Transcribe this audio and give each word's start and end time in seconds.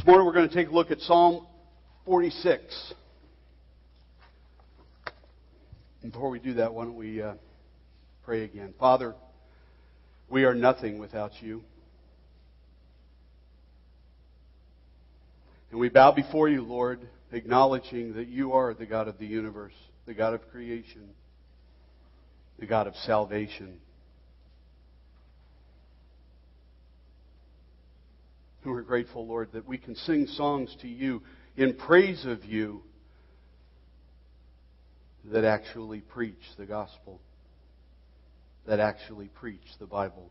This 0.00 0.06
morning 0.06 0.24
we're 0.24 0.32
going 0.32 0.48
to 0.48 0.54
take 0.54 0.68
a 0.68 0.72
look 0.72 0.90
at 0.90 0.98
Psalm 1.00 1.46
46. 2.06 2.94
And 6.02 6.10
before 6.10 6.30
we 6.30 6.38
do 6.38 6.54
that, 6.54 6.72
why 6.72 6.84
don't 6.84 6.96
we 6.96 7.20
uh, 7.20 7.34
pray 8.24 8.44
again? 8.44 8.72
Father, 8.80 9.14
we 10.30 10.44
are 10.44 10.54
nothing 10.54 10.98
without 10.98 11.32
you. 11.42 11.62
And 15.70 15.78
we 15.78 15.90
bow 15.90 16.12
before 16.12 16.48
you, 16.48 16.62
Lord, 16.62 17.06
acknowledging 17.30 18.14
that 18.14 18.28
you 18.28 18.54
are 18.54 18.72
the 18.72 18.86
God 18.86 19.06
of 19.06 19.18
the 19.18 19.26
universe, 19.26 19.74
the 20.06 20.14
God 20.14 20.32
of 20.32 20.50
creation, 20.50 21.10
the 22.58 22.64
God 22.64 22.86
of 22.86 22.96
salvation. 23.04 23.78
We're 28.70 28.82
grateful, 28.82 29.26
Lord, 29.26 29.48
that 29.52 29.66
we 29.66 29.78
can 29.78 29.96
sing 29.96 30.26
songs 30.26 30.74
to 30.82 30.88
you 30.88 31.22
in 31.56 31.74
praise 31.74 32.24
of 32.24 32.44
you 32.44 32.82
that 35.24 35.44
actually 35.44 36.00
preach 36.00 36.38
the 36.56 36.66
gospel, 36.66 37.20
that 38.66 38.78
actually 38.78 39.26
preach 39.26 39.64
the 39.80 39.86
Bible. 39.86 40.30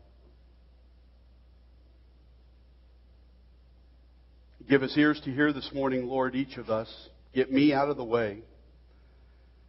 Give 4.68 4.82
us 4.82 4.96
ears 4.96 5.20
to 5.24 5.30
hear 5.30 5.52
this 5.52 5.70
morning, 5.74 6.06
Lord, 6.06 6.34
each 6.34 6.56
of 6.56 6.70
us. 6.70 6.88
Get 7.34 7.52
me 7.52 7.74
out 7.74 7.90
of 7.90 7.98
the 7.98 8.04
way 8.04 8.42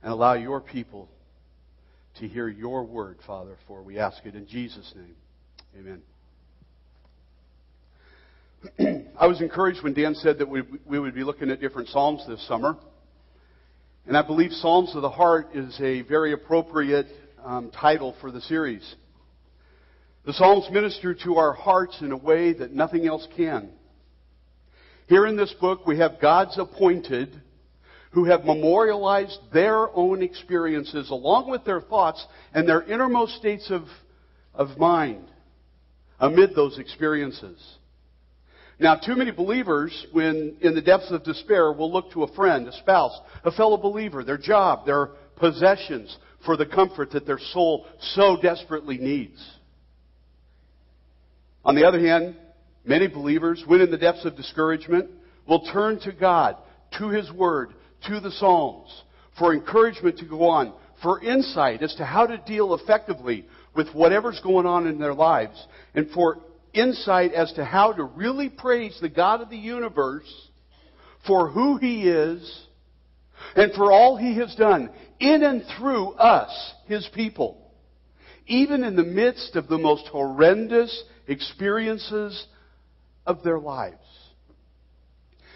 and 0.02 0.12
allow 0.14 0.34
your 0.34 0.62
people 0.62 1.10
to 2.20 2.28
hear 2.28 2.48
your 2.48 2.86
word, 2.86 3.18
Father, 3.28 3.58
for 3.68 3.84
we 3.84 4.00
ask 4.00 4.26
it 4.26 4.36
in 4.36 4.48
Jesus' 4.48 4.94
name. 4.96 5.16
Amen. 5.78 6.02
I 9.20 9.26
was 9.26 9.42
encouraged 9.42 9.84
when 9.84 9.94
Dan 9.94 10.14
said 10.16 10.38
that 10.40 10.48
we, 10.50 10.62
we 10.86 11.00
would 11.00 11.16
be 11.16 11.24
looking 11.24 11.50
at 11.50 11.60
different 11.60 11.90
Psalms 11.90 12.24
this 12.28 12.46
summer. 12.48 12.78
And 14.06 14.16
I 14.16 14.22
believe 14.22 14.52
Psalms 14.52 14.96
of 14.96 15.02
the 15.02 15.10
Heart 15.10 15.50
is 15.56 15.80
a 15.82 16.02
very 16.02 16.34
appropriate 16.34 17.08
um, 17.44 17.72
title 17.72 18.16
for 18.22 18.32
the 18.32 18.42
series. 18.42 18.96
The 20.26 20.34
Psalms 20.34 20.68
minister 20.72 21.16
to 21.24 21.38
our 21.38 21.54
hearts 21.54 21.98
in 22.02 22.12
a 22.12 22.18
way 22.18 22.54
that 22.54 22.72
nothing 22.72 23.08
else 23.08 23.28
can. 23.36 23.72
Here 25.08 25.26
in 25.26 25.36
this 25.36 25.54
book, 25.60 25.88
we 25.88 25.98
have 25.98 26.22
God's 26.22 26.58
appointed 26.60 27.42
who 28.12 28.26
have 28.26 28.46
memorialized 28.46 29.40
their 29.52 29.90
own 29.96 30.22
experiences 30.22 31.10
along 31.10 31.50
with 31.50 31.66
their 31.66 31.82
thoughts 31.82 32.24
and 32.54 32.68
their 32.68 32.84
innermost 32.84 33.36
states 33.38 33.72
of, 33.72 33.84
of 34.54 34.78
mind 34.78 35.28
amid 36.20 36.54
those 36.54 36.78
experiences. 36.78 37.78
Now, 38.82 38.96
too 38.96 39.16
many 39.16 39.30
believers, 39.30 40.08
when 40.12 40.58
in 40.62 40.74
the 40.74 40.82
depths 40.82 41.12
of 41.12 41.24
despair, 41.24 41.72
will 41.72 41.94
look 41.94 42.12
to 42.14 42.24
a 42.24 42.34
friend, 42.34 42.68
a 42.68 42.72
spouse, 42.74 43.16
a 43.44 43.52
fellow 43.52 43.78
believer, 43.78 44.24
their 44.24 44.40
job, 44.40 44.88
their 44.88 45.12
possessions 45.36 46.18
for 46.48 46.58
the 46.58 46.66
comfort 46.66 47.12
that 47.12 47.28
their 47.28 47.38
soul 47.54 47.86
so 48.16 48.40
desperately 48.42 48.98
needs. 48.98 49.40
On 51.64 51.76
the 51.76 51.88
other 51.88 52.00
hand, 52.00 52.36
many 52.84 53.08
believers, 53.08 53.64
when 53.68 53.82
in 53.82 53.92
the 53.92 54.00
depths 54.00 54.26
of 54.26 54.36
discouragement, 54.36 55.12
will 55.48 55.72
turn 55.72 56.00
to 56.00 56.12
God, 56.12 56.58
to 56.98 57.10
His 57.10 57.32
Word, 57.32 57.76
to 58.08 58.20
the 58.20 58.32
Psalms, 58.32 58.90
for 59.38 59.54
encouragement 59.54 60.18
to 60.18 60.26
go 60.26 60.50
on, 60.50 60.74
for 61.04 61.22
insight 61.22 61.84
as 61.84 61.94
to 61.96 62.04
how 62.04 62.26
to 62.26 62.40
deal 62.48 62.74
effectively 62.74 63.46
with 63.76 63.94
whatever's 63.94 64.40
going 64.40 64.66
on 64.66 64.88
in 64.88 64.98
their 64.98 65.14
lives, 65.14 65.68
and 65.94 66.10
for 66.10 66.40
insight 66.74 67.34
as 67.34 67.52
to 67.54 67.66
how 67.66 67.94
to 67.94 68.04
really 68.04 68.50
praise 68.50 68.98
the 69.02 69.10
God 69.10 69.42
of 69.42 69.50
the 69.50 69.58
universe 69.58 70.32
for 71.28 71.50
who 71.50 71.78
He 71.78 72.08
is 72.08 72.68
and 73.56 73.74
for 73.74 73.92
all 73.92 74.18
He 74.18 74.38
has 74.38 74.56
done 74.56 74.90
in 75.20 75.44
and 75.44 75.64
through 75.78 76.12
us, 76.14 76.74
His 76.86 77.08
people, 77.14 77.72
even 78.48 78.84
in 78.84 78.96
the 78.96 79.04
midst 79.04 79.56
of 79.56 79.68
the 79.68 79.78
most 79.78 80.08
horrendous 80.08 81.04
experiences 81.28 82.48
of 83.26 83.44
their 83.44 83.60
lives. 83.60 83.98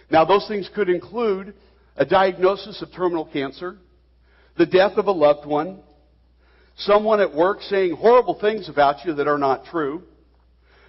Now, 0.09 0.25
those 0.25 0.47
things 0.47 0.69
could 0.75 0.89
include 0.89 1.55
a 1.95 2.05
diagnosis 2.05 2.81
of 2.81 2.91
terminal 2.93 3.25
cancer, 3.25 3.77
the 4.57 4.65
death 4.65 4.97
of 4.97 5.07
a 5.07 5.11
loved 5.11 5.47
one, 5.47 5.79
someone 6.77 7.21
at 7.21 7.33
work 7.33 7.61
saying 7.61 7.95
horrible 7.95 8.39
things 8.39 8.69
about 8.69 9.05
you 9.05 9.15
that 9.15 9.27
are 9.27 9.37
not 9.37 9.65
true, 9.65 10.03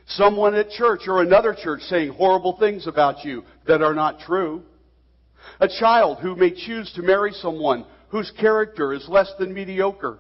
Someone 0.06 0.54
at 0.54 0.70
church 0.70 1.02
or 1.08 1.20
another 1.20 1.54
church 1.60 1.80
saying 1.82 2.12
horrible 2.12 2.56
things 2.58 2.86
about 2.86 3.24
you 3.24 3.44
that 3.66 3.82
are 3.82 3.94
not 3.94 4.20
true. 4.20 4.62
A 5.60 5.68
child 5.68 6.18
who 6.20 6.36
may 6.36 6.50
choose 6.50 6.92
to 6.94 7.02
marry 7.02 7.32
someone 7.32 7.84
whose 8.08 8.32
character 8.40 8.92
is 8.92 9.08
less 9.08 9.30
than 9.38 9.52
mediocre. 9.52 10.18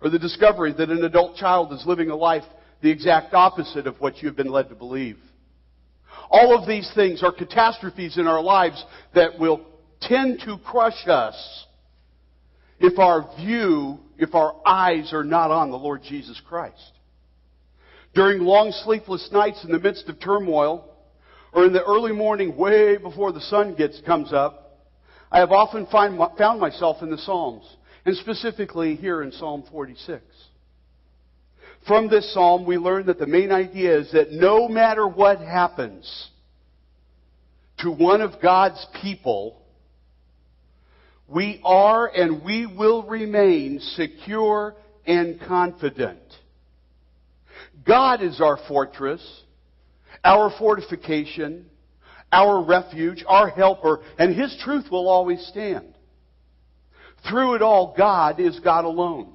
Or 0.00 0.10
the 0.10 0.18
discovery 0.18 0.72
that 0.76 0.90
an 0.90 1.04
adult 1.04 1.36
child 1.36 1.72
is 1.72 1.84
living 1.86 2.10
a 2.10 2.16
life 2.16 2.44
the 2.80 2.90
exact 2.90 3.34
opposite 3.34 3.86
of 3.86 4.00
what 4.00 4.22
you've 4.22 4.36
been 4.36 4.50
led 4.50 4.68
to 4.68 4.74
believe. 4.74 5.18
All 6.30 6.56
of 6.56 6.68
these 6.68 6.90
things 6.94 7.22
are 7.22 7.32
catastrophes 7.32 8.18
in 8.18 8.26
our 8.26 8.42
lives 8.42 8.84
that 9.14 9.38
will 9.38 9.60
tend 10.00 10.40
to 10.44 10.58
crush 10.58 11.06
us 11.06 11.66
if 12.78 12.98
our 12.98 13.34
view, 13.36 13.98
if 14.18 14.34
our 14.34 14.54
eyes 14.66 15.12
are 15.12 15.24
not 15.24 15.50
on 15.50 15.70
the 15.70 15.76
Lord 15.76 16.02
Jesus 16.02 16.40
Christ. 16.46 16.92
During 18.14 18.40
long 18.40 18.72
sleepless 18.84 19.28
nights 19.32 19.64
in 19.64 19.70
the 19.70 19.78
midst 19.78 20.08
of 20.08 20.18
turmoil, 20.20 20.84
or 21.52 21.64
in 21.64 21.72
the 21.72 21.84
early 21.84 22.12
morning 22.12 22.56
way 22.56 22.96
before 22.96 23.32
the 23.32 23.40
sun 23.40 23.74
gets, 23.74 24.00
comes 24.02 24.32
up, 24.32 24.86
I 25.30 25.38
have 25.38 25.52
often 25.52 25.86
find, 25.86 26.18
found 26.36 26.60
myself 26.60 27.02
in 27.02 27.10
the 27.10 27.18
Psalms, 27.18 27.64
and 28.04 28.16
specifically 28.16 28.96
here 28.96 29.22
in 29.22 29.32
Psalm 29.32 29.64
46. 29.70 30.22
From 31.86 32.08
this 32.08 32.32
psalm, 32.34 32.66
we 32.66 32.76
learn 32.76 33.06
that 33.06 33.18
the 33.18 33.26
main 33.26 33.52
idea 33.52 33.98
is 33.98 34.12
that 34.12 34.32
no 34.32 34.68
matter 34.68 35.06
what 35.06 35.40
happens 35.40 36.28
to 37.78 37.90
one 37.90 38.20
of 38.20 38.40
God's 38.42 38.84
people, 39.00 39.62
we 41.28 41.60
are 41.64 42.06
and 42.06 42.42
we 42.42 42.66
will 42.66 43.04
remain 43.04 43.80
secure 43.80 44.74
and 45.06 45.40
confident. 45.40 46.20
God 47.88 48.22
is 48.22 48.40
our 48.42 48.58
fortress, 48.68 49.22
our 50.22 50.52
fortification, 50.58 51.64
our 52.30 52.62
refuge, 52.62 53.24
our 53.26 53.48
helper, 53.48 54.00
and 54.18 54.36
His 54.36 54.54
truth 54.62 54.84
will 54.90 55.08
always 55.08 55.44
stand. 55.46 55.94
Through 57.28 57.54
it 57.54 57.62
all, 57.62 57.94
God 57.96 58.38
is 58.38 58.60
God 58.60 58.84
alone. 58.84 59.32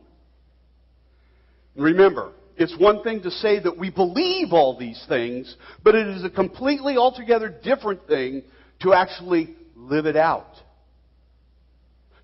Remember, 1.76 2.32
it's 2.56 2.78
one 2.78 3.02
thing 3.02 3.24
to 3.24 3.32
say 3.32 3.60
that 3.60 3.78
we 3.78 3.90
believe 3.90 4.54
all 4.54 4.78
these 4.78 5.04
things, 5.10 5.58
but 5.84 5.96
it 5.96 6.08
is 6.08 6.24
a 6.24 6.30
completely 6.30 6.96
altogether 6.96 7.50
different 7.50 8.06
thing 8.08 8.44
to 8.84 8.94
actually 8.94 9.56
live 9.76 10.06
it 10.06 10.16
out. 10.16 10.54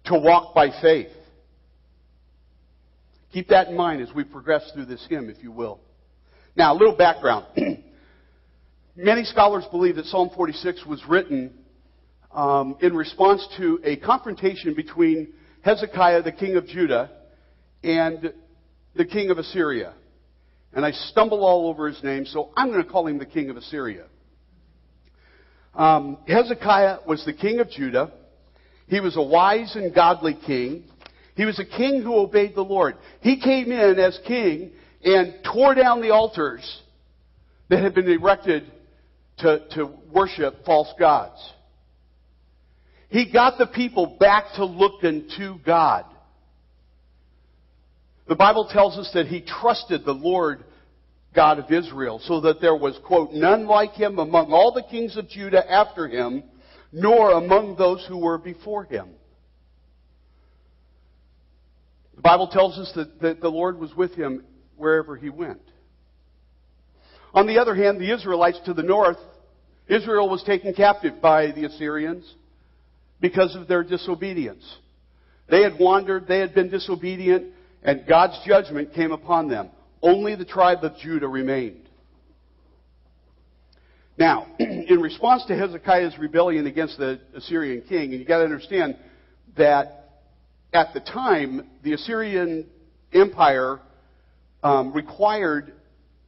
To 0.06 0.20
walk 0.20 0.54
by 0.54 0.70
faith. 0.80 1.10
Keep 3.34 3.48
that 3.48 3.70
in 3.70 3.76
mind 3.76 4.02
as 4.02 4.14
we 4.14 4.24
progress 4.24 4.70
through 4.74 4.86
this 4.86 5.06
hymn, 5.10 5.30
if 5.30 5.44
you 5.44 5.52
will. 5.52 5.80
Now, 6.56 6.74
a 6.74 6.78
little 6.78 6.96
background. 6.96 7.46
Many 8.96 9.24
scholars 9.24 9.66
believe 9.72 9.96
that 9.96 10.06
Psalm 10.06 10.30
46 10.36 10.86
was 10.86 11.02
written 11.08 11.54
um, 12.32 12.78
in 12.82 12.96
response 12.96 13.46
to 13.58 13.80
a 13.84 13.96
confrontation 13.98 14.74
between 14.74 15.34
Hezekiah, 15.62 16.24
the 16.24 16.32
king 16.32 16.56
of 16.56 16.68
Judah, 16.68 17.10
and 17.84 18.34
the 18.96 19.06
king 19.06 19.30
of 19.30 19.38
Assyria. 19.38 19.94
And 20.74 20.86
I 20.86 20.92
stumble 20.92 21.46
all 21.46 21.68
over 21.68 21.88
his 21.88 22.04
name, 22.04 22.26
so 22.26 22.52
I'm 22.56 22.72
going 22.72 22.84
to 22.84 22.90
call 22.90 23.08
him 23.08 23.18
the 23.18 23.26
king 23.26 23.50
of 23.50 23.58
Assyria. 23.58 24.06
Um, 25.74 26.18
Hezekiah 26.28 26.98
was 27.08 27.24
the 27.26 27.34
king 27.34 27.60
of 27.60 27.70
Judah. 27.70 28.12
He 28.88 29.00
was 29.00 29.16
a 29.16 29.22
wise 29.22 29.76
and 29.76 29.94
godly 29.94 30.38
king. 30.46 30.84
He 31.36 31.46
was 31.46 31.60
a 31.60 31.66
king 31.66 32.02
who 32.02 32.18
obeyed 32.18 32.54
the 32.54 32.64
Lord. 32.64 32.96
He 33.22 33.40
came 33.40 33.72
in 33.72 33.98
as 33.98 34.20
king 34.28 34.72
and 35.04 35.34
tore 35.44 35.76
down 35.76 36.02
the 36.02 36.12
altars 36.12 36.82
that 37.70 37.82
had 37.82 37.94
been 37.94 38.10
erected 38.10 38.72
to, 39.38 39.68
to 39.76 39.94
worship 40.14 40.66
false 40.66 40.92
gods. 41.00 41.40
He 43.10 43.32
got 43.32 43.58
the 43.58 43.68
people 43.68 44.18
back 44.20 44.46
to 44.56 44.66
looking 44.66 45.30
to 45.38 45.58
God. 45.66 46.06
The 48.28 48.36
Bible 48.36 48.70
tells 48.72 48.98
us 48.98 49.10
that 49.14 49.28
he 49.28 49.42
trusted 49.42 50.06
the 50.06 50.14
Lord 50.14 50.64
God 51.34 51.60
of 51.60 51.72
Israel, 51.72 52.20
so 52.24 52.42
that 52.42 52.60
there 52.60 52.76
was, 52.76 53.00
quote, 53.06 53.32
none 53.34 53.68
like 53.68 53.92
him 53.92 54.18
among 54.18 54.52
all 54.52 54.74
the 54.74 54.84
kings 54.84 55.16
of 55.16 55.30
Judah 55.30 55.64
after 55.72 56.08
him, 56.08 56.44
nor 56.92 57.32
among 57.32 57.76
those 57.76 58.04
who 58.08 58.18
were 58.18 58.40
before 58.40 58.84
him. 58.84 59.10
The 62.16 62.22
Bible 62.22 62.48
tells 62.48 62.78
us 62.78 62.92
that, 62.96 63.22
that 63.22 63.42
the 63.42 63.50
Lord 63.50 63.80
was 63.80 63.96
with 63.96 64.14
him 64.16 64.44
wherever 64.80 65.16
he 65.16 65.30
went. 65.30 65.62
On 67.34 67.46
the 67.46 67.60
other 67.60 67.76
hand, 67.76 68.00
the 68.00 68.12
Israelites 68.12 68.60
to 68.66 68.74
the 68.74 68.82
north 68.82 69.18
Israel 69.90 70.30
was 70.30 70.44
taken 70.44 70.74
captive 70.74 71.20
by 71.20 71.52
the 71.52 71.66
Assyrians 71.66 72.32
because 73.20 73.56
of 73.56 73.68
their 73.68 73.84
disobedience. 73.84 74.64
They 75.50 75.64
had 75.64 75.80
wandered, 75.80 76.28
they 76.28 76.40
had 76.40 76.54
been 76.54 76.70
disobedient, 76.70 77.48
and 77.82 78.06
God's 78.08 78.40
judgment 78.46 78.94
came 78.94 79.12
upon 79.12 79.50
them. 79.50 79.70
Only 80.02 80.36
the 80.36 80.46
tribe 80.46 80.84
of 80.84 80.96
Judah 80.98 81.28
remained. 81.28 81.90
Now, 84.16 84.46
in 84.60 85.00
response 85.02 85.44
to 85.48 85.56
Hezekiah's 85.56 86.18
rebellion 86.20 86.68
against 86.68 87.00
the 87.00 87.20
Assyrian 87.34 87.82
king, 87.90 88.12
and 88.12 88.20
you've 88.20 88.28
gotta 88.28 88.44
understand 88.44 88.96
that 89.58 90.22
at 90.72 90.94
the 90.94 91.00
time, 91.00 91.68
the 91.84 91.94
Assyrian 91.94 92.68
Empire 93.12 93.80
um, 94.64 94.94
required 94.94 95.74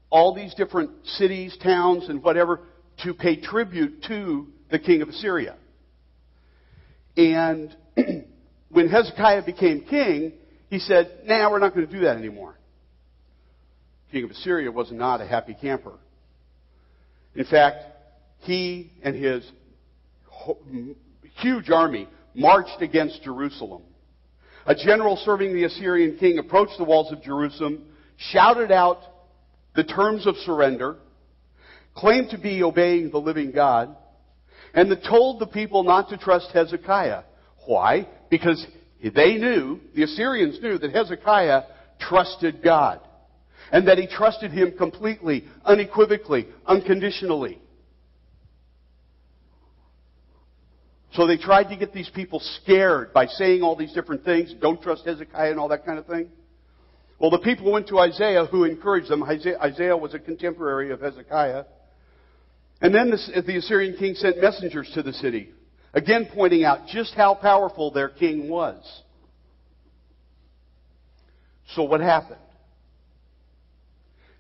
all 0.10 0.33
these 0.36 0.54
different 0.56 0.92
cities, 1.06 1.57
towns, 1.62 2.10
and 2.10 2.22
whatever 2.24 2.62
to 3.04 3.13
pay 3.13 3.39
tribute 3.39 4.04
to 4.07 4.48
the 4.69 4.80
king 4.80 5.01
of 5.01 5.10
Assyria. 5.10 5.56
And 7.18 7.75
when 8.69 8.89
Hezekiah 8.89 9.45
became 9.45 9.81
king, 9.81 10.33
he 10.69 10.80
said, 10.80 11.22
nah, 11.25 11.50
we're 11.50 11.60
not 11.60 11.74
going 11.74 11.88
to 11.88 11.92
do 11.92 12.01
that 12.01 12.18
anymore. 12.18 12.56
King 14.12 14.25
of 14.25 14.31
Assyria 14.31 14.72
was 14.72 14.92
not 14.92 15.22
a 15.22 15.28
happy 15.28 15.56
camper. 15.60 15.94
In 17.36 17.45
fact, 17.45 17.86
he 18.39 18.92
and 19.04 19.16
his 19.16 19.50
huge 21.38 21.69
army 21.69 22.07
marched 22.33 22.81
against 22.81 23.24
Jerusalem. 23.24 23.83
A 24.66 24.75
general 24.75 25.18
serving 25.18 25.54
the 25.54 25.63
Assyrian 25.63 26.18
king 26.18 26.38
approached 26.39 26.78
the 26.78 26.83
walls 26.83 27.12
of 27.12 27.22
Jerusalem, 27.22 27.86
shouted 28.29 28.71
out 28.71 29.00
the 29.75 29.83
terms 29.83 30.27
of 30.27 30.35
surrender, 30.38 30.97
claimed 31.95 32.29
to 32.31 32.38
be 32.38 32.63
obeying 32.63 33.09
the 33.12 33.18
living 33.18 33.51
God, 33.51 33.95
and 34.73 34.95
told 35.09 35.39
the 35.39 35.47
people 35.47 35.83
not 35.83 36.09
to 36.09 36.18
trust 36.18 36.50
Hezekiah. 36.53 37.23
Why? 37.65 38.07
Because 38.29 38.65
they 39.03 39.35
knew, 39.35 39.79
the 39.95 40.03
Assyrians 40.03 40.59
knew 40.62 40.77
that 40.77 40.91
Hezekiah 40.91 41.63
trusted 42.00 42.62
God. 42.63 43.00
And 43.71 43.88
that 43.88 43.97
he 43.97 44.07
trusted 44.07 44.51
him 44.51 44.73
completely, 44.77 45.45
unequivocally, 45.63 46.47
unconditionally. 46.65 47.62
So 51.13 51.25
they 51.25 51.38
tried 51.38 51.69
to 51.69 51.77
get 51.77 51.94
these 51.94 52.09
people 52.13 52.41
scared 52.62 53.13
by 53.13 53.27
saying 53.27 53.62
all 53.62 53.77
these 53.77 53.94
different 53.94 54.25
things. 54.25 54.53
Don't 54.59 54.81
trust 54.81 55.06
Hezekiah 55.06 55.51
and 55.51 55.59
all 55.59 55.69
that 55.69 55.85
kind 55.85 56.00
of 56.00 56.06
thing. 56.06 56.29
Well, 57.21 57.29
the 57.29 57.38
people 57.38 57.71
went 57.71 57.88
to 57.89 58.00
Isaiah 58.00 58.45
who 58.45 58.63
encouraged 58.63 59.07
them. 59.07 59.21
Isaiah 59.23 59.95
was 59.95 60.15
a 60.15 60.19
contemporary 60.19 60.91
of 60.91 61.01
Hezekiah. 61.01 61.65
And 62.81 62.95
then 62.95 63.12
the, 63.12 63.57
Assyrian 63.57 63.95
king 63.95 64.15
sent 64.15 64.41
messengers 64.41 64.89
to 64.95 65.03
the 65.03 65.13
city, 65.13 65.51
again 65.94 66.29
pointing 66.33 66.63
out 66.63 66.88
just 66.88 67.13
how 67.13 67.35
powerful 67.35 67.91
their 67.91 68.09
king 68.09 68.50
was. 68.50 68.83
So 71.75 71.83
what 71.83 72.01
happened? 72.01 72.39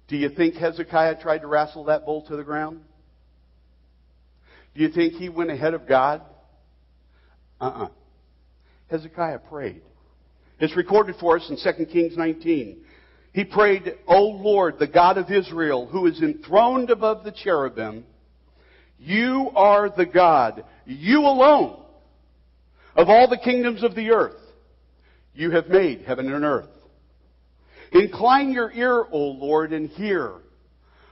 Do 0.07 0.17
you 0.17 0.29
think 0.29 0.55
Hezekiah 0.55 1.21
tried 1.21 1.41
to 1.41 1.47
wrestle 1.47 1.83
that 1.83 2.03
bull 2.03 2.23
to 2.29 2.35
the 2.35 2.43
ground? 2.43 2.81
Do 4.73 4.81
you 4.81 4.89
think 4.89 5.13
he 5.13 5.29
went 5.29 5.51
ahead 5.51 5.75
of 5.75 5.87
God? 5.87 6.23
Uh-uh. 7.61 7.89
Hezekiah 8.89 9.37
prayed. 9.37 9.83
It's 10.61 10.77
recorded 10.77 11.15
for 11.19 11.37
us 11.37 11.49
in 11.49 11.57
2 11.57 11.85
Kings 11.87 12.15
19. 12.15 12.83
He 13.33 13.43
prayed, 13.43 13.95
O 14.07 14.21
Lord, 14.21 14.77
the 14.77 14.85
God 14.85 15.17
of 15.17 15.31
Israel, 15.31 15.87
who 15.87 16.05
is 16.05 16.21
enthroned 16.21 16.91
above 16.91 17.23
the 17.23 17.31
cherubim, 17.31 18.05
you 18.99 19.49
are 19.55 19.89
the 19.89 20.05
God, 20.05 20.63
you 20.85 21.21
alone, 21.21 21.83
of 22.95 23.09
all 23.09 23.27
the 23.27 23.39
kingdoms 23.39 23.83
of 23.83 23.95
the 23.95 24.11
earth. 24.11 24.35
You 25.33 25.49
have 25.49 25.67
made 25.67 26.03
heaven 26.03 26.31
and 26.31 26.45
earth. 26.45 26.69
Incline 27.91 28.51
your 28.51 28.71
ear, 28.71 29.03
O 29.11 29.17
Lord, 29.17 29.73
and 29.73 29.89
hear. 29.89 30.33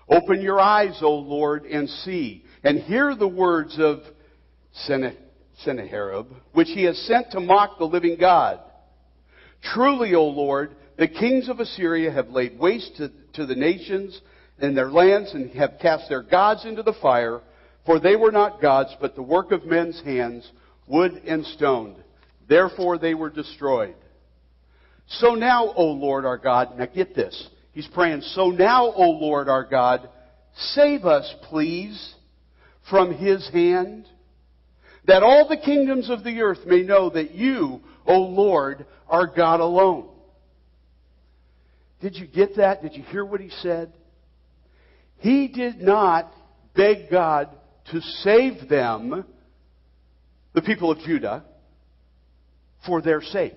Open 0.07 0.41
your 0.41 0.59
eyes, 0.59 0.99
O 1.01 1.15
Lord, 1.15 1.65
and 1.65 1.89
see. 1.89 2.43
And 2.63 2.81
hear 2.81 3.15
the 3.15 3.27
words 3.27 3.77
of 3.79 4.01
Sennacherib, 5.63 6.27
which 6.53 6.67
he 6.67 6.83
has 6.83 6.99
sent 7.07 7.31
to 7.31 7.39
mock 7.39 7.79
the 7.79 7.85
living 7.85 8.17
God. 8.19 8.59
Truly, 9.61 10.15
O 10.15 10.25
Lord, 10.25 10.75
the 10.97 11.07
kings 11.07 11.49
of 11.49 11.59
Assyria 11.59 12.11
have 12.11 12.29
laid 12.29 12.59
waste 12.59 12.97
to, 12.97 13.11
to 13.33 13.45
the 13.45 13.55
nations 13.55 14.19
and 14.59 14.75
their 14.75 14.89
lands 14.89 15.33
and 15.33 15.51
have 15.51 15.79
cast 15.81 16.09
their 16.09 16.23
gods 16.23 16.65
into 16.65 16.83
the 16.83 16.95
fire 17.01 17.41
for 17.89 17.99
they 17.99 18.15
were 18.15 18.31
not 18.31 18.61
gods, 18.61 18.95
but 19.01 19.15
the 19.15 19.23
work 19.23 19.51
of 19.51 19.65
men's 19.65 19.99
hands, 20.03 20.47
wood 20.85 21.13
and 21.25 21.43
stone. 21.43 21.95
Therefore 22.47 22.99
they 22.99 23.15
were 23.15 23.31
destroyed. 23.31 23.95
So 25.07 25.33
now, 25.33 25.73
O 25.75 25.85
Lord 25.85 26.23
our 26.23 26.37
God, 26.37 26.77
now 26.77 26.85
get 26.85 27.15
this. 27.15 27.49
He's 27.71 27.87
praying, 27.87 28.21
so 28.21 28.51
now, 28.51 28.93
O 28.93 29.09
Lord 29.09 29.49
our 29.49 29.63
God, 29.63 30.07
save 30.55 31.05
us, 31.05 31.33
please, 31.49 32.13
from 32.91 33.15
his 33.15 33.49
hand, 33.49 34.05
that 35.07 35.23
all 35.23 35.47
the 35.47 35.57
kingdoms 35.57 36.11
of 36.11 36.23
the 36.23 36.41
earth 36.41 36.59
may 36.67 36.83
know 36.83 37.09
that 37.09 37.31
you, 37.31 37.81
O 38.09 38.21
Lord, 38.21 38.87
our 39.07 39.27
God 39.27 39.59
alone. 39.59 40.09
Did 42.01 42.15
you 42.15 42.25
get 42.25 42.55
that? 42.57 42.81
Did 42.81 42.95
you 42.95 43.03
hear 43.03 43.23
what 43.23 43.39
he 43.39 43.49
said? 43.61 43.93
He 45.17 45.47
did 45.47 45.79
not 45.79 46.33
beg 46.75 47.11
God 47.11 47.49
to 47.91 48.01
save 48.01 48.67
them, 48.67 49.25
the 50.53 50.61
people 50.61 50.91
of 50.91 50.99
Judah, 50.99 51.43
for 52.85 53.01
their 53.01 53.21
sake. 53.21 53.53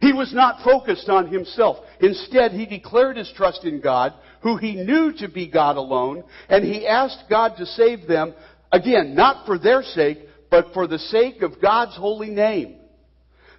He 0.00 0.12
was 0.12 0.32
not 0.34 0.62
focused 0.62 1.08
on 1.08 1.28
himself. 1.28 1.78
Instead, 2.00 2.52
he 2.52 2.66
declared 2.66 3.16
his 3.16 3.32
trust 3.36 3.64
in 3.64 3.80
God, 3.80 4.12
who 4.42 4.56
he 4.56 4.74
knew 4.74 5.12
to 5.18 5.28
be 5.28 5.48
God 5.48 5.76
alone, 5.76 6.24
and 6.48 6.64
he 6.64 6.86
asked 6.86 7.24
God 7.30 7.54
to 7.56 7.66
save 7.66 8.06
them, 8.06 8.34
again, 8.70 9.14
not 9.14 9.46
for 9.46 9.58
their 9.58 9.82
sake, 9.82 10.18
but 10.50 10.74
for 10.74 10.86
the 10.86 10.98
sake 10.98 11.40
of 11.42 11.60
God's 11.60 11.96
holy 11.96 12.30
name. 12.30 12.76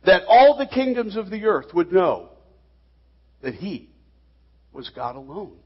That 0.05 0.23
all 0.27 0.57
the 0.57 0.67
kingdoms 0.67 1.15
of 1.15 1.29
the 1.29 1.45
earth 1.45 1.73
would 1.73 1.91
know 1.91 2.29
that 3.41 3.55
he 3.55 3.89
was 4.71 4.89
God 4.89 5.15
alone. 5.15 5.57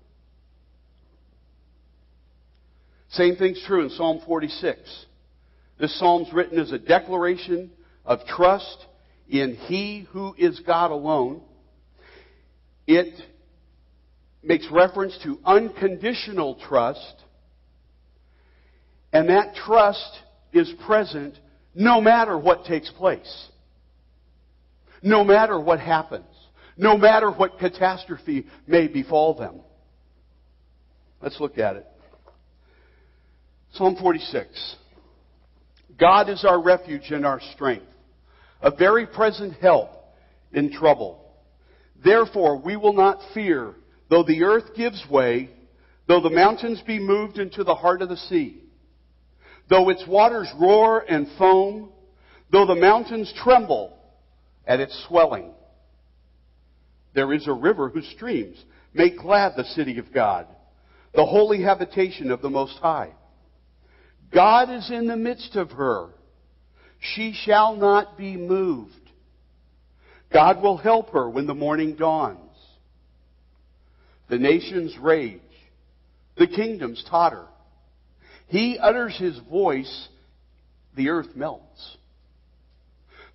Same 3.09 3.35
thing's 3.35 3.63
true 3.65 3.83
in 3.83 3.89
Psalm 3.89 4.21
46. 4.25 5.05
This 5.79 5.97
psalm's 5.99 6.31
written 6.33 6.59
as 6.59 6.71
a 6.71 6.77
declaration 6.77 7.71
of 8.05 8.25
trust 8.25 8.85
in 9.29 9.55
He 9.55 10.07
who 10.11 10.35
is 10.37 10.59
God 10.61 10.91
alone. 10.91 11.41
It 12.85 13.13
makes 14.43 14.67
reference 14.71 15.17
to 15.23 15.39
unconditional 15.45 16.55
trust, 16.67 17.15
and 19.11 19.29
that 19.29 19.55
trust 19.55 20.19
is 20.53 20.71
present 20.85 21.37
no 21.75 22.01
matter 22.01 22.37
what 22.37 22.65
takes 22.65 22.89
place, 22.91 23.47
no 25.01 25.23
matter 25.23 25.59
what 25.59 25.79
happens, 25.79 26.25
no 26.77 26.97
matter 26.97 27.31
what 27.31 27.59
catastrophe 27.59 28.45
may 28.67 28.87
befall 28.87 29.33
them. 29.35 29.61
Let's 31.21 31.39
look 31.39 31.57
at 31.57 31.77
it. 31.77 31.87
Psalm 33.73 33.97
46. 33.99 34.75
God 35.99 36.29
is 36.29 36.45
our 36.45 36.61
refuge 36.61 37.09
and 37.09 37.25
our 37.25 37.41
strength, 37.53 37.87
a 38.61 38.71
very 38.71 39.07
present 39.07 39.53
help 39.55 39.89
in 40.53 40.71
trouble. 40.71 41.23
Therefore, 42.03 42.61
we 42.61 42.75
will 42.75 42.93
not 42.93 43.19
fear, 43.33 43.73
though 44.09 44.23
the 44.23 44.43
earth 44.43 44.75
gives 44.75 45.03
way, 45.09 45.49
though 46.07 46.21
the 46.21 46.29
mountains 46.29 46.81
be 46.85 46.99
moved 46.99 47.39
into 47.39 47.63
the 47.63 47.75
heart 47.75 48.03
of 48.03 48.09
the 48.09 48.17
sea, 48.17 48.63
though 49.69 49.89
its 49.89 50.05
waters 50.07 50.47
roar 50.59 51.03
and 51.09 51.27
foam, 51.39 51.89
though 52.51 52.67
the 52.67 52.75
mountains 52.75 53.33
tremble 53.43 53.96
at 54.67 54.79
its 54.79 55.05
swelling. 55.07 55.51
There 57.15 57.33
is 57.33 57.47
a 57.47 57.53
river 57.53 57.89
whose 57.89 58.07
streams 58.09 58.63
make 58.93 59.17
glad 59.17 59.53
the 59.55 59.63
city 59.63 59.97
of 59.97 60.13
God, 60.13 60.45
the 61.15 61.25
holy 61.25 61.63
habitation 61.63 62.29
of 62.29 62.41
the 62.41 62.49
Most 62.49 62.77
High. 62.77 63.13
God 64.31 64.69
is 64.69 64.91
in 64.91 65.07
the 65.07 65.15
midst 65.15 65.55
of 65.55 65.71
her. 65.71 66.09
She 66.99 67.33
shall 67.45 67.75
not 67.75 68.17
be 68.17 68.35
moved. 68.35 68.91
God 70.31 70.61
will 70.61 70.77
help 70.77 71.11
her 71.11 71.29
when 71.29 71.47
the 71.47 71.53
morning 71.53 71.95
dawns. 71.95 72.37
The 74.29 74.37
nations 74.37 74.95
rage. 74.99 75.39
The 76.37 76.47
kingdoms 76.47 77.03
totter. 77.09 77.45
He 78.47 78.77
utters 78.77 79.17
his 79.17 79.39
voice. 79.49 80.07
The 80.95 81.09
earth 81.09 81.35
melts. 81.35 81.96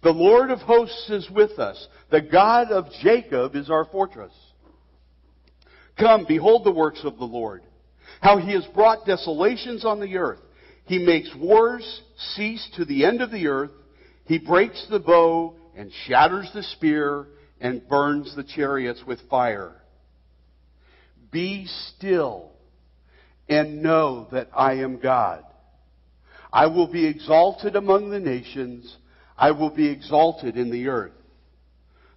The 0.02 0.10
Lord 0.10 0.50
of 0.50 0.58
hosts 0.60 1.10
is 1.10 1.30
with 1.30 1.58
us. 1.58 1.86
The 2.10 2.20
God 2.20 2.72
of 2.72 2.86
Jacob 3.02 3.54
is 3.54 3.70
our 3.70 3.84
fortress. 3.84 4.32
Come, 5.98 6.24
behold 6.26 6.64
the 6.64 6.72
works 6.72 7.00
of 7.04 7.18
the 7.18 7.24
Lord 7.24 7.62
How 8.20 8.38
he 8.38 8.52
has 8.52 8.64
brought 8.74 9.06
desolations 9.06 9.84
on 9.84 10.00
the 10.00 10.16
earth. 10.16 10.40
He 10.84 10.98
makes 10.98 11.30
wars 11.36 12.02
cease 12.34 12.68
to 12.76 12.84
the 12.84 13.04
end 13.04 13.22
of 13.22 13.30
the 13.30 13.46
earth. 13.46 13.70
He 14.24 14.38
breaks 14.38 14.84
the 14.90 14.98
bow 14.98 15.54
and 15.76 15.92
shatters 16.06 16.50
the 16.54 16.62
spear 16.62 17.26
and 17.60 17.86
burns 17.88 18.34
the 18.34 18.44
chariots 18.44 19.02
with 19.06 19.20
fire. 19.30 19.72
Be 21.30 21.66
still 21.66 22.50
and 23.48 23.82
know 23.82 24.28
that 24.32 24.48
I 24.54 24.74
am 24.74 24.98
God. 24.98 25.44
I 26.52 26.66
will 26.66 26.90
be 26.90 27.06
exalted 27.06 27.76
among 27.76 28.10
the 28.10 28.20
nations. 28.20 28.96
I 29.36 29.50
will 29.52 29.70
be 29.70 29.88
exalted 29.88 30.56
in 30.56 30.70
the 30.70 30.88
earth. 30.88 31.12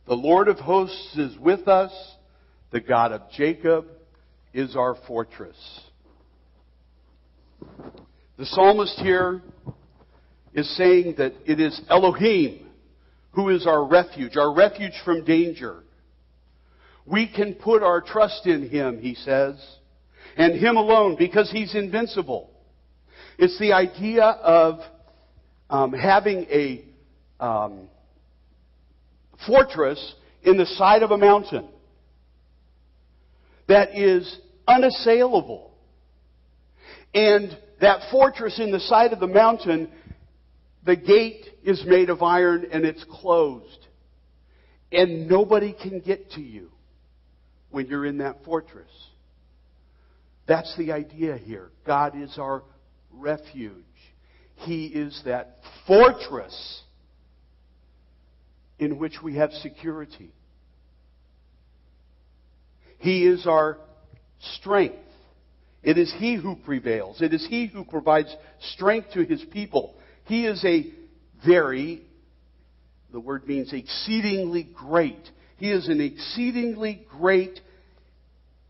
The 0.07 0.15
Lord 0.15 0.47
of 0.47 0.59
hosts 0.59 1.15
is 1.17 1.37
with 1.37 1.67
us. 1.67 1.91
The 2.71 2.81
God 2.81 3.11
of 3.11 3.21
Jacob 3.31 3.85
is 4.53 4.75
our 4.75 4.95
fortress. 5.07 5.57
The 8.37 8.45
psalmist 8.45 8.99
here 8.99 9.41
is 10.53 10.75
saying 10.77 11.15
that 11.17 11.33
it 11.45 11.59
is 11.59 11.79
Elohim 11.89 12.65
who 13.35 13.49
is 13.49 13.67
our 13.67 13.85
refuge, 13.85 14.37
our 14.37 14.53
refuge 14.53 14.93
from 15.03 15.23
danger. 15.25 15.83
We 17.05 17.27
can 17.27 17.53
put 17.53 17.83
our 17.83 18.01
trust 18.01 18.47
in 18.47 18.69
Him, 18.69 18.99
he 18.99 19.13
says, 19.13 19.55
and 20.37 20.57
Him 20.57 20.77
alone 20.77 21.17
because 21.19 21.51
He's 21.51 21.75
invincible. 21.75 22.49
It's 23.37 23.59
the 23.59 23.73
idea 23.73 24.23
of 24.23 24.79
um, 25.69 25.91
having 25.91 26.45
a 26.49 26.85
um, 27.39 27.87
fortress 29.47 30.15
in 30.43 30.57
the 30.57 30.65
side 30.65 31.03
of 31.03 31.11
a 31.11 31.17
mountain 31.17 31.67
that 33.67 33.97
is 33.97 34.39
unassailable. 34.67 35.71
And 37.13 37.57
that 37.81 38.01
fortress 38.11 38.59
in 38.59 38.71
the 38.71 38.79
side 38.79 39.13
of 39.13 39.19
the 39.19 39.27
mountain, 39.27 39.89
the 40.85 40.95
gate 40.95 41.45
is 41.63 41.83
made 41.85 42.09
of 42.09 42.21
iron 42.21 42.67
and 42.71 42.85
it's 42.85 43.03
closed. 43.09 43.87
And 44.91 45.27
nobody 45.27 45.73
can 45.73 45.99
get 45.99 46.31
to 46.31 46.41
you 46.41 46.71
when 47.71 47.87
you're 47.87 48.05
in 48.05 48.19
that 48.19 48.43
fortress. 48.45 48.91
That's 50.47 50.75
the 50.77 50.91
idea 50.91 51.37
here. 51.37 51.69
God 51.85 52.21
is 52.21 52.37
our 52.37 52.63
refuge. 53.11 53.83
He 54.57 54.85
is 54.85 55.21
that 55.25 55.57
fortress 55.87 56.83
in 58.79 58.97
which 58.99 59.21
we 59.23 59.35
have 59.35 59.51
security. 59.51 60.31
He 62.97 63.25
is 63.25 63.45
our 63.45 63.77
strength. 64.55 64.95
It 65.83 65.97
is 65.97 66.13
He 66.17 66.35
who 66.35 66.55
prevails. 66.55 67.21
It 67.21 67.33
is 67.33 67.45
He 67.47 67.67
who 67.67 67.85
provides 67.85 68.35
strength 68.73 69.11
to 69.13 69.23
His 69.23 69.43
people. 69.51 69.95
He 70.25 70.45
is 70.45 70.63
a 70.65 70.91
very, 71.45 72.01
the 73.11 73.19
word 73.19 73.47
means 73.47 73.71
exceedingly 73.71 74.67
great. 74.73 75.29
He 75.57 75.71
is 75.71 75.87
an 75.87 76.01
exceedingly 76.01 77.05
great 77.11 77.59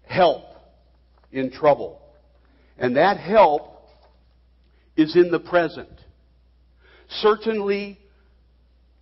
help 0.04 0.44
in 1.32 1.52
trouble. 1.52 2.02
And 2.78 2.98
that 2.98 3.18
help 3.18 3.88
is 4.98 5.16
in 5.16 5.32
the 5.32 5.40
present. 5.40 5.90
Certainly, 7.22 8.00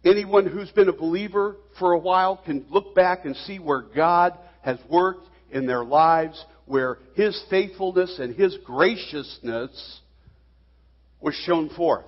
anyone 0.06 0.48
who's 0.48 0.72
been 0.72 0.90
a 0.90 0.94
believer 0.94 1.56
for 1.80 1.94
a 1.94 2.00
while 2.00 2.38
can 2.38 2.66
look 2.70 2.94
back 2.96 3.26
and 3.26 3.36
see 3.36 3.60
where 3.60 3.82
God 3.82 4.38
has 4.62 4.78
worked 4.90 5.28
in 5.52 5.66
their 5.66 5.84
lives, 5.84 6.44
where 6.66 6.98
His 7.16 7.42
faithfulness 7.50 8.20
and 8.20 8.36
His 8.36 8.58
graciousness 8.66 10.02
was 11.22 11.36
shown 11.46 11.70
forth, 11.70 12.06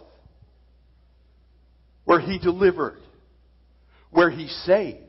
where 2.03 2.19
He 2.19 2.39
delivered, 2.39 2.99
where 4.11 4.29
He 4.29 4.47
saved. 4.47 4.99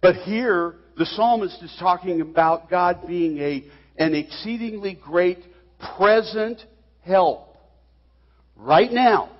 But 0.00 0.16
here, 0.16 0.74
the 0.98 1.06
psalmist 1.06 1.62
is 1.62 1.74
talking 1.78 2.20
about 2.20 2.68
God 2.68 3.06
being 3.06 3.38
a, 3.38 3.64
an 3.96 4.14
exceedingly 4.14 4.98
great 5.00 5.38
present 5.96 6.60
help. 7.04 7.56
Right 8.56 8.92
now. 8.92 9.31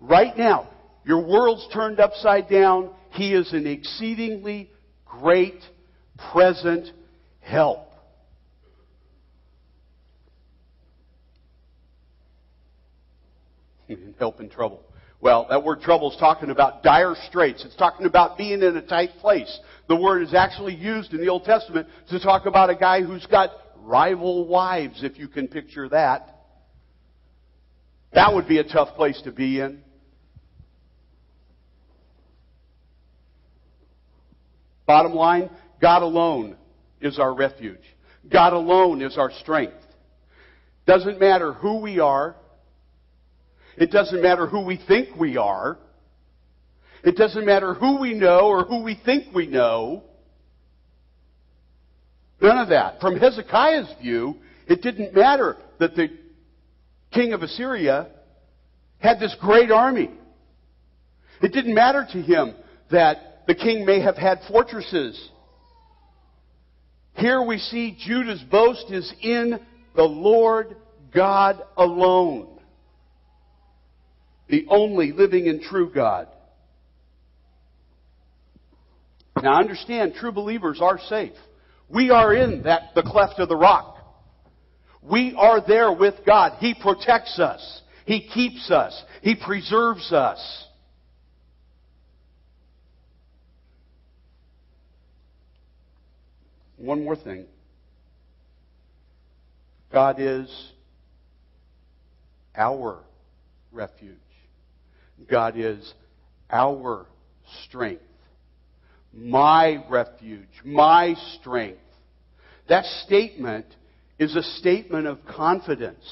Right 0.00 0.36
now. 0.36 0.68
Your 1.04 1.26
world's 1.26 1.66
turned 1.72 2.00
upside 2.00 2.48
down. 2.48 2.90
He 3.10 3.34
is 3.34 3.52
an 3.52 3.66
exceedingly 3.66 4.70
great 5.06 5.60
present 6.32 6.88
help. 7.40 7.90
help 14.18 14.40
in 14.40 14.48
trouble. 14.48 14.82
Well, 15.20 15.46
that 15.50 15.64
word 15.64 15.82
trouble 15.82 16.10
is 16.10 16.16
talking 16.18 16.50
about 16.50 16.82
dire 16.82 17.14
straits. 17.28 17.64
It's 17.64 17.76
talking 17.76 18.06
about 18.06 18.38
being 18.38 18.62
in 18.62 18.76
a 18.76 18.82
tight 18.82 19.10
place. 19.20 19.58
The 19.88 19.96
word 19.96 20.22
is 20.22 20.32
actually 20.32 20.74
used 20.74 21.12
in 21.12 21.20
the 21.20 21.28
Old 21.28 21.44
Testament 21.44 21.88
to 22.08 22.20
talk 22.20 22.46
about 22.46 22.70
a 22.70 22.74
guy 22.74 23.02
who's 23.02 23.26
got 23.26 23.50
rival 23.82 24.46
wives, 24.46 25.02
if 25.02 25.18
you 25.18 25.28
can 25.28 25.48
picture 25.48 25.88
that. 25.90 26.36
That 28.12 28.34
would 28.34 28.48
be 28.48 28.58
a 28.58 28.64
tough 28.64 28.96
place 28.96 29.20
to 29.24 29.32
be 29.32 29.60
in. 29.60 29.82
Bottom 34.90 35.14
line, 35.14 35.48
God 35.80 36.02
alone 36.02 36.56
is 37.00 37.20
our 37.20 37.32
refuge. 37.32 37.78
God 38.28 38.52
alone 38.54 39.02
is 39.02 39.16
our 39.16 39.30
strength. 39.40 39.76
Doesn't 40.84 41.20
matter 41.20 41.52
who 41.52 41.80
we 41.80 42.00
are. 42.00 42.34
It 43.76 43.92
doesn't 43.92 44.20
matter 44.20 44.48
who 44.48 44.64
we 44.64 44.80
think 44.88 45.14
we 45.16 45.36
are. 45.36 45.78
It 47.04 47.14
doesn't 47.14 47.46
matter 47.46 47.72
who 47.72 48.00
we 48.00 48.14
know 48.14 48.48
or 48.48 48.64
who 48.64 48.82
we 48.82 49.00
think 49.04 49.32
we 49.32 49.46
know. 49.46 50.02
None 52.42 52.58
of 52.58 52.70
that. 52.70 53.00
From 53.00 53.16
Hezekiah's 53.16 53.94
view, 54.02 54.38
it 54.66 54.82
didn't 54.82 55.14
matter 55.14 55.56
that 55.78 55.94
the 55.94 56.08
king 57.12 57.32
of 57.32 57.44
Assyria 57.44 58.08
had 58.98 59.20
this 59.20 59.36
great 59.40 59.70
army. 59.70 60.10
It 61.40 61.52
didn't 61.52 61.76
matter 61.76 62.08
to 62.12 62.20
him 62.20 62.56
that 62.90 63.29
the 63.50 63.54
king 63.56 63.84
may 63.84 64.00
have 64.00 64.16
had 64.16 64.38
fortresses. 64.46 65.28
Here 67.14 67.42
we 67.42 67.58
see 67.58 67.98
Judah's 67.98 68.44
boast 68.48 68.92
is 68.92 69.12
in 69.20 69.58
the 69.96 70.04
Lord 70.04 70.76
God 71.12 71.60
alone 71.76 72.60
the 74.48 74.66
only 74.68 75.10
living 75.10 75.48
and 75.48 75.60
true 75.60 75.90
God. 75.92 76.28
Now 79.42 79.58
understand, 79.58 80.14
true 80.14 80.30
believers 80.30 80.78
are 80.80 81.00
safe. 81.08 81.32
We 81.88 82.10
are 82.10 82.32
in 82.32 82.62
that, 82.62 82.94
the 82.94 83.02
cleft 83.02 83.40
of 83.40 83.48
the 83.48 83.56
rock. 83.56 83.96
We 85.02 85.34
are 85.36 85.60
there 85.66 85.92
with 85.92 86.14
God. 86.24 86.58
He 86.60 86.76
protects 86.80 87.40
us. 87.40 87.82
He 88.06 88.28
keeps 88.28 88.70
us. 88.70 89.02
He 89.22 89.34
preserves 89.34 90.12
us. 90.12 90.66
One 96.80 97.04
more 97.04 97.16
thing. 97.16 97.44
God 99.92 100.16
is 100.18 100.48
our 102.56 103.00
refuge. 103.70 104.16
God 105.30 105.54
is 105.56 105.92
our 106.50 107.06
strength, 107.64 108.02
my 109.12 109.84
refuge, 109.90 110.48
my 110.64 111.14
strength. 111.38 111.78
That 112.68 112.84
statement 113.04 113.66
is 114.18 114.34
a 114.34 114.42
statement 114.42 115.06
of 115.06 115.18
confidence, 115.26 116.04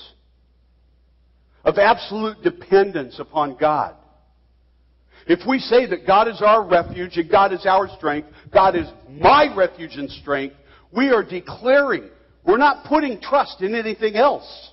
of 1.65 1.79
absolute 1.79 2.43
dependence 2.43 3.19
upon 3.19 3.57
God. 3.57 3.95
If 5.29 5.47
we 5.47 5.59
say 5.59 5.85
that 5.85 6.07
God 6.07 6.27
is 6.27 6.41
our 6.41 6.67
refuge 6.67 7.19
and 7.19 7.31
God 7.31 7.53
is 7.53 7.67
our 7.67 7.89
strength, 7.97 8.29
God 8.51 8.75
is 8.75 8.87
my 9.11 9.55
refuge 9.55 9.97
and 9.97 10.11
strength, 10.11 10.57
we 10.91 11.11
are 11.11 11.23
declaring, 11.23 12.09
we're 12.47 12.57
not 12.57 12.87
putting 12.87 13.21
trust 13.21 13.61
in 13.61 13.75
anything 13.75 14.17
else. 14.17 14.71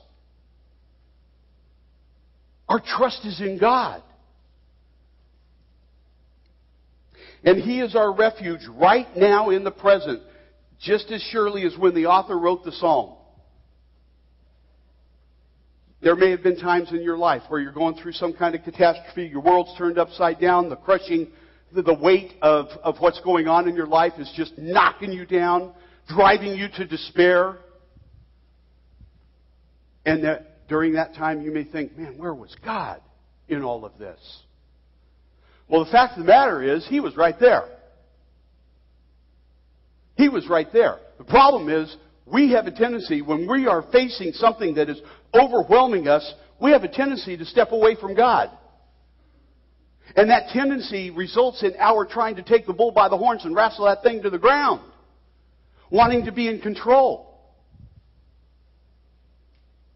Our 2.70 2.80
trust 2.80 3.26
is 3.26 3.42
in 3.42 3.60
God. 3.60 4.02
And 7.44 7.62
He 7.62 7.82
is 7.82 7.94
our 7.94 8.14
refuge 8.14 8.62
right 8.70 9.08
now 9.16 9.50
in 9.50 9.66
the 9.66 9.72
present, 9.72 10.22
just 10.80 11.12
as 11.12 11.22
surely 11.32 11.64
as 11.66 11.78
when 11.78 11.94
the 11.94 12.06
author 12.06 12.40
wrote 12.40 12.64
the 12.64 12.72
psalm. 12.72 13.15
There 16.06 16.16
may 16.16 16.30
have 16.30 16.44
been 16.44 16.60
times 16.60 16.92
in 16.92 17.02
your 17.02 17.18
life 17.18 17.42
where 17.48 17.60
you're 17.60 17.72
going 17.72 17.96
through 17.96 18.12
some 18.12 18.32
kind 18.32 18.54
of 18.54 18.62
catastrophe, 18.62 19.26
your 19.26 19.42
world's 19.42 19.76
turned 19.76 19.98
upside 19.98 20.40
down, 20.40 20.70
the 20.70 20.76
crushing, 20.76 21.30
the 21.74 21.96
weight 21.96 22.36
of, 22.44 22.68
of 22.84 22.98
what's 23.00 23.20
going 23.22 23.48
on 23.48 23.68
in 23.68 23.76
your 23.76 23.88
life 23.88 24.14
is 24.20 24.32
just 24.38 24.56
knocking 24.56 25.12
you 25.12 25.26
down. 25.26 25.74
driving 26.08 26.54
you 26.54 26.68
to 26.76 26.86
despair. 26.86 27.58
And 30.06 30.24
that 30.26 30.68
during 30.68 30.94
that 30.94 31.16
time 31.16 31.42
you 31.42 31.52
may 31.52 31.64
think, 31.64 31.98
man, 31.98 32.20
where 32.20 32.36
was 32.36 32.56
God 32.64 33.02
in 33.48 33.64
all 33.64 33.84
of 33.84 33.98
this? 33.98 34.20
Well, 35.68 35.86
the 35.86 35.92
fact 35.92 36.20
of 36.20 36.20
the 36.20 36.28
matter 36.28 36.62
is, 36.62 36.86
He 36.88 37.00
was 37.00 37.18
right 37.18 37.40
there. 37.40 37.68
He 40.18 40.30
was 40.30 40.48
right 40.48 40.72
there. 40.72 41.00
The 41.18 41.24
problem 41.24 41.68
is, 41.68 41.98
we 42.26 42.52
have 42.52 42.66
a 42.66 42.72
tendency, 42.72 43.22
when 43.22 43.48
we 43.48 43.68
are 43.68 43.86
facing 43.92 44.32
something 44.34 44.76
that 44.76 44.90
is 44.90 45.00
overwhelming 45.34 46.08
us, 46.08 46.34
we 46.60 46.72
have 46.72 46.84
a 46.84 46.88
tendency 46.88 47.38
to 47.38 47.46
step 47.46 47.72
away 47.72 47.96
from 48.00 48.16
God. 48.16 48.50
And 50.16 50.30
that 50.30 50.50
tendency 50.50 51.12
results 51.12 51.64
in 51.64 51.74
our 51.80 52.06
trying 52.06 52.38
to 52.38 52.44
take 52.44 52.66
the 52.66 52.74
bull 52.74 52.92
by 52.92 53.10
the 53.10 53.18
horns 53.18 53.46
and 53.46 53.56
wrestle 53.56 53.86
that 53.86 54.02
thing 54.02 54.24
to 54.24 54.30
the 54.30 54.38
ground, 54.38 54.82
wanting 55.92 56.26
to 56.26 56.32
be 56.32 56.48
in 56.48 56.62
control. 56.62 57.32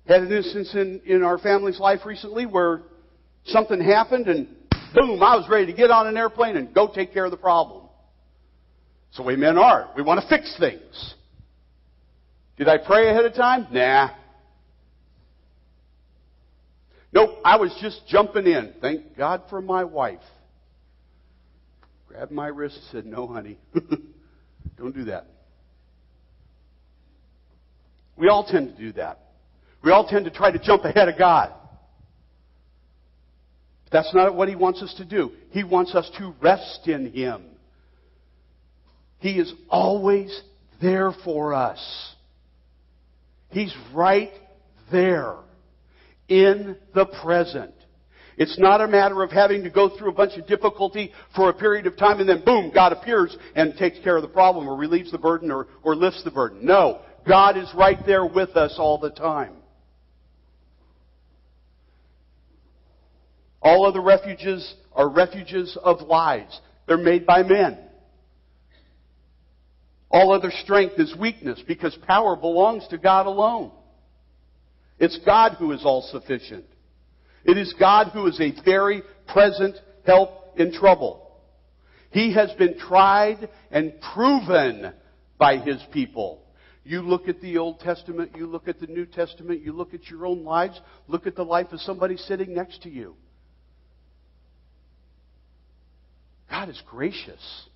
Had 0.08 0.22
an 0.22 0.32
instance 0.32 0.74
in, 0.74 1.02
in 1.06 1.24
our 1.24 1.38
family's 1.38 1.80
life 1.80 2.00
recently 2.06 2.46
where 2.46 2.82
something 3.46 3.80
happened 3.80 4.28
and 4.28 4.48
boom, 4.94 5.22
I 5.22 5.36
was 5.36 5.48
ready 5.50 5.68
to 5.68 5.74
get 5.74 5.92
on 5.92 6.08
an 6.08 6.18
airplane 6.18 6.58
and 6.58 6.74
go 6.74 6.92
take 6.94 7.14
care 7.14 7.26
of 7.26 7.32
the 7.32 7.38
problem. 7.38 7.88
So 9.12 9.24
we 9.24 9.36
men 9.36 9.58
are. 9.58 9.90
We 9.96 10.02
want 10.02 10.22
to 10.22 10.28
fix 10.28 10.56
things. 10.60 11.16
Did 12.60 12.68
I 12.68 12.78
pray 12.78 13.10
ahead 13.10 13.24
of 13.24 13.34
time? 13.34 13.68
Nah. 13.72 14.10
Nope, 17.14 17.40
I 17.46 17.56
was 17.56 17.74
just 17.82 18.02
jumping 18.10 18.46
in. 18.46 18.74
Thank 18.82 19.18
God 19.18 19.44
for 19.50 19.62
my 19.62 19.86
wife. 19.86 20.20
Grabbed 22.10 22.34
my 22.34 22.48
wrist 22.48 22.76
and 22.76 22.86
said, 22.92 23.06
No, 23.06 23.28
honey. 23.28 23.58
Don't 24.78 24.94
do 24.94 25.06
that. 25.06 25.28
We 28.18 28.28
all 28.28 28.44
tend 28.44 28.76
to 28.76 28.78
do 28.78 28.92
that. 28.92 29.20
We 29.82 29.92
all 29.92 30.06
tend 30.06 30.26
to 30.26 30.32
try 30.32 30.52
to 30.52 30.60
jump 30.60 30.84
ahead 30.84 31.08
of 31.08 31.18
God. 31.18 31.54
But 33.86 33.92
that's 33.94 34.14
not 34.14 34.36
what 34.36 34.50
He 34.50 34.58
wants 34.58 34.82
us 34.82 34.94
to 34.98 35.06
do. 35.06 35.32
He 35.52 35.64
wants 35.64 35.96
us 35.96 36.12
to 36.18 36.34
rest 36.42 36.90
in 36.90 37.14
Him. 37.14 37.42
He 39.20 39.40
is 39.40 39.54
always 39.70 40.42
there 40.82 41.14
for 41.24 41.54
us. 41.54 42.16
He's 43.50 43.76
right 43.94 44.32
there 44.92 45.36
in 46.28 46.78
the 46.94 47.06
present. 47.06 47.74
It's 48.38 48.58
not 48.58 48.80
a 48.80 48.88
matter 48.88 49.22
of 49.22 49.32
having 49.32 49.64
to 49.64 49.70
go 49.70 49.90
through 49.98 50.12
a 50.12 50.14
bunch 50.14 50.38
of 50.38 50.48
difficulty 50.48 51.12
for 51.36 51.50
a 51.50 51.54
period 51.54 51.88
of 51.88 51.98
time 51.98 52.20
and 52.22 52.30
then 52.30 52.42
boom, 52.46 52.72
God 52.74 52.94
appears 52.94 53.36
and 53.54 53.76
takes 53.76 54.00
care 54.00 54.16
of 54.16 54.22
the 54.22 54.30
problem 54.30 54.68
or 54.68 54.78
relieves 54.78 55.12
the 55.12 55.18
burden 55.18 55.52
or, 55.52 55.68
or 55.84 55.94
lifts 55.94 56.24
the 56.24 56.32
burden. 56.32 56.66
No. 56.66 57.02
God 57.28 57.58
is 57.58 57.70
right 57.76 58.00
there 58.06 58.26
with 58.26 58.56
us 58.56 58.76
all 58.78 58.98
the 58.98 59.10
time. 59.10 59.56
All 63.62 63.86
other 63.86 64.02
refuges 64.02 64.74
are 64.94 65.10
refuges 65.10 65.78
of 65.84 66.02
lies. 66.02 66.62
They're 66.88 66.98
made 66.98 67.26
by 67.26 67.44
men. 67.44 67.78
All 70.12 70.34
other 70.34 70.52
strength 70.64 70.96
is 70.98 71.16
weakness 71.16 71.62
because 71.68 71.96
power 72.08 72.36
belongs 72.36 72.88
to 72.90 72.98
God 72.98 73.28
alone. 73.28 73.72
It's 74.98 75.20
God 75.26 75.54
who 75.60 75.72
is 75.72 75.86
all 75.86 76.02
sufficient. 76.02 76.66
It 77.46 77.58
is 77.58 77.74
God 77.80 78.08
who 78.08 78.26
is 78.28 78.40
a 78.42 78.54
very 78.64 79.04
present 79.28 79.76
help 80.06 80.58
in 80.58 80.74
trouble. 80.74 81.26
He 82.12 82.34
has 82.34 82.52
been 82.54 82.78
tried 82.78 83.50
and 83.72 83.94
proven 84.14 84.94
by 85.38 85.58
His 85.58 85.82
people. 85.94 86.44
You 86.84 87.02
look 87.02 87.28
at 87.28 87.40
the 87.40 87.60
Old 87.60 87.80
Testament, 87.80 88.32
you 88.36 88.48
look 88.48 88.68
at 88.68 88.80
the 88.80 88.88
New 88.88 89.06
Testament, 89.06 89.62
you 89.62 89.74
look 89.74 89.94
at 89.94 90.08
your 90.08 90.26
own 90.26 90.44
lives, 90.44 90.80
look 91.08 91.28
at 91.28 91.36
the 91.36 91.44
life 91.44 91.68
of 91.72 91.80
somebody 91.82 92.18
sitting 92.18 92.54
next 92.54 92.82
to 92.82 92.90
you. 92.90 93.16
God 96.50 96.68
is 96.68 96.82
gracious. 96.90 97.68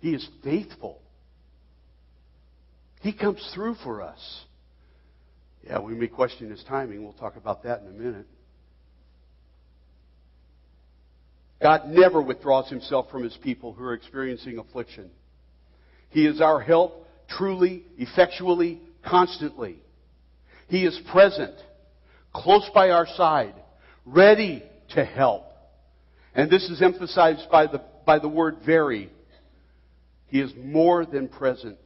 He 0.00 0.14
is 0.14 0.28
faithful. 0.42 1.00
He 3.04 3.12
comes 3.12 3.46
through 3.54 3.74
for 3.84 4.00
us. 4.00 4.44
Yeah, 5.62 5.78
we 5.78 5.94
may 5.94 6.06
question 6.06 6.50
his 6.50 6.64
timing. 6.64 7.04
We'll 7.04 7.12
talk 7.12 7.36
about 7.36 7.62
that 7.64 7.82
in 7.82 7.88
a 7.88 7.90
minute. 7.90 8.26
God 11.60 11.88
never 11.88 12.22
withdraws 12.22 12.70
himself 12.70 13.10
from 13.10 13.22
his 13.22 13.36
people 13.42 13.74
who 13.74 13.84
are 13.84 13.92
experiencing 13.92 14.56
affliction. 14.56 15.10
He 16.08 16.24
is 16.24 16.40
our 16.40 16.62
help 16.62 17.06
truly, 17.28 17.82
effectually, 17.98 18.80
constantly. 19.06 19.76
He 20.68 20.86
is 20.86 20.98
present, 21.12 21.56
close 22.32 22.70
by 22.72 22.88
our 22.88 23.06
side, 23.06 23.54
ready 24.06 24.62
to 24.94 25.04
help. 25.04 25.44
And 26.34 26.50
this 26.50 26.70
is 26.70 26.80
emphasized 26.80 27.50
by 27.50 27.66
the, 27.66 27.82
by 28.06 28.18
the 28.18 28.28
word 28.30 28.60
very. 28.64 29.10
He 30.28 30.40
is 30.40 30.50
more 30.56 31.04
than 31.04 31.28
present, 31.28 31.76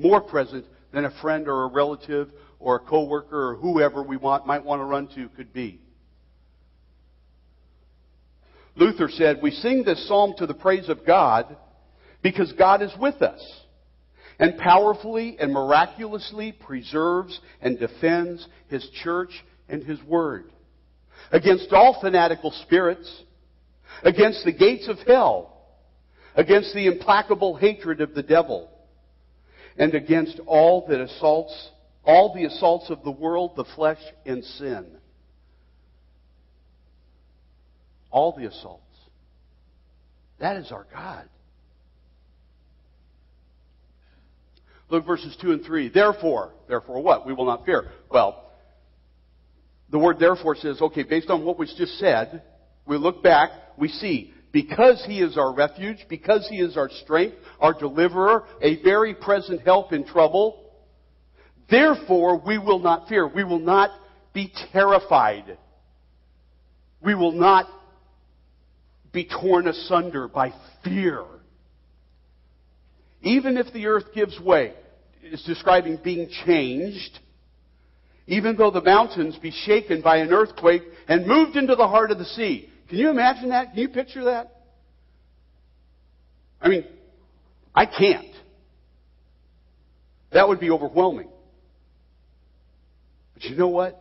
more 0.00 0.20
present 0.20 0.64
than 0.92 1.04
a 1.04 1.20
friend 1.20 1.46
or 1.48 1.64
a 1.64 1.68
relative 1.68 2.30
or 2.58 2.76
a 2.76 2.80
coworker 2.80 3.50
or 3.50 3.56
whoever 3.56 4.02
we 4.02 4.16
want, 4.16 4.46
might 4.46 4.64
want 4.64 4.80
to 4.80 4.84
run 4.84 5.08
to 5.14 5.28
could 5.30 5.52
be. 5.52 5.80
Luther 8.76 9.08
said, 9.08 9.40
We 9.42 9.50
sing 9.50 9.84
this 9.84 10.06
psalm 10.08 10.34
to 10.38 10.46
the 10.46 10.54
praise 10.54 10.88
of 10.88 11.06
God 11.06 11.56
because 12.22 12.52
God 12.52 12.82
is 12.82 12.92
with 12.98 13.22
us 13.22 13.40
and 14.38 14.56
powerfully 14.58 15.36
and 15.38 15.52
miraculously 15.52 16.52
preserves 16.52 17.38
and 17.60 17.78
defends 17.78 18.46
His 18.68 18.88
church 19.02 19.30
and 19.68 19.82
His 19.82 20.02
word 20.02 20.50
against 21.30 21.72
all 21.72 22.00
fanatical 22.00 22.50
spirits, 22.62 23.22
against 24.02 24.44
the 24.44 24.52
gates 24.52 24.88
of 24.88 24.98
hell, 25.06 25.56
against 26.34 26.74
the 26.74 26.86
implacable 26.86 27.56
hatred 27.56 28.00
of 28.00 28.14
the 28.14 28.22
devil, 28.22 28.70
and 29.80 29.94
against 29.94 30.38
all 30.46 30.86
that 30.88 31.00
assaults 31.00 31.70
all 32.04 32.34
the 32.34 32.44
assaults 32.44 32.90
of 32.90 33.02
the 33.02 33.10
world, 33.10 33.52
the 33.56 33.64
flesh, 33.76 33.98
and 34.26 34.44
sin. 34.44 34.86
All 38.10 38.34
the 38.36 38.46
assaults. 38.46 38.82
That 40.38 40.56
is 40.56 40.70
our 40.70 40.86
God. 40.92 41.28
Look 44.90 45.06
verses 45.06 45.36
2 45.40 45.52
and 45.52 45.64
3. 45.64 45.88
Therefore, 45.88 46.52
therefore 46.68 47.02
what? 47.02 47.26
We 47.26 47.32
will 47.32 47.46
not 47.46 47.64
fear. 47.64 47.90
Well, 48.10 48.50
the 49.90 49.98
word 49.98 50.18
therefore 50.18 50.56
says, 50.56 50.80
okay, 50.80 51.04
based 51.04 51.30
on 51.30 51.44
what 51.44 51.58
was 51.58 51.72
just 51.78 51.98
said, 51.98 52.42
we 52.86 52.96
look 52.96 53.22
back, 53.22 53.50
we 53.78 53.88
see, 53.88 54.34
because 54.52 55.02
He 55.06 55.20
is 55.20 55.36
our 55.38 55.54
refuge, 55.54 55.98
because 56.08 56.46
He 56.50 56.60
is 56.60 56.76
our 56.76 56.90
strength, 57.02 57.36
our 57.60 57.72
deliverer, 57.72 58.44
a 58.60 58.82
very 58.82 59.14
present 59.14 59.62
help 59.62 59.92
in 59.92 60.04
trouble, 60.04 60.70
Therefore, 61.70 62.42
we 62.44 62.58
will 62.58 62.80
not 62.80 63.08
fear. 63.08 63.26
We 63.26 63.44
will 63.44 63.60
not 63.60 63.90
be 64.34 64.52
terrified. 64.72 65.56
We 67.02 67.14
will 67.14 67.32
not 67.32 67.66
be 69.12 69.28
torn 69.28 69.68
asunder 69.68 70.28
by 70.28 70.52
fear. 70.84 71.24
Even 73.22 73.56
if 73.56 73.72
the 73.72 73.86
earth 73.86 74.06
gives 74.14 74.38
way, 74.40 74.74
it's 75.22 75.44
describing 75.44 75.98
being 76.02 76.28
changed. 76.44 77.18
Even 78.26 78.56
though 78.56 78.70
the 78.70 78.82
mountains 78.82 79.36
be 79.40 79.50
shaken 79.50 80.02
by 80.02 80.18
an 80.18 80.32
earthquake 80.32 80.82
and 81.08 81.26
moved 81.26 81.56
into 81.56 81.76
the 81.76 81.88
heart 81.88 82.10
of 82.10 82.18
the 82.18 82.24
sea. 82.24 82.68
Can 82.90 82.98
you 82.98 83.08
imagine 83.08 83.50
that? 83.50 83.70
Can 83.70 83.78
you 83.78 83.88
picture 83.88 84.24
that? 84.24 84.52
I 86.60 86.68
mean, 86.68 86.84
I 87.72 87.86
can't. 87.86 88.34
That 90.32 90.48
would 90.48 90.58
be 90.58 90.70
overwhelming. 90.70 91.28
But 93.34 93.44
you 93.44 93.56
know 93.56 93.68
what? 93.68 93.96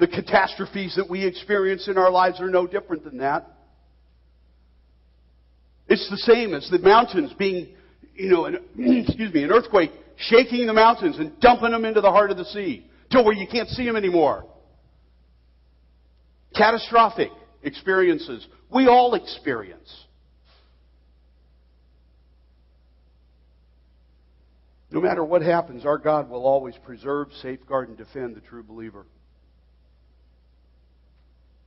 The 0.00 0.08
catastrophes 0.08 0.96
that 0.96 1.08
we 1.08 1.24
experience 1.24 1.86
in 1.86 1.96
our 1.96 2.10
lives 2.10 2.40
are 2.40 2.50
no 2.50 2.66
different 2.66 3.04
than 3.04 3.18
that. 3.18 3.48
It's 5.86 6.10
the 6.10 6.16
same 6.16 6.54
as 6.54 6.68
the 6.68 6.80
mountains 6.80 7.32
being, 7.38 7.68
you 8.16 8.30
know, 8.30 8.46
an, 8.46 8.58
excuse 9.06 9.32
me, 9.32 9.44
an 9.44 9.52
earthquake 9.52 9.92
shaking 10.16 10.66
the 10.66 10.72
mountains 10.72 11.18
and 11.20 11.38
dumping 11.38 11.70
them 11.70 11.84
into 11.84 12.00
the 12.00 12.10
heart 12.10 12.32
of 12.32 12.36
the 12.36 12.46
sea 12.46 12.84
till 13.12 13.24
where 13.24 13.34
you 13.34 13.46
can't 13.46 13.68
see 13.68 13.84
them 13.84 13.94
anymore. 13.94 14.44
Catastrophic 16.56 17.30
experiences 17.64 18.46
we 18.70 18.86
all 18.86 19.14
experience. 19.14 20.04
No 24.90 25.00
matter 25.00 25.24
what 25.24 25.42
happens, 25.42 25.84
our 25.84 25.98
God 25.98 26.30
will 26.30 26.44
always 26.44 26.76
preserve, 26.84 27.28
safeguard, 27.42 27.88
and 27.88 27.98
defend 27.98 28.36
the 28.36 28.40
true 28.40 28.62
believer. 28.62 29.06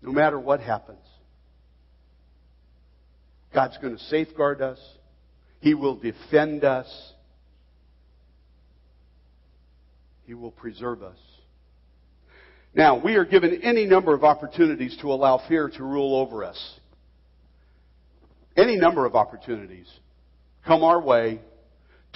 No 0.01 0.11
matter 0.11 0.39
what 0.39 0.61
happens, 0.61 1.05
God's 3.53 3.77
going 3.79 3.97
to 3.97 4.03
safeguard 4.05 4.61
us. 4.61 4.79
He 5.59 5.73
will 5.73 5.95
defend 5.95 6.63
us. 6.63 6.87
He 10.25 10.33
will 10.33 10.51
preserve 10.51 11.03
us. 11.03 11.17
Now, 12.73 13.01
we 13.03 13.15
are 13.15 13.25
given 13.25 13.61
any 13.63 13.85
number 13.85 14.13
of 14.13 14.23
opportunities 14.23 14.97
to 15.01 15.11
allow 15.11 15.41
fear 15.47 15.69
to 15.69 15.83
rule 15.83 16.15
over 16.15 16.43
us. 16.43 16.79
Any 18.55 18.75
number 18.75 19.05
of 19.05 19.15
opportunities 19.15 19.87
come 20.65 20.83
our 20.83 21.01
way 21.01 21.41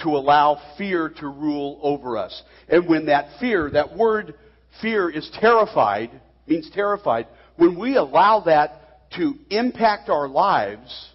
to 0.02 0.08
allow 0.10 0.60
fear 0.76 1.08
to 1.08 1.26
rule 1.26 1.78
over 1.82 2.16
us. 2.16 2.42
And 2.68 2.88
when 2.88 3.06
that 3.06 3.38
fear, 3.40 3.70
that 3.70 3.96
word 3.96 4.34
fear 4.80 5.08
is 5.08 5.30
terrified, 5.40 6.10
means 6.46 6.70
terrified, 6.74 7.26
when 7.56 7.78
we 7.78 7.96
allow 7.96 8.40
that 8.40 9.10
to 9.16 9.34
impact 9.50 10.08
our 10.08 10.26
lives, 10.26 11.10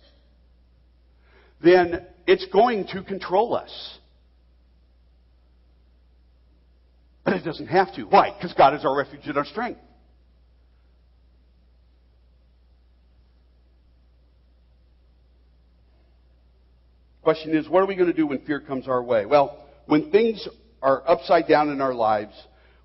then 1.62 2.06
it's 2.26 2.46
going 2.48 2.88
to 2.88 3.04
control 3.04 3.56
us. 3.56 3.98
But 7.28 7.36
it 7.36 7.44
doesn't 7.44 7.68
have 7.68 7.94
to. 7.96 8.04
Why? 8.04 8.32
Because 8.32 8.54
God 8.54 8.74
is 8.74 8.86
our 8.86 8.98
refuge 8.98 9.24
and 9.26 9.38
our 9.38 9.44
strength. 9.44 9.82
Question 17.22 17.54
is, 17.54 17.68
what 17.68 17.84
are 17.84 17.86
we 17.86 17.96
going 17.96 18.10
to 18.10 18.16
do 18.16 18.28
when 18.28 18.40
fear 18.46 18.62
comes 18.62 18.88
our 18.88 19.04
way? 19.04 19.26
Well, 19.26 19.62
when 19.88 20.10
things 20.10 20.48
are 20.82 21.04
upside 21.06 21.50
down 21.50 21.70
in 21.70 21.82
our 21.82 21.94
lives, 21.94 22.32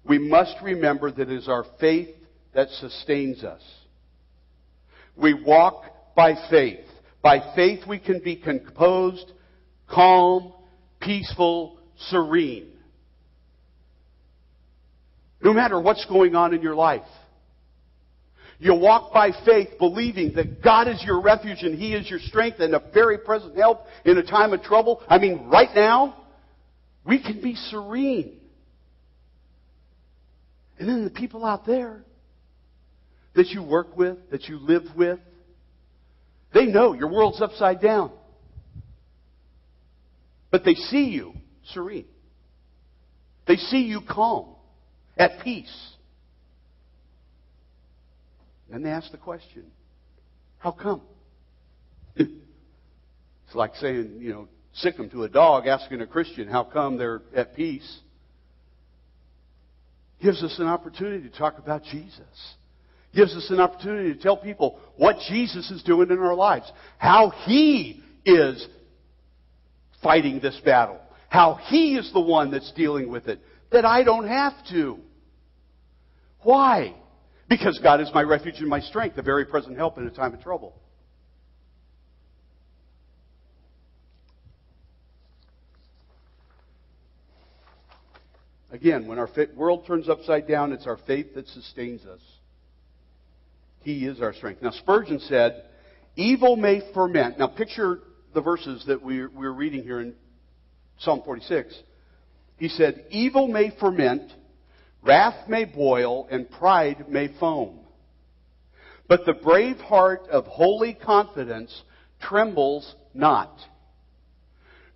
we 0.04 0.18
must 0.18 0.56
remember 0.60 1.12
that 1.12 1.30
it 1.30 1.30
is 1.30 1.46
our 1.46 1.64
faith 1.78 2.08
that 2.52 2.68
sustains 2.80 3.44
us. 3.44 3.62
We 5.14 5.34
walk 5.34 5.84
by 6.16 6.34
faith. 6.50 6.84
By 7.22 7.54
faith 7.54 7.86
we 7.86 8.00
can 8.00 8.18
be 8.18 8.34
composed, 8.34 9.30
calm, 9.88 10.52
peaceful, 11.00 11.78
serene 12.08 12.71
no 15.42 15.52
matter 15.52 15.80
what's 15.80 16.04
going 16.06 16.34
on 16.34 16.54
in 16.54 16.62
your 16.62 16.74
life. 16.74 17.02
You 18.58 18.74
walk 18.74 19.12
by 19.12 19.32
faith 19.44 19.70
believing 19.78 20.34
that 20.34 20.62
God 20.62 20.86
is 20.86 21.02
your 21.04 21.20
refuge 21.20 21.62
and 21.62 21.76
He 21.76 21.94
is 21.94 22.08
your 22.08 22.20
strength 22.20 22.60
and 22.60 22.74
a 22.74 22.82
very 22.94 23.18
present 23.18 23.56
help 23.56 23.86
in 24.04 24.16
a 24.16 24.22
time 24.22 24.52
of 24.52 24.62
trouble. 24.62 25.02
I 25.08 25.18
mean, 25.18 25.48
right 25.48 25.70
now, 25.74 26.16
we 27.04 27.20
can 27.20 27.42
be 27.42 27.56
serene. 27.56 28.38
And 30.78 30.88
then 30.88 31.04
the 31.04 31.10
people 31.10 31.44
out 31.44 31.66
there 31.66 32.04
that 33.34 33.48
you 33.48 33.64
work 33.64 33.96
with, 33.96 34.18
that 34.30 34.44
you 34.44 34.58
live 34.58 34.84
with, 34.96 35.18
they 36.54 36.66
know 36.66 36.92
your 36.92 37.10
world's 37.10 37.40
upside 37.42 37.80
down. 37.80 38.12
But 40.52 40.64
they 40.64 40.74
see 40.74 41.06
you 41.06 41.32
serene. 41.72 42.06
They 43.48 43.56
see 43.56 43.78
you 43.78 44.02
calm 44.08 44.51
at 45.16 45.40
peace. 45.42 45.92
Then 48.70 48.82
they 48.82 48.90
ask 48.90 49.10
the 49.10 49.18
question, 49.18 49.64
how 50.58 50.72
come? 50.72 51.02
it's 52.16 52.30
like 53.54 53.74
saying, 53.76 54.16
you 54.18 54.32
know, 54.32 54.48
sick 54.74 54.96
them 54.96 55.10
to 55.10 55.24
a 55.24 55.28
dog 55.28 55.66
asking 55.66 56.00
a 56.00 56.06
Christian 56.06 56.48
how 56.48 56.64
come 56.64 56.96
they're 56.96 57.22
at 57.34 57.54
peace. 57.54 58.00
Gives 60.22 60.42
us 60.42 60.58
an 60.58 60.66
opportunity 60.66 61.28
to 61.28 61.36
talk 61.36 61.58
about 61.58 61.82
Jesus. 61.84 62.54
Gives 63.14 63.36
us 63.36 63.50
an 63.50 63.60
opportunity 63.60 64.14
to 64.14 64.22
tell 64.22 64.36
people 64.36 64.78
what 64.96 65.16
Jesus 65.28 65.70
is 65.70 65.82
doing 65.82 66.10
in 66.10 66.18
our 66.18 66.34
lives. 66.34 66.70
How 66.96 67.30
He 67.44 68.02
is 68.24 68.66
fighting 70.02 70.40
this 70.40 70.58
battle. 70.64 70.98
How 71.28 71.58
He 71.68 71.96
is 71.96 72.10
the 72.12 72.20
one 72.20 72.50
that's 72.50 72.72
dealing 72.72 73.10
with 73.10 73.26
it 73.28 73.40
that 73.72 73.84
I 73.84 74.02
don't 74.04 74.26
have 74.26 74.54
to. 74.70 74.98
Why? 76.42 76.94
Because 77.48 77.78
God 77.82 78.00
is 78.00 78.10
my 78.14 78.22
refuge 78.22 78.56
and 78.58 78.68
my 78.68 78.80
strength, 78.80 79.18
a 79.18 79.22
very 79.22 79.44
present 79.44 79.76
help 79.76 79.98
in 79.98 80.06
a 80.06 80.10
time 80.10 80.34
of 80.34 80.42
trouble. 80.42 80.74
Again, 88.70 89.06
when 89.06 89.18
our 89.18 89.28
world 89.54 89.86
turns 89.86 90.08
upside 90.08 90.48
down, 90.48 90.72
it's 90.72 90.86
our 90.86 90.98
faith 91.06 91.34
that 91.34 91.46
sustains 91.48 92.06
us. 92.06 92.20
He 93.82 94.06
is 94.06 94.22
our 94.22 94.32
strength. 94.32 94.62
Now, 94.62 94.70
Spurgeon 94.70 95.20
said, 95.20 95.64
Evil 96.16 96.56
may 96.56 96.80
ferment. 96.94 97.38
Now, 97.38 97.48
picture 97.48 98.00
the 98.34 98.40
verses 98.40 98.84
that 98.86 99.02
we're, 99.02 99.28
we're 99.28 99.52
reading 99.52 99.82
here 99.82 100.00
in 100.00 100.14
Psalm 100.98 101.22
46. 101.24 101.74
He 102.62 102.68
said, 102.68 103.06
Evil 103.10 103.48
may 103.48 103.70
ferment, 103.80 104.30
wrath 105.02 105.48
may 105.48 105.64
boil, 105.64 106.28
and 106.30 106.48
pride 106.48 107.08
may 107.08 107.26
foam. 107.40 107.80
But 109.08 109.26
the 109.26 109.32
brave 109.32 109.78
heart 109.78 110.28
of 110.30 110.46
holy 110.46 110.94
confidence 110.94 111.82
trembles 112.20 112.94
not. 113.14 113.52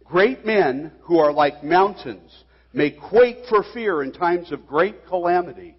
Great 0.04 0.46
men 0.46 0.92
who 1.00 1.18
are 1.18 1.32
like 1.32 1.64
mountains 1.64 2.44
may 2.72 2.92
quake 2.92 3.38
for 3.48 3.64
fear 3.74 4.00
in 4.00 4.12
times 4.12 4.52
of 4.52 4.68
great 4.68 5.04
calamity. 5.08 5.76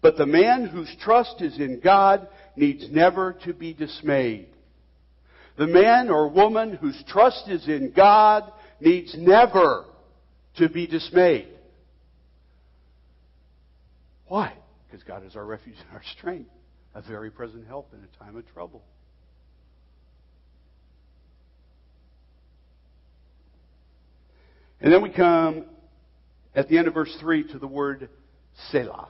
But 0.00 0.16
the 0.16 0.24
man 0.24 0.64
whose 0.64 0.96
trust 1.02 1.42
is 1.42 1.58
in 1.58 1.80
God 1.80 2.26
needs 2.56 2.90
never 2.90 3.34
to 3.44 3.52
be 3.52 3.74
dismayed. 3.74 4.48
The 5.58 5.66
man 5.66 6.08
or 6.08 6.30
woman 6.30 6.72
whose 6.72 7.04
trust 7.06 7.46
is 7.46 7.68
in 7.68 7.92
God 7.94 8.50
needs 8.80 9.14
never 9.18 9.84
to 10.58 10.68
be 10.68 10.86
dismayed. 10.86 11.48
Why? 14.26 14.52
Because 14.86 15.02
God 15.04 15.24
is 15.24 15.36
our 15.36 15.44
refuge 15.44 15.76
and 15.76 15.96
our 15.96 16.02
strength, 16.16 16.50
a 16.94 17.02
very 17.02 17.30
present 17.30 17.66
help 17.66 17.92
in 17.92 18.00
a 18.00 18.24
time 18.24 18.36
of 18.36 18.46
trouble. 18.52 18.82
And 24.80 24.92
then 24.92 25.02
we 25.02 25.10
come 25.10 25.64
at 26.54 26.68
the 26.68 26.78
end 26.78 26.86
of 26.88 26.94
verse 26.94 27.14
3 27.20 27.52
to 27.52 27.58
the 27.58 27.66
word 27.66 28.08
Selah. 28.70 29.08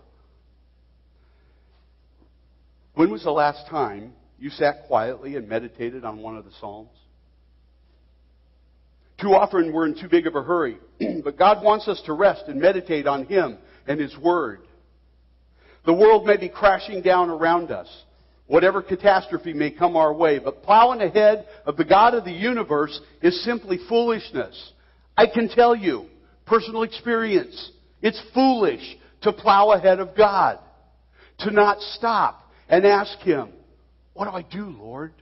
When 2.95 3.11
was 3.11 3.23
the 3.23 3.31
last 3.31 3.69
time 3.69 4.13
you 4.39 4.51
sat 4.51 4.87
quietly 4.87 5.37
and 5.37 5.49
meditated 5.49 6.05
on 6.05 6.19
one 6.19 6.37
of 6.37 6.45
the 6.45 6.51
Psalms? 6.61 6.91
Too 9.21 9.35
often 9.35 9.73
we're 9.73 9.87
in 9.87 10.01
too 10.01 10.09
big 10.09 10.27
of 10.27 10.37
a 10.37 10.43
hurry. 10.43 10.79
but 11.25 11.39
God 11.39 11.63
wants 11.65 11.89
us 11.89 12.01
to 12.07 12.13
rest 12.13 12.45
and 12.47 12.61
meditate 12.61 13.07
on 13.07 13.27
Him 13.27 13.59
and 13.87 14.01
His 14.01 14.17
Word. 14.17 14.61
The 15.87 15.95
world 15.95 16.27
may 16.27 16.37
be 16.37 16.49
crashing 16.49 17.03
down 17.03 17.31
around 17.31 17.71
us. 17.71 17.89
Whatever 18.47 18.81
catastrophe 18.83 19.53
may 19.53 19.71
come 19.71 19.97
our 19.97 20.13
way, 20.13 20.39
but 20.39 20.63
plowing 20.63 21.03
ahead 21.03 21.47
of 21.67 21.77
the 21.77 21.85
God 21.85 22.15
of 22.15 22.25
the 22.25 22.33
universe 22.33 22.99
is 23.21 23.45
simply 23.45 23.79
foolishness. 23.89 24.73
I 25.17 25.27
can 25.27 25.49
tell 25.49 25.77
you, 25.77 26.07
personal 26.47 26.83
experience, 26.83 27.73
it's 28.01 28.21
foolish 28.33 28.97
to 29.23 29.33
plow 29.33 29.73
ahead 29.73 30.01
of 30.01 30.17
God. 30.17 30.59
To 31.41 31.51
not 31.51 31.81
stop 31.81 32.43
and 32.69 32.87
ask 32.87 33.19
Him, 33.21 33.51
what 34.15 34.25
do 34.25 34.31
I 34.31 34.43
do, 34.43 34.65
Lord? 34.65 35.13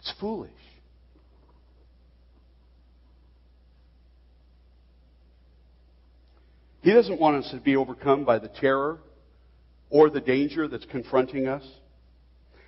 It's 0.00 0.14
foolish. 0.18 0.50
He 6.80 6.90
doesn't 6.90 7.20
want 7.20 7.44
us 7.44 7.50
to 7.50 7.58
be 7.58 7.76
overcome 7.76 8.24
by 8.24 8.38
the 8.38 8.48
terror 8.48 9.00
or 9.90 10.08
the 10.08 10.22
danger 10.22 10.68
that's 10.68 10.86
confronting 10.86 11.48
us. 11.48 11.62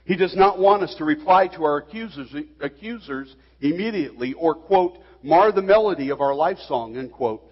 He 0.05 0.15
does 0.15 0.37
not 0.37 0.59
want 0.59 0.83
us 0.83 0.95
to 0.99 1.07
reply 1.07 1.47
to 1.49 1.65
our 1.65 1.79
accusers, 1.79 2.35
accusers 2.61 3.35
immediately 3.63 4.35
or, 4.35 4.55
quote, 4.55 4.99
mar 5.23 5.53
the 5.53 5.63
melody 5.63 6.11
of 6.11 6.21
our 6.21 6.35
life 6.35 6.59
song, 6.69 6.99
end 6.99 7.13
quote. 7.13 7.43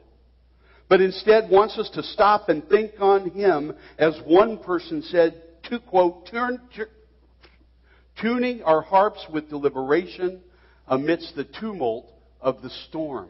But 0.90 1.00
instead 1.00 1.48
wants 1.48 1.78
us 1.78 1.88
to 1.94 2.02
stop 2.02 2.50
and 2.50 2.68
think 2.68 3.00
on 3.00 3.30
Him, 3.30 3.72
as 3.98 4.14
one 4.26 4.58
person 4.58 5.00
said, 5.04 5.40
to, 5.70 5.78
quote, 5.78 6.26
turn, 6.30 6.60
tuning 8.20 8.62
our 8.62 8.82
harps 8.82 9.24
with 9.32 9.48
deliberation 9.48 10.40
amidst 10.86 11.34
the 11.36 11.44
tumult 11.44 12.06
of 12.40 12.62
the 12.62 12.70
storm. 12.88 13.28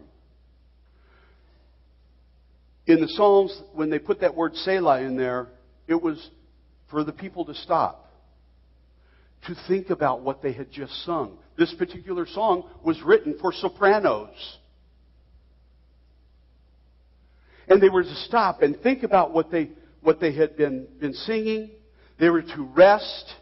In 2.87 3.00
the 3.00 3.09
Psalms, 3.09 3.57
when 3.74 3.90
they 3.90 3.98
put 3.98 4.20
that 4.20 4.35
word 4.35 4.55
Selah 4.57 5.00
in 5.03 5.16
there, 5.16 5.48
it 5.87 6.00
was 6.00 6.31
for 6.90 7.05
the 7.05 7.12
people 7.12 7.44
to 7.44 7.55
stop, 7.55 8.11
to 9.46 9.55
think 9.68 9.90
about 9.90 10.22
what 10.22 10.42
they 10.42 10.53
had 10.53 10.72
just 10.72 10.92
sung. 11.05 11.38
This 11.57 11.72
particular 11.74 12.26
song 12.26 12.68
was 12.85 13.00
written 13.03 13.37
for 13.40 13.53
sopranos. 13.53 14.59
And 17.68 17.81
they 17.81 17.88
were 17.88 18.03
to 18.03 18.14
stop 18.26 18.62
and 18.62 18.81
think 18.81 19.05
about 19.05 19.33
what 19.33 19.53
they, 19.53 19.70
what 20.03 20.18
they 20.18 20.35
had 20.35 20.57
been, 20.57 20.88
been 20.98 21.14
singing. 21.14 21.70
They 22.18 22.29
were 22.29 22.42
to 22.42 22.68
rest 22.74 23.33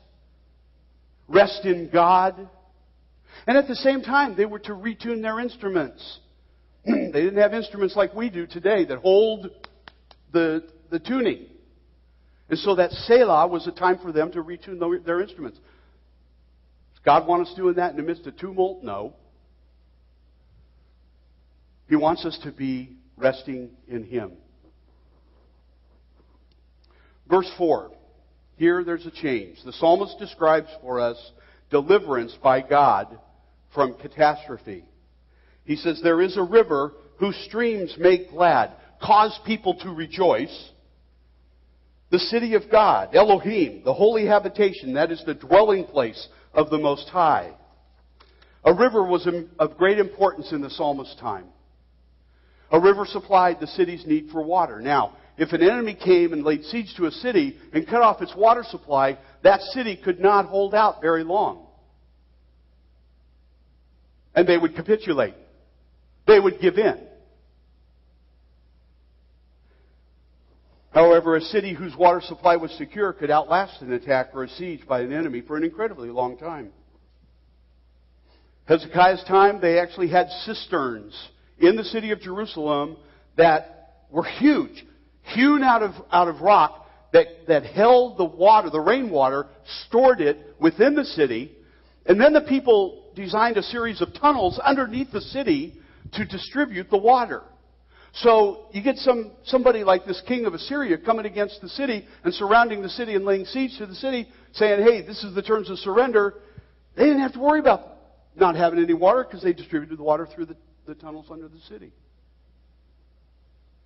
rest 1.28 1.64
in 1.64 1.90
God. 1.92 2.48
And 3.46 3.56
at 3.56 3.68
the 3.68 3.76
same 3.76 4.02
time, 4.02 4.36
they 4.36 4.46
were 4.46 4.58
to 4.60 4.72
retune 4.72 5.22
their 5.22 5.38
instruments 5.38 6.20
they 6.88 7.20
didn't 7.22 7.36
have 7.36 7.54
instruments 7.54 7.96
like 7.96 8.14
we 8.14 8.30
do 8.30 8.46
today 8.46 8.84
that 8.86 8.98
hold 8.98 9.50
the, 10.32 10.64
the 10.90 10.98
tuning. 10.98 11.46
And 12.48 12.58
so 12.58 12.76
that 12.76 12.92
Selah 12.92 13.46
was 13.46 13.66
a 13.66 13.72
time 13.72 13.98
for 13.98 14.10
them 14.10 14.32
to 14.32 14.42
retune 14.42 14.80
their 15.04 15.20
instruments. 15.20 15.58
Does 15.58 17.04
God 17.04 17.26
want 17.26 17.46
us 17.46 17.52
doing 17.56 17.74
that 17.74 17.90
in 17.90 17.96
the 17.96 18.02
midst 18.02 18.26
of 18.26 18.36
tumult? 18.38 18.82
No. 18.82 19.14
He 21.88 21.96
wants 21.96 22.24
us 22.24 22.38
to 22.44 22.52
be 22.52 22.96
resting 23.18 23.70
in 23.86 24.04
Him. 24.04 24.32
Verse 27.28 27.50
4. 27.58 27.90
Here 28.58 28.82
there's 28.84 29.06
a 29.06 29.10
change. 29.12 29.58
The 29.64 29.72
psalmist 29.72 30.18
describes 30.18 30.68
for 30.82 31.00
us 31.00 31.16
deliverance 31.70 32.36
by 32.42 32.60
God 32.60 33.18
from 33.72 33.94
catastrophe. 33.94 34.84
He 35.64 35.76
says, 35.76 36.00
There 36.02 36.20
is 36.20 36.36
a 36.36 36.42
river 36.42 36.92
whose 37.18 37.36
streams 37.46 37.94
make 37.98 38.30
glad, 38.30 38.72
cause 39.00 39.38
people 39.46 39.76
to 39.82 39.90
rejoice. 39.90 40.70
The 42.10 42.18
city 42.18 42.54
of 42.54 42.62
God, 42.70 43.14
Elohim, 43.14 43.82
the 43.84 43.94
holy 43.94 44.26
habitation, 44.26 44.94
that 44.94 45.12
is 45.12 45.22
the 45.24 45.34
dwelling 45.34 45.84
place 45.84 46.28
of 46.52 46.68
the 46.70 46.78
Most 46.78 47.08
High. 47.08 47.52
A 48.64 48.74
river 48.74 49.04
was 49.04 49.28
of 49.58 49.76
great 49.76 50.00
importance 50.00 50.50
in 50.50 50.62
the 50.62 50.70
psalmist's 50.70 51.14
time. 51.20 51.44
A 52.72 52.80
river 52.80 53.06
supplied 53.06 53.60
the 53.60 53.66
city's 53.68 54.04
need 54.04 54.30
for 54.32 54.42
water. 54.42 54.80
Now, 54.80 55.16
if 55.38 55.52
an 55.52 55.62
enemy 55.62 55.94
came 55.94 56.32
and 56.32 56.44
laid 56.44 56.64
siege 56.64 56.92
to 56.96 57.06
a 57.06 57.10
city 57.12 57.56
and 57.72 57.86
cut 57.86 58.02
off 58.02 58.20
its 58.20 58.34
water 58.36 58.64
supply, 58.68 59.16
that 59.44 59.60
city 59.72 59.96
could 59.96 60.18
not 60.18 60.46
hold 60.46 60.74
out 60.74 61.00
very 61.00 61.22
long. 61.22 61.66
And 64.34 64.48
they 64.48 64.58
would 64.58 64.74
capitulate. 64.74 65.34
They 66.26 66.40
would 66.40 66.60
give 66.60 66.76
in. 66.76 66.98
However, 70.90 71.36
a 71.36 71.40
city 71.40 71.72
whose 71.72 71.94
water 71.94 72.20
supply 72.20 72.56
was 72.56 72.72
secure 72.72 73.12
could 73.12 73.30
outlast 73.30 73.80
an 73.82 73.92
attack 73.92 74.30
or 74.34 74.42
a 74.42 74.48
siege 74.48 74.86
by 74.88 75.02
an 75.02 75.12
enemy 75.12 75.40
for 75.40 75.56
an 75.56 75.62
incredibly 75.62 76.08
long 76.08 76.36
time. 76.36 76.72
Hezekiah's 78.64 79.22
time, 79.28 79.60
they 79.60 79.78
actually 79.78 80.08
had 80.08 80.28
cisterns 80.44 81.16
in 81.58 81.76
the 81.76 81.84
city 81.84 82.10
of 82.10 82.20
Jerusalem 82.20 82.96
that 83.36 84.04
were 84.10 84.24
huge, 84.24 84.84
hewn 85.28 85.62
out 85.62 85.82
of, 85.82 85.92
out 86.10 86.28
of 86.28 86.40
rock 86.40 86.86
that, 87.12 87.26
that 87.46 87.64
held 87.64 88.18
the 88.18 88.24
water, 88.24 88.70
the 88.70 88.80
rainwater, 88.80 89.46
stored 89.86 90.20
it 90.20 90.38
within 90.60 90.94
the 90.94 91.04
city, 91.04 91.52
and 92.06 92.20
then 92.20 92.32
the 92.32 92.42
people 92.42 93.10
designed 93.14 93.56
a 93.56 93.62
series 93.62 94.00
of 94.00 94.08
tunnels 94.14 94.58
underneath 94.64 95.10
the 95.12 95.20
city 95.20 95.74
to 96.12 96.24
distribute 96.24 96.88
the 96.90 96.96
water. 96.96 97.42
So 98.14 98.66
you 98.72 98.82
get 98.82 98.96
some 98.96 99.32
somebody 99.44 99.84
like 99.84 100.06
this 100.06 100.20
king 100.26 100.46
of 100.46 100.54
Assyria 100.54 100.96
coming 100.96 101.26
against 101.26 101.60
the 101.60 101.68
city 101.68 102.06
and 102.24 102.32
surrounding 102.32 102.82
the 102.82 102.88
city 102.88 103.14
and 103.14 103.24
laying 103.24 103.44
siege 103.44 103.76
to 103.78 103.86
the 103.86 103.94
city, 103.94 104.28
saying, 104.52 104.82
"Hey, 104.82 105.02
this 105.02 105.22
is 105.22 105.34
the 105.34 105.42
terms 105.42 105.68
of 105.68 105.78
surrender." 105.78 106.34
They 106.96 107.04
didn't 107.04 107.20
have 107.20 107.34
to 107.34 107.38
worry 107.38 107.60
about 107.60 107.82
not 108.34 108.56
having 108.56 108.78
any 108.78 108.94
water 108.94 109.24
because 109.24 109.42
they 109.42 109.52
distributed 109.52 109.98
the 109.98 110.02
water 110.02 110.26
through 110.26 110.46
the, 110.46 110.56
the 110.86 110.94
tunnels 110.94 111.26
under 111.30 111.48
the 111.48 111.60
city. 111.68 111.92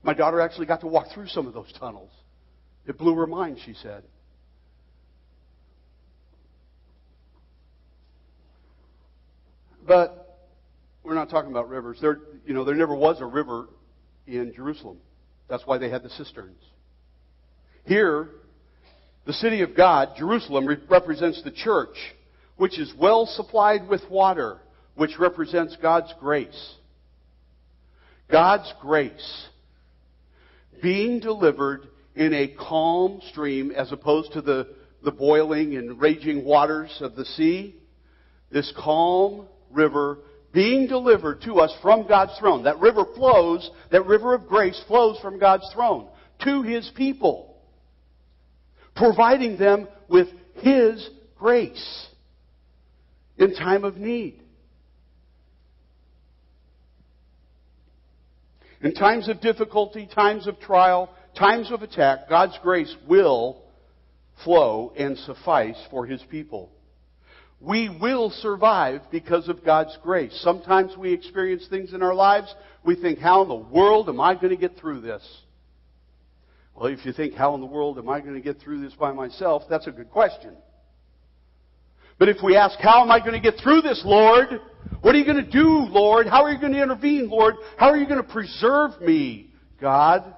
My 0.02 0.14
daughter 0.14 0.40
actually 0.40 0.66
got 0.66 0.80
to 0.80 0.86
walk 0.86 1.06
through 1.14 1.28
some 1.28 1.46
of 1.46 1.54
those 1.54 1.72
tunnels. 1.78 2.10
It 2.86 2.98
blew 2.98 3.14
her 3.14 3.26
mind, 3.26 3.58
she 3.64 3.74
said. 3.74 4.02
But 9.86 10.38
we're 11.04 11.14
not 11.14 11.30
talking 11.30 11.50
about 11.50 11.68
rivers. 11.68 11.98
There, 12.00 12.18
you 12.46 12.54
know, 12.54 12.64
there 12.64 12.74
never 12.74 12.94
was 12.94 13.20
a 13.20 13.26
river 13.26 13.66
in 14.26 14.52
Jerusalem. 14.54 14.98
That's 15.48 15.66
why 15.66 15.78
they 15.78 15.90
had 15.90 16.02
the 16.02 16.10
cisterns. 16.10 16.62
Here, 17.84 18.28
the 19.26 19.32
city 19.32 19.62
of 19.62 19.76
God, 19.76 20.10
Jerusalem, 20.16 20.68
represents 20.88 21.42
the 21.42 21.50
church, 21.50 21.96
which 22.56 22.78
is 22.78 22.92
well 22.98 23.26
supplied 23.26 23.88
with 23.88 24.02
water, 24.10 24.58
which 24.94 25.18
represents 25.18 25.76
God's 25.80 26.12
grace. 26.20 26.74
God's 28.30 28.72
grace 28.80 29.48
being 30.80 31.20
delivered 31.20 31.88
in 32.14 32.32
a 32.32 32.48
calm 32.48 33.20
stream 33.30 33.70
as 33.70 33.92
opposed 33.92 34.32
to 34.32 34.42
the, 34.42 34.68
the 35.04 35.12
boiling 35.12 35.76
and 35.76 36.00
raging 36.00 36.44
waters 36.44 36.96
of 37.00 37.16
the 37.16 37.24
sea. 37.24 37.76
This 38.50 38.72
calm 38.76 39.46
river 39.70 40.18
being 40.52 40.86
delivered 40.86 41.40
to 41.42 41.54
us 41.54 41.74
from 41.80 42.06
God's 42.06 42.38
throne. 42.38 42.64
That 42.64 42.78
river 42.78 43.04
flows, 43.14 43.70
that 43.90 44.06
river 44.06 44.34
of 44.34 44.46
grace 44.46 44.80
flows 44.86 45.18
from 45.20 45.38
God's 45.38 45.68
throne 45.72 46.08
to 46.44 46.62
His 46.62 46.90
people, 46.94 47.56
providing 48.94 49.56
them 49.56 49.88
with 50.08 50.28
His 50.56 51.08
grace 51.38 52.06
in 53.38 53.54
time 53.54 53.84
of 53.84 53.96
need. 53.96 54.41
In 58.82 58.94
times 58.94 59.28
of 59.28 59.40
difficulty, 59.40 60.08
times 60.12 60.46
of 60.46 60.58
trial, 60.58 61.08
times 61.38 61.70
of 61.70 61.82
attack, 61.82 62.28
God's 62.28 62.58
grace 62.62 62.94
will 63.08 63.62
flow 64.44 64.92
and 64.96 65.16
suffice 65.18 65.76
for 65.90 66.04
His 66.04 66.22
people. 66.30 66.70
We 67.60 67.88
will 67.88 68.30
survive 68.30 69.02
because 69.12 69.48
of 69.48 69.64
God's 69.64 69.96
grace. 70.02 70.36
Sometimes 70.42 70.96
we 70.96 71.12
experience 71.12 71.66
things 71.70 71.94
in 71.94 72.02
our 72.02 72.14
lives, 72.14 72.52
we 72.84 72.96
think, 72.96 73.20
how 73.20 73.42
in 73.42 73.48
the 73.48 73.54
world 73.54 74.08
am 74.08 74.20
I 74.20 74.34
going 74.34 74.50
to 74.50 74.56
get 74.56 74.76
through 74.76 75.00
this? 75.00 75.22
Well, 76.74 76.86
if 76.86 77.06
you 77.06 77.12
think, 77.12 77.34
how 77.34 77.54
in 77.54 77.60
the 77.60 77.66
world 77.66 77.98
am 77.98 78.08
I 78.08 78.20
going 78.20 78.34
to 78.34 78.40
get 78.40 78.60
through 78.60 78.80
this 78.80 78.94
by 78.94 79.12
myself, 79.12 79.62
that's 79.70 79.86
a 79.86 79.92
good 79.92 80.10
question. 80.10 80.56
But 82.18 82.28
if 82.28 82.38
we 82.42 82.56
ask, 82.56 82.78
how 82.80 83.02
am 83.02 83.10
I 83.12 83.20
going 83.20 83.32
to 83.32 83.40
get 83.40 83.60
through 83.62 83.82
this, 83.82 84.02
Lord? 84.04 84.60
What 85.00 85.14
are 85.14 85.18
you 85.18 85.24
going 85.24 85.44
to 85.44 85.50
do, 85.50 85.86
Lord? 85.90 86.26
How 86.26 86.44
are 86.44 86.50
you 86.50 86.60
going 86.60 86.72
to 86.72 86.82
intervene, 86.82 87.28
Lord? 87.28 87.56
How 87.76 87.90
are 87.90 87.96
you 87.96 88.06
going 88.06 88.22
to 88.22 88.28
preserve 88.28 89.00
me, 89.00 89.52
God? 89.80 90.34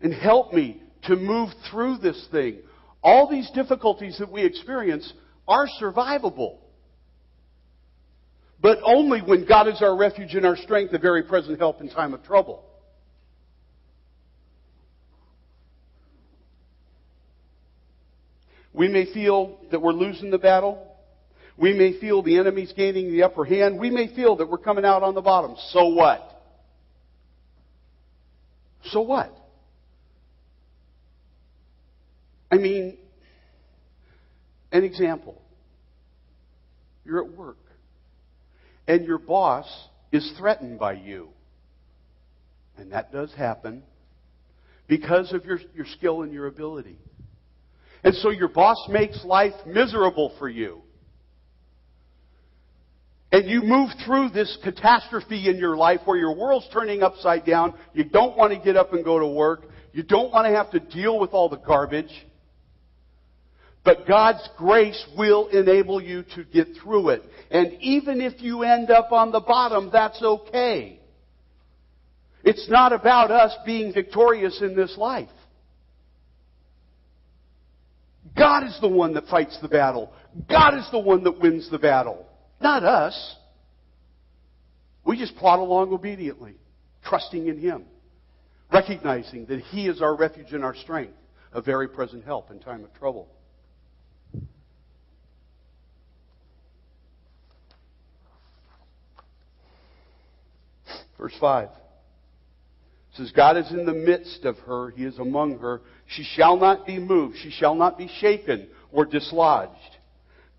And 0.00 0.12
help 0.12 0.52
me 0.52 0.82
to 1.04 1.16
move 1.16 1.50
through 1.70 1.98
this 1.98 2.28
thing. 2.30 2.58
All 3.02 3.28
these 3.30 3.50
difficulties 3.54 4.18
that 4.18 4.30
we 4.30 4.44
experience 4.44 5.10
are 5.46 5.66
survivable. 5.80 6.58
But 8.60 8.78
only 8.84 9.20
when 9.20 9.46
God 9.46 9.68
is 9.68 9.80
our 9.82 9.96
refuge 9.96 10.34
and 10.34 10.44
our 10.44 10.56
strength, 10.56 10.92
the 10.92 10.98
very 10.98 11.22
present 11.22 11.58
help 11.58 11.80
in 11.80 11.88
time 11.88 12.12
of 12.12 12.24
trouble. 12.24 12.64
We 18.72 18.88
may 18.88 19.12
feel 19.12 19.58
that 19.70 19.80
we're 19.80 19.92
losing 19.92 20.30
the 20.30 20.38
battle. 20.38 20.84
We 21.58 21.74
may 21.74 21.98
feel 22.00 22.22
the 22.22 22.38
enemy's 22.38 22.72
gaining 22.72 23.10
the 23.10 23.24
upper 23.24 23.44
hand. 23.44 23.80
We 23.80 23.90
may 23.90 24.14
feel 24.14 24.36
that 24.36 24.48
we're 24.48 24.58
coming 24.58 24.84
out 24.84 25.02
on 25.02 25.14
the 25.14 25.20
bottom. 25.20 25.56
So 25.70 25.88
what? 25.88 26.40
So 28.84 29.00
what? 29.00 29.34
I 32.50 32.56
mean, 32.56 32.96
an 34.70 34.84
example. 34.84 35.42
You're 37.04 37.24
at 37.24 37.32
work, 37.36 37.58
and 38.86 39.04
your 39.04 39.18
boss 39.18 39.66
is 40.12 40.30
threatened 40.38 40.78
by 40.78 40.92
you. 40.92 41.30
And 42.76 42.92
that 42.92 43.12
does 43.12 43.32
happen 43.34 43.82
because 44.86 45.32
of 45.32 45.44
your, 45.44 45.58
your 45.74 45.86
skill 45.86 46.22
and 46.22 46.32
your 46.32 46.46
ability. 46.46 46.98
And 48.04 48.14
so 48.14 48.30
your 48.30 48.48
boss 48.48 48.76
makes 48.88 49.24
life 49.24 49.54
miserable 49.66 50.34
for 50.38 50.48
you. 50.48 50.82
And 53.30 53.48
you 53.48 53.62
move 53.62 53.90
through 54.06 54.30
this 54.30 54.56
catastrophe 54.64 55.48
in 55.48 55.58
your 55.58 55.76
life 55.76 56.00
where 56.06 56.16
your 56.16 56.34
world's 56.34 56.68
turning 56.72 57.02
upside 57.02 57.44
down. 57.44 57.74
You 57.92 58.04
don't 58.04 58.36
want 58.36 58.54
to 58.54 58.58
get 58.58 58.76
up 58.76 58.94
and 58.94 59.04
go 59.04 59.18
to 59.18 59.26
work. 59.26 59.64
You 59.92 60.02
don't 60.02 60.32
want 60.32 60.46
to 60.46 60.56
have 60.56 60.70
to 60.70 60.80
deal 60.80 61.18
with 61.18 61.30
all 61.30 61.48
the 61.48 61.58
garbage. 61.58 62.12
But 63.84 64.06
God's 64.06 64.46
grace 64.56 65.02
will 65.16 65.48
enable 65.48 66.00
you 66.00 66.24
to 66.34 66.44
get 66.44 66.68
through 66.82 67.10
it. 67.10 67.22
And 67.50 67.74
even 67.80 68.20
if 68.20 68.40
you 68.40 68.62
end 68.62 68.90
up 68.90 69.12
on 69.12 69.30
the 69.30 69.40
bottom, 69.40 69.90
that's 69.92 70.22
okay. 70.22 71.00
It's 72.44 72.68
not 72.68 72.92
about 72.92 73.30
us 73.30 73.54
being 73.66 73.92
victorious 73.92 74.60
in 74.62 74.74
this 74.74 74.96
life. 74.96 75.28
God 78.36 78.64
is 78.64 78.78
the 78.80 78.88
one 78.88 79.14
that 79.14 79.26
fights 79.26 79.58
the 79.60 79.68
battle. 79.68 80.12
God 80.48 80.78
is 80.78 80.86
the 80.92 80.98
one 80.98 81.24
that 81.24 81.40
wins 81.40 81.70
the 81.70 81.78
battle. 81.78 82.27
Not 82.60 82.84
us. 82.84 83.36
We 85.04 85.16
just 85.16 85.36
plod 85.36 85.58
along 85.58 85.92
obediently, 85.92 86.54
trusting 87.04 87.46
in 87.46 87.58
Him, 87.58 87.84
recognizing 88.72 89.46
that 89.46 89.60
He 89.60 89.86
is 89.86 90.02
our 90.02 90.14
refuge 90.14 90.52
and 90.52 90.64
our 90.64 90.74
strength, 90.74 91.14
a 91.52 91.62
very 91.62 91.88
present 91.88 92.24
help 92.24 92.50
in 92.50 92.58
time 92.60 92.84
of 92.84 92.92
trouble. 92.94 93.28
Verse 101.18 101.34
5 101.40 101.68
says, 103.18 103.32
God 103.32 103.56
is 103.56 103.70
in 103.72 103.84
the 103.84 103.92
midst 103.92 104.44
of 104.44 104.56
her. 104.58 104.90
He 104.90 105.04
is 105.04 105.18
among 105.18 105.58
her. 105.58 105.82
She 106.06 106.22
shall 106.22 106.56
not 106.56 106.86
be 106.86 106.98
moved. 106.98 107.36
She 107.42 107.50
shall 107.50 107.74
not 107.74 107.98
be 107.98 108.08
shaken 108.20 108.68
or 108.92 109.04
dislodged. 109.04 109.97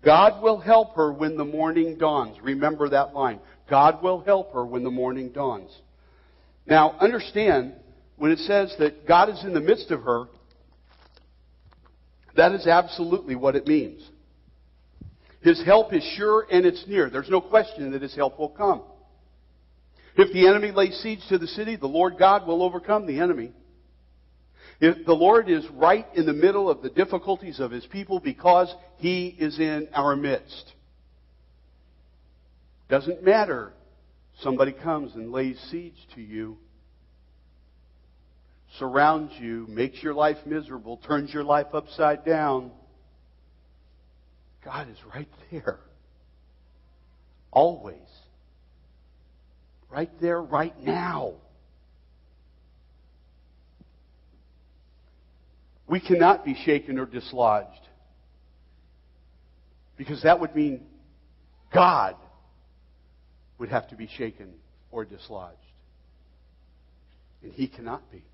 God 0.04 0.42
will 0.42 0.58
help 0.58 0.96
her 0.96 1.12
when 1.12 1.36
the 1.36 1.44
morning 1.44 1.98
dawns. 1.98 2.36
Remember 2.42 2.88
that 2.88 3.14
line. 3.14 3.40
God 3.68 4.02
will 4.02 4.20
help 4.20 4.52
her 4.54 4.64
when 4.64 4.82
the 4.82 4.90
morning 4.90 5.30
dawns. 5.30 5.70
Now, 6.66 6.96
understand, 7.00 7.74
when 8.16 8.32
it 8.32 8.38
says 8.40 8.74
that 8.78 9.06
God 9.06 9.28
is 9.28 9.44
in 9.44 9.52
the 9.52 9.60
midst 9.60 9.90
of 9.90 10.02
her, 10.02 10.26
that 12.36 12.52
is 12.52 12.66
absolutely 12.66 13.34
what 13.34 13.56
it 13.56 13.66
means. 13.66 14.08
His 15.42 15.62
help 15.64 15.92
is 15.92 16.02
sure 16.16 16.46
and 16.50 16.64
it's 16.64 16.84
near. 16.86 17.10
There's 17.10 17.30
no 17.30 17.40
question 17.40 17.92
that 17.92 18.02
his 18.02 18.14
help 18.14 18.38
will 18.38 18.50
come. 18.50 18.82
If 20.16 20.32
the 20.32 20.46
enemy 20.46 20.70
lays 20.70 20.98
siege 21.02 21.20
to 21.28 21.38
the 21.38 21.46
city, 21.46 21.76
the 21.76 21.86
Lord 21.86 22.18
God 22.18 22.46
will 22.46 22.62
overcome 22.62 23.06
the 23.06 23.20
enemy. 23.20 23.52
If 24.80 25.04
the 25.06 25.14
Lord 25.14 25.48
is 25.48 25.66
right 25.72 26.06
in 26.14 26.26
the 26.26 26.32
middle 26.32 26.70
of 26.70 26.82
the 26.82 26.90
difficulties 26.90 27.60
of 27.60 27.70
his 27.70 27.84
people 27.86 28.18
because 28.18 28.74
he 29.00 29.28
is 29.28 29.58
in 29.58 29.88
our 29.94 30.14
midst. 30.14 30.72
Doesn't 32.88 33.24
matter. 33.24 33.72
Somebody 34.40 34.72
comes 34.72 35.14
and 35.14 35.32
lays 35.32 35.58
siege 35.70 35.96
to 36.14 36.20
you, 36.20 36.56
surrounds 38.78 39.32
you, 39.38 39.66
makes 39.68 40.02
your 40.02 40.14
life 40.14 40.38
miserable, 40.46 40.98
turns 40.98 41.32
your 41.32 41.44
life 41.44 41.68
upside 41.72 42.24
down. 42.24 42.70
God 44.64 44.88
is 44.88 44.96
right 45.14 45.28
there. 45.50 45.80
Always. 47.50 47.96
Right 49.90 50.10
there, 50.20 50.40
right 50.40 50.78
now. 50.82 51.34
We 55.86 56.00
cannot 56.00 56.44
be 56.44 56.54
shaken 56.64 56.98
or 56.98 57.06
dislodged. 57.06 57.80
Because 60.00 60.22
that 60.22 60.40
would 60.40 60.56
mean 60.56 60.80
God 61.74 62.16
would 63.58 63.68
have 63.68 63.86
to 63.90 63.96
be 63.96 64.08
shaken 64.16 64.54
or 64.90 65.04
dislodged. 65.04 65.58
And 67.42 67.52
He 67.52 67.68
cannot 67.68 68.10
be. 68.10 68.24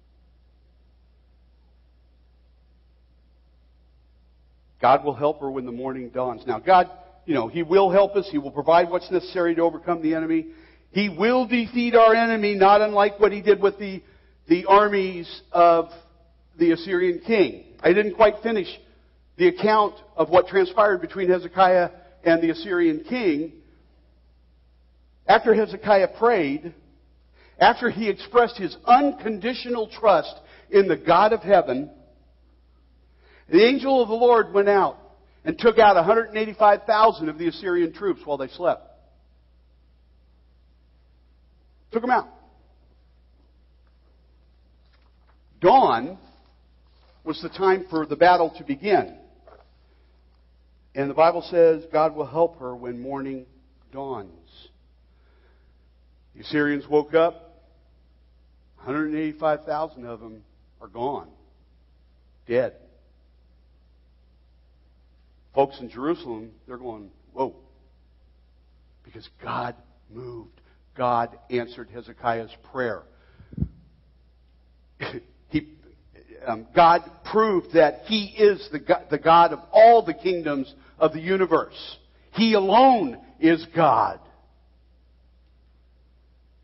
God 4.80 5.04
will 5.04 5.14
help 5.14 5.40
her 5.40 5.50
when 5.50 5.66
the 5.66 5.72
morning 5.72 6.10
dawns. 6.10 6.44
Now, 6.46 6.60
God, 6.60 6.88
you 7.24 7.34
know, 7.34 7.48
He 7.48 7.64
will 7.64 7.90
help 7.90 8.14
us. 8.14 8.28
He 8.30 8.38
will 8.38 8.52
provide 8.52 8.88
what's 8.88 9.10
necessary 9.10 9.56
to 9.56 9.62
overcome 9.62 10.02
the 10.02 10.14
enemy. 10.14 10.46
He 10.92 11.08
will 11.08 11.48
defeat 11.48 11.96
our 11.96 12.14
enemy, 12.14 12.54
not 12.54 12.80
unlike 12.80 13.18
what 13.18 13.32
He 13.32 13.42
did 13.42 13.60
with 13.60 13.76
the, 13.80 14.04
the 14.46 14.66
armies 14.66 15.42
of 15.50 15.86
the 16.60 16.70
Assyrian 16.70 17.22
king. 17.26 17.64
I 17.80 17.92
didn't 17.92 18.14
quite 18.14 18.34
finish 18.44 18.68
the 19.36 19.48
account 19.48 19.94
of 20.16 20.30
what 20.30 20.48
transpired 20.48 21.00
between 21.00 21.28
Hezekiah 21.28 21.90
and 22.24 22.42
the 22.42 22.50
Assyrian 22.50 23.04
king. 23.08 23.52
After 25.26 25.54
Hezekiah 25.54 26.08
prayed, 26.18 26.74
after 27.58 27.90
he 27.90 28.08
expressed 28.08 28.56
his 28.56 28.76
unconditional 28.84 29.88
trust 29.88 30.34
in 30.70 30.88
the 30.88 30.96
God 30.96 31.32
of 31.32 31.40
heaven, 31.40 31.90
the 33.48 33.64
angel 33.64 34.02
of 34.02 34.08
the 34.08 34.14
Lord 34.14 34.52
went 34.52 34.68
out 34.68 34.98
and 35.44 35.58
took 35.58 35.78
out 35.78 35.94
185,000 35.96 37.28
of 37.28 37.38
the 37.38 37.48
Assyrian 37.48 37.92
troops 37.92 38.20
while 38.24 38.36
they 38.36 38.48
slept. 38.48 38.82
Took 41.92 42.02
them 42.02 42.10
out. 42.10 42.28
Dawn 45.60 46.18
was 47.24 47.40
the 47.42 47.48
time 47.48 47.86
for 47.88 48.06
the 48.06 48.16
battle 48.16 48.52
to 48.58 48.64
begin. 48.64 49.16
And 50.96 51.10
the 51.10 51.14
Bible 51.14 51.42
says 51.42 51.84
God 51.92 52.16
will 52.16 52.24
help 52.24 52.58
her 52.58 52.74
when 52.74 52.98
morning 52.98 53.44
dawns. 53.92 54.30
The 56.34 56.40
Assyrians 56.40 56.88
woke 56.88 57.12
up. 57.12 57.34
185,000 58.76 60.06
of 60.06 60.20
them 60.20 60.42
are 60.80 60.88
gone. 60.88 61.28
Dead. 62.48 62.76
Folks 65.54 65.78
in 65.80 65.90
Jerusalem, 65.90 66.52
they're 66.66 66.78
going, 66.78 67.10
whoa. 67.34 67.54
Because 69.04 69.28
God 69.42 69.74
moved. 70.10 70.60
God 70.96 71.38
answered 71.50 71.90
Hezekiah's 71.92 72.54
prayer. 72.72 73.02
he, 75.50 75.68
um, 76.46 76.66
God 76.74 77.02
proved 77.30 77.74
that 77.74 78.04
He 78.06 78.34
is 78.38 78.66
the 78.72 78.78
God, 78.78 79.04
the 79.10 79.18
God 79.18 79.52
of 79.52 79.58
all 79.72 80.02
the 80.02 80.14
kingdoms 80.14 80.74
of 80.98 81.12
the 81.12 81.20
universe. 81.20 81.96
He 82.32 82.54
alone 82.54 83.18
is 83.40 83.64
God. 83.74 84.20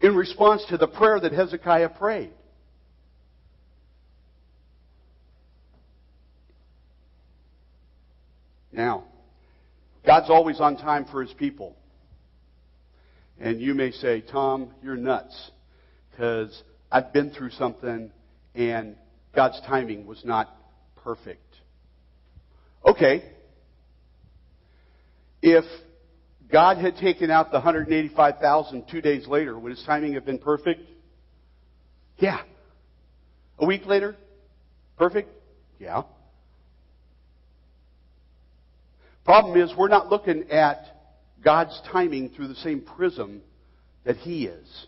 In 0.01 0.16
response 0.16 0.64
to 0.68 0.77
the 0.77 0.88
prayer 0.88 1.21
that 1.21 1.33
Hezekiah 1.33 1.90
prayed. 1.90 2.33
Now, 8.73 9.05
God's 10.05 10.31
always 10.31 10.61
on 10.61 10.77
time 10.77 11.07
for 11.11 11.23
His 11.23 11.33
people. 11.35 11.77
And 13.38 13.61
you 13.61 13.75
may 13.75 13.92
say, 13.92 14.23
Tom, 14.23 14.71
you're 14.83 14.97
nuts. 14.97 15.51
Because 16.11 16.62
I've 16.90 17.12
been 17.12 17.31
through 17.31 17.51
something 17.51 18.11
and 18.55 18.97
God's 19.35 19.61
timing 19.66 20.07
was 20.07 20.23
not 20.25 20.55
perfect. 21.03 21.57
Okay. 22.87 23.25
If 25.42 25.64
God 26.50 26.78
had 26.78 26.96
taken 26.96 27.31
out 27.31 27.50
the 27.50 27.59
185,000 27.59 28.85
two 28.88 29.00
days 29.00 29.26
later, 29.26 29.59
would 29.59 29.70
his 29.70 29.83
timing 29.85 30.14
have 30.14 30.24
been 30.24 30.38
perfect? 30.38 30.81
Yeah. 32.18 32.40
A 33.59 33.66
week 33.66 33.85
later? 33.87 34.16
Perfect? 34.96 35.28
Yeah. 35.78 36.02
Problem 39.24 39.61
is, 39.61 39.72
we're 39.76 39.88
not 39.88 40.11
looking 40.11 40.50
at 40.50 40.85
God's 41.44 41.81
timing 41.90 42.31
through 42.31 42.48
the 42.48 42.55
same 42.57 42.81
prism 42.81 43.42
that 44.05 44.16
He 44.16 44.46
is. 44.46 44.87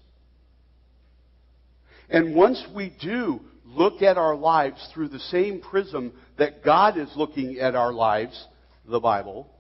And 2.09 2.35
once 2.35 2.63
we 2.75 2.95
do 3.01 3.41
look 3.65 4.03
at 4.03 4.19
our 4.19 4.35
lives 4.35 4.87
through 4.93 5.09
the 5.09 5.21
same 5.21 5.61
prism 5.61 6.13
that 6.37 6.63
God 6.65 6.99
is 6.99 7.09
looking 7.17 7.59
at 7.59 7.75
our 7.75 7.93
lives, 7.93 8.47
the 8.87 9.01
Bible, 9.01 9.54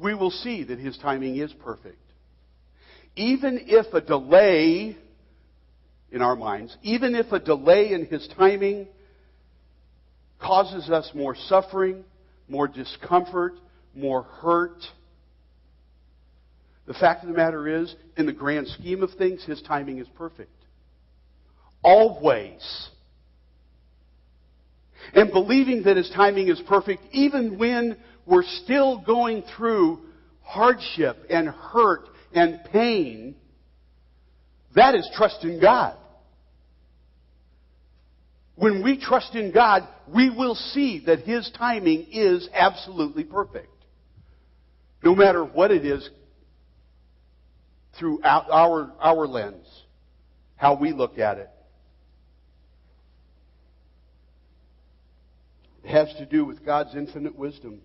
we 0.00 0.14
will 0.14 0.30
see 0.30 0.64
that 0.64 0.78
His 0.78 0.96
timing 0.98 1.36
is 1.36 1.52
perfect. 1.64 1.98
Even 3.16 3.66
if 3.66 3.92
a 3.92 4.00
delay 4.00 4.96
in 6.10 6.22
our 6.22 6.36
minds, 6.36 6.76
even 6.82 7.14
if 7.14 7.32
a 7.32 7.38
delay 7.38 7.92
in 7.92 8.06
His 8.06 8.28
timing 8.36 8.88
causes 10.40 10.90
us 10.90 11.10
more 11.14 11.36
suffering, 11.48 12.04
more 12.48 12.68
discomfort, 12.68 13.54
more 13.94 14.22
hurt. 14.22 14.82
The 16.86 16.94
fact 16.94 17.22
of 17.22 17.30
the 17.30 17.36
matter 17.36 17.82
is, 17.82 17.94
in 18.16 18.26
the 18.26 18.32
grand 18.32 18.68
scheme 18.68 19.02
of 19.02 19.10
things, 19.12 19.44
his 19.44 19.62
timing 19.62 19.98
is 19.98 20.08
perfect. 20.16 20.50
Always. 21.82 22.88
And 25.14 25.32
believing 25.32 25.84
that 25.84 25.96
his 25.96 26.10
timing 26.10 26.48
is 26.48 26.60
perfect, 26.66 27.02
even 27.12 27.58
when 27.58 27.96
we're 28.26 28.44
still 28.64 28.98
going 29.00 29.42
through 29.56 30.00
hardship 30.42 31.16
and 31.30 31.48
hurt 31.48 32.08
and 32.34 32.60
pain, 32.72 33.34
that 34.74 34.94
is 34.94 35.08
trust 35.14 35.44
in 35.44 35.60
God. 35.60 35.96
When 38.54 38.82
we 38.82 38.98
trust 38.98 39.34
in 39.34 39.52
God, 39.52 39.88
we 40.12 40.30
will 40.30 40.54
see 40.54 41.02
that 41.06 41.20
His 41.20 41.50
timing 41.56 42.06
is 42.12 42.48
absolutely 42.52 43.24
perfect. 43.24 43.68
No 45.02 45.14
matter 45.14 45.44
what 45.44 45.70
it 45.70 45.84
is 45.84 46.08
through 47.98 48.22
our, 48.22 48.92
our 49.00 49.26
lens, 49.26 49.66
how 50.56 50.78
we 50.78 50.92
look 50.92 51.18
at 51.18 51.38
it. 51.38 51.50
It 55.84 55.90
has 55.90 56.14
to 56.18 56.26
do 56.26 56.44
with 56.44 56.64
God's 56.64 56.94
infinite 56.94 57.36
wisdom. 57.36 57.80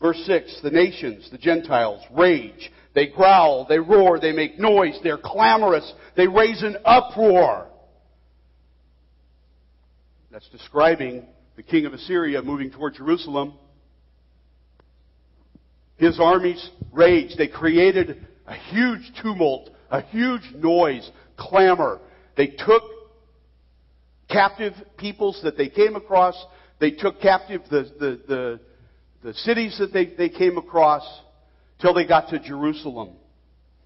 Verse 0.00 0.22
6 0.26 0.60
The 0.62 0.70
nations, 0.70 1.30
the 1.30 1.38
Gentiles, 1.38 2.02
rage 2.12 2.70
they 2.94 3.06
growl, 3.06 3.66
they 3.68 3.78
roar, 3.78 4.18
they 4.18 4.32
make 4.32 4.58
noise, 4.58 4.98
they're 5.02 5.18
clamorous, 5.18 5.92
they 6.16 6.26
raise 6.26 6.62
an 6.62 6.76
uproar. 6.84 7.68
That's 10.32 10.48
describing 10.48 11.26
the 11.56 11.62
king 11.62 11.86
of 11.86 11.92
Assyria 11.92 12.42
moving 12.42 12.70
toward 12.70 12.94
Jerusalem. 12.94 13.54
His 15.96 16.18
armies 16.18 16.70
rage. 16.92 17.36
They 17.36 17.48
created 17.48 18.26
a 18.46 18.54
huge 18.54 19.12
tumult, 19.22 19.70
a 19.90 20.00
huge 20.02 20.52
noise, 20.56 21.08
clamor. 21.36 22.00
They 22.36 22.46
took 22.46 22.82
captive 24.28 24.72
peoples 24.96 25.40
that 25.44 25.56
they 25.56 25.68
came 25.68 25.94
across. 25.94 26.42
They 26.80 26.92
took 26.92 27.20
captive 27.20 27.62
the, 27.70 27.82
the, 27.98 28.20
the, 28.26 28.60
the 29.22 29.34
cities 29.34 29.76
that 29.78 29.92
they, 29.92 30.06
they 30.06 30.28
came 30.28 30.56
across 30.56 31.02
till 31.80 31.94
they 31.94 32.06
got 32.06 32.30
to 32.30 32.38
Jerusalem. 32.38 33.10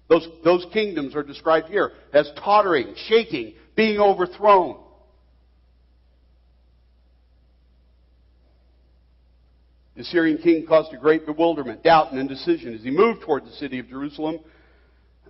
Those, 0.07 0.27
those 0.43 0.65
kingdoms 0.71 1.15
are 1.15 1.23
described 1.23 1.67
here 1.67 1.91
as 2.13 2.29
tottering, 2.43 2.93
shaking, 3.07 3.55
being 3.75 3.99
overthrown. 3.99 4.77
The 9.95 10.03
Syrian 10.03 10.37
king 10.39 10.65
caused 10.67 10.93
a 10.93 10.97
great 10.97 11.25
bewilderment, 11.25 11.83
doubt, 11.83 12.11
and 12.11 12.19
indecision 12.19 12.75
as 12.75 12.81
he 12.81 12.91
moved 12.91 13.21
toward 13.21 13.45
the 13.45 13.51
city 13.51 13.79
of 13.79 13.87
Jerusalem. 13.87 14.39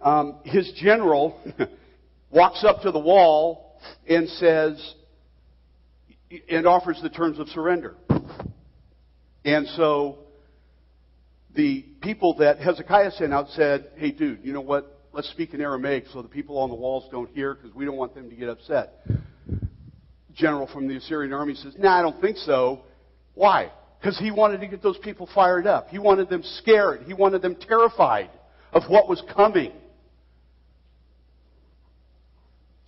Um, 0.02 0.40
his 0.44 0.72
general 0.76 1.40
walks 2.32 2.64
up 2.64 2.82
to 2.82 2.92
the 2.92 3.00
wall 3.00 3.80
and 4.10 4.28
says, 4.28 4.96
and 6.50 6.66
offers 6.66 7.00
the 7.02 7.10
terms 7.10 7.40
of 7.40 7.48
surrender. 7.50 7.96
And 9.46 9.68
so 9.78 10.18
the 11.56 11.86
people 12.02 12.36
that 12.40 12.60
Hezekiah 12.60 13.12
sent 13.12 13.32
out 13.32 13.50
said, 13.50 13.92
hey 13.96 14.12
dude, 14.12 14.40
you 14.44 14.52
know 14.52 14.62
what? 14.62 14.92
Let's 15.14 15.30
speak 15.30 15.54
in 15.54 15.62
Aramaic 15.62 16.06
so 16.12 16.22
the 16.22 16.28
people 16.28 16.58
on 16.58 16.70
the 16.70 16.76
walls 16.76 17.08
don't 17.12 17.30
hear 17.30 17.54
because 17.54 17.74
we 17.74 17.86
don't 17.86 17.96
want 17.96 18.16
them 18.16 18.30
to 18.30 18.36
get 18.36 18.50
upset. 18.50 19.06
General 20.34 20.68
from 20.68 20.88
the 20.88 20.98
Assyrian 20.98 21.32
army 21.32 21.54
says, 21.54 21.76
nah, 21.78 21.98
I 21.98 22.02
don't 22.02 22.20
think 22.20 22.38
so. 22.38 22.82
Why? 23.36 23.72
Because 24.02 24.20
he 24.20 24.32
wanted 24.32 24.60
to 24.62 24.68
get 24.68 24.84
those 24.84 24.98
people 24.98 25.30
fired 25.34 25.68
up. 25.68 25.88
He 25.90 26.00
wanted 26.00 26.28
them 26.28 26.42
scared. 26.58 27.04
He 27.06 27.14
wanted 27.14 27.42
them 27.42 27.56
terrified 27.56 28.32
of 28.74 28.84
what 28.90 29.08
was 29.08 29.24
coming. 29.34 29.72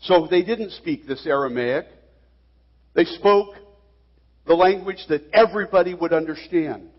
So 0.01 0.27
they 0.29 0.43
didn't 0.43 0.71
speak 0.71 1.07
this 1.07 1.25
Aramaic. 1.25 1.85
They 2.93 3.05
spoke 3.05 3.55
the 4.47 4.55
language 4.55 5.05
that 5.09 5.23
everybody 5.33 5.93
would 5.93 6.13
understand 6.13 6.89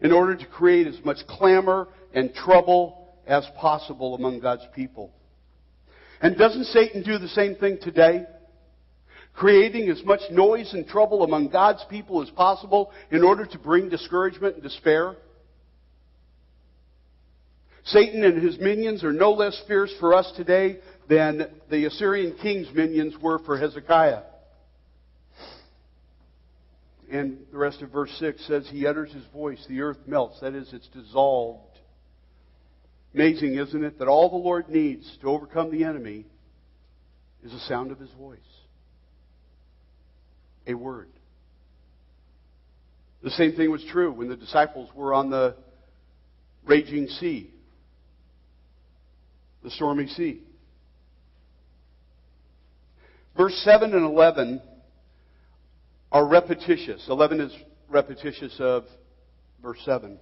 in 0.00 0.12
order 0.12 0.36
to 0.36 0.46
create 0.46 0.86
as 0.86 0.98
much 1.04 1.18
clamor 1.28 1.88
and 2.14 2.34
trouble 2.34 3.14
as 3.26 3.46
possible 3.58 4.14
among 4.14 4.40
God's 4.40 4.66
people. 4.74 5.12
And 6.20 6.36
doesn't 6.36 6.64
Satan 6.64 7.02
do 7.02 7.18
the 7.18 7.28
same 7.28 7.56
thing 7.56 7.78
today? 7.80 8.26
creating 9.36 9.90
as 9.90 10.02
much 10.04 10.20
noise 10.30 10.72
and 10.72 10.88
trouble 10.88 11.22
among 11.22 11.48
God's 11.48 11.84
people 11.90 12.22
as 12.22 12.30
possible 12.30 12.90
in 13.10 13.22
order 13.22 13.44
to 13.44 13.58
bring 13.58 13.88
discouragement 13.88 14.54
and 14.54 14.62
despair? 14.62 15.14
Satan 17.84 18.24
and 18.24 18.42
his 18.42 18.58
minions 18.58 19.04
are 19.04 19.12
no 19.12 19.32
less 19.32 19.60
fierce 19.68 19.92
for 20.00 20.14
us 20.14 20.32
today 20.36 20.78
than 21.08 21.48
the 21.70 21.84
Assyrian 21.84 22.36
king's 22.42 22.66
minions 22.74 23.14
were 23.22 23.38
for 23.40 23.58
Hezekiah. 23.58 24.22
And 27.10 27.38
the 27.52 27.58
rest 27.58 27.82
of 27.82 27.90
verse 27.90 28.10
6 28.18 28.46
says, 28.46 28.68
He 28.70 28.86
utters 28.86 29.12
His 29.12 29.24
voice, 29.32 29.64
the 29.68 29.80
earth 29.80 29.98
melts. 30.06 30.40
That 30.40 30.54
is, 30.54 30.72
it's 30.72 30.88
dissolved. 30.88 31.78
Amazing, 33.14 33.54
isn't 33.54 33.84
it, 33.84 33.98
that 33.98 34.08
all 34.08 34.28
the 34.28 34.36
Lord 34.36 34.68
needs 34.68 35.16
to 35.20 35.28
overcome 35.28 35.70
the 35.70 35.84
enemy 35.84 36.26
is 37.44 37.52
the 37.52 37.60
sound 37.60 37.92
of 37.92 37.98
His 37.98 38.10
voice 38.12 38.40
a 40.66 40.74
word. 40.74 41.08
The 43.22 43.30
same 43.30 43.52
thing 43.54 43.70
was 43.70 43.84
true 43.90 44.12
when 44.12 44.28
the 44.28 44.36
disciples 44.36 44.90
were 44.94 45.14
on 45.14 45.30
the 45.30 45.56
raging 46.66 47.06
sea, 47.08 47.50
the 49.62 49.70
stormy 49.70 50.06
sea. 50.08 50.42
Verse 53.36 53.54
7 53.64 53.92
and 53.92 54.04
11 54.04 54.60
are 56.16 56.26
repetitious. 56.26 57.04
11 57.10 57.40
is 57.42 57.54
repetitious 57.90 58.56
of 58.58 58.84
verse 59.62 59.78
7. 59.84 60.12
It 60.12 60.18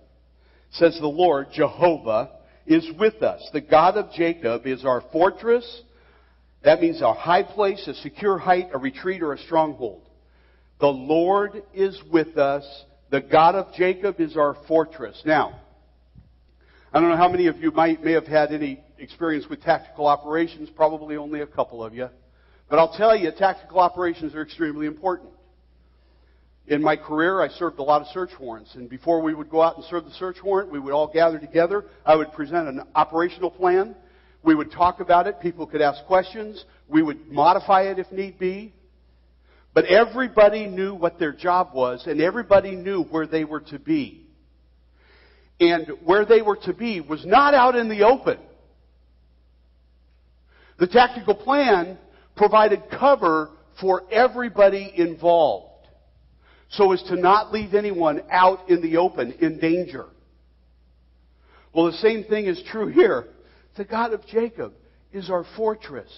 says, 0.73 0.99
The 1.01 1.07
Lord, 1.07 1.47
Jehovah, 1.55 2.31
is 2.67 2.85
with 2.99 3.23
us. 3.23 3.49
The 3.53 3.61
God 3.61 3.97
of 3.97 4.11
Jacob 4.11 4.67
is 4.67 4.85
our 4.85 5.05
fortress. 5.13 5.83
That 6.65 6.81
means 6.81 7.01
a 7.01 7.15
high 7.15 7.45
place, 7.45 7.87
a 7.87 7.95
secure 7.95 8.39
height, 8.39 8.71
a 8.73 8.79
retreat, 8.79 9.23
or 9.23 9.35
a 9.35 9.39
stronghold. 9.39 10.09
The 10.81 10.89
Lord 10.89 11.63
is 11.73 11.97
with 12.11 12.39
us. 12.39 12.65
The 13.13 13.21
God 13.21 13.55
of 13.55 13.73
Jacob 13.75 14.19
is 14.19 14.37
our 14.37 14.57
fortress. 14.67 15.23
Now, 15.25 15.61
I 16.93 16.99
don't 16.99 17.09
know 17.09 17.17
how 17.17 17.29
many 17.29 17.47
of 17.47 17.59
you 17.59 17.71
might, 17.71 18.03
may 18.03 18.13
have 18.15 18.27
had 18.27 18.51
any 18.51 18.83
experience 18.99 19.47
with 19.49 19.63
tactical 19.63 20.09
operations, 20.09 20.71
probably 20.75 21.17
only 21.17 21.43
a 21.43 21.47
couple 21.47 21.85
of 21.85 21.95
you. 21.95 22.09
But 22.69 22.81
I'll 22.81 22.97
tell 22.97 23.15
you, 23.15 23.31
tactical 23.31 23.79
operations 23.79 24.35
are 24.35 24.43
extremely 24.43 24.87
important. 24.87 25.31
In 26.67 26.83
my 26.83 26.97
career, 26.97 27.43
I 27.43 27.49
served 27.49 27.79
a 27.79 27.83
lot 27.83 28.01
of 28.01 28.09
search 28.09 28.31
warrants, 28.41 28.75
and 28.75 28.89
before 28.89 29.21
we 29.21 29.35
would 29.35 29.51
go 29.51 29.61
out 29.61 29.77
and 29.77 29.85
serve 29.85 30.07
the 30.07 30.13
search 30.13 30.43
warrant, 30.43 30.71
we 30.71 30.79
would 30.79 30.95
all 30.95 31.07
gather 31.07 31.39
together. 31.39 31.85
I 32.07 32.17
would 32.17 32.33
present 32.33 32.69
an 32.69 32.83
operational 32.95 33.51
plan. 33.51 33.95
We 34.43 34.55
would 34.55 34.73
talk 34.73 35.01
about 35.01 35.27
it. 35.27 35.41
People 35.41 35.67
could 35.67 35.83
ask 35.83 36.03
questions. 36.07 36.65
We 36.89 37.03
would 37.03 37.31
modify 37.31 37.83
it 37.83 37.99
if 37.99 38.11
need 38.11 38.39
be. 38.39 38.73
But 39.75 39.87
everybody 39.87 40.67
knew 40.67 40.95
what 40.95 41.19
their 41.19 41.33
job 41.33 41.71
was, 41.75 42.07
and 42.07 42.21
everybody 42.21 42.77
knew 42.77 43.03
where 43.03 43.27
they 43.27 43.45
were 43.45 43.61
to 43.61 43.79
be. 43.79 44.27
And 45.61 45.89
where 46.03 46.25
they 46.25 46.41
were 46.41 46.57
to 46.65 46.73
be 46.73 47.01
was 47.03 47.27
not 47.27 47.53
out 47.53 47.77
in 47.77 47.91
the 47.91 48.05
open. 48.05 48.39
The 50.79 50.87
tactical 50.87 51.35
plan 51.35 51.99
provided 52.37 52.85
cover 52.91 53.51
for 53.79 54.03
everybody 54.11 54.91
involved 54.97 55.74
so 56.71 56.93
as 56.93 57.03
to 57.05 57.17
not 57.17 57.53
leave 57.53 57.75
anyone 57.75 58.23
out 58.31 58.69
in 58.69 58.83
the 58.83 58.97
open 58.97 59.33
in 59.41 59.59
danger. 59.59 60.07
Well, 61.73 61.87
the 61.87 61.99
same 61.99 62.25
thing 62.25 62.47
is 62.47 62.63
true 62.71 62.89
here. 62.89 63.27
The 63.77 63.85
God 63.85 64.13
of 64.13 64.27
Jacob 64.27 64.73
is 65.13 65.31
our 65.31 65.45
fortress, 65.57 66.11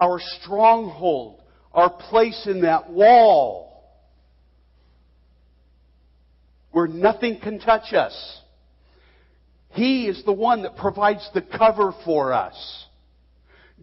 our 0.00 0.18
stronghold, 0.40 1.42
our 1.72 1.90
place 1.90 2.46
in 2.46 2.62
that 2.62 2.90
wall 2.90 3.72
where 6.72 6.88
nothing 6.88 7.38
can 7.38 7.60
touch 7.60 7.92
us. 7.92 8.40
He 9.70 10.06
is 10.06 10.22
the 10.24 10.32
one 10.32 10.62
that 10.62 10.76
provides 10.76 11.28
the 11.32 11.42
cover 11.42 11.94
for 12.04 12.32
us. 12.32 12.86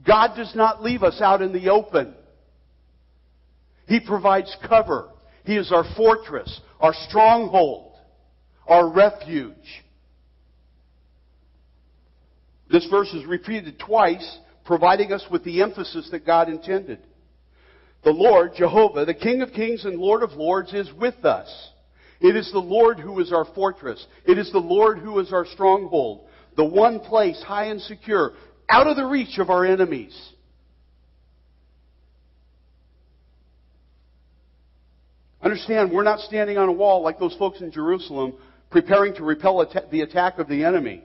God 0.05 0.35
does 0.35 0.53
not 0.55 0.83
leave 0.83 1.03
us 1.03 1.21
out 1.21 1.41
in 1.41 1.53
the 1.53 1.69
open. 1.69 2.13
He 3.87 3.99
provides 3.99 4.55
cover. 4.67 5.09
He 5.49 5.57
is 5.57 5.71
our 5.71 5.85
fortress, 5.97 6.61
our 6.79 6.93
stronghold, 7.07 7.95
our 8.67 8.87
refuge. 8.87 9.55
This 12.69 12.85
verse 12.91 13.11
is 13.15 13.25
repeated 13.25 13.79
twice, 13.79 14.37
providing 14.63 15.11
us 15.11 15.25
with 15.31 15.43
the 15.43 15.63
emphasis 15.63 16.07
that 16.11 16.23
God 16.23 16.49
intended. 16.49 16.99
The 18.03 18.11
Lord, 18.11 18.51
Jehovah, 18.57 19.05
the 19.05 19.15
King 19.15 19.41
of 19.41 19.51
kings 19.51 19.85
and 19.85 19.97
Lord 19.97 20.21
of 20.21 20.33
lords, 20.33 20.71
is 20.71 20.93
with 20.93 21.25
us. 21.25 21.49
It 22.21 22.35
is 22.35 22.51
the 22.51 22.59
Lord 22.59 22.99
who 22.99 23.19
is 23.19 23.33
our 23.33 23.45
fortress. 23.55 24.05
It 24.25 24.37
is 24.37 24.51
the 24.51 24.59
Lord 24.59 24.99
who 24.99 25.17
is 25.17 25.33
our 25.33 25.47
stronghold. 25.47 26.27
The 26.57 26.65
one 26.65 26.99
place, 26.99 27.41
high 27.41 27.69
and 27.69 27.81
secure, 27.81 28.33
out 28.69 28.85
of 28.85 28.97
the 28.97 29.07
reach 29.07 29.39
of 29.39 29.49
our 29.49 29.65
enemies. 29.65 30.15
Understand, 35.41 35.91
we're 35.91 36.03
not 36.03 36.19
standing 36.19 36.57
on 36.57 36.69
a 36.69 36.71
wall 36.71 37.01
like 37.01 37.19
those 37.19 37.35
folks 37.37 37.61
in 37.61 37.71
Jerusalem 37.71 38.33
preparing 38.69 39.13
to 39.15 39.23
repel 39.23 39.65
the 39.91 40.01
attack 40.01 40.37
of 40.37 40.47
the 40.47 40.63
enemy. 40.63 41.03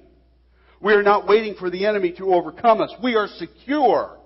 We 0.81 0.93
are 0.93 1.03
not 1.03 1.27
waiting 1.27 1.55
for 1.59 1.71
the 1.71 1.87
enemy 1.87 2.13
to 2.19 2.35
overcome 2.35 2.81
us. 2.81 2.93
We 3.03 3.15
are 3.15 3.29
secure. 3.39 4.19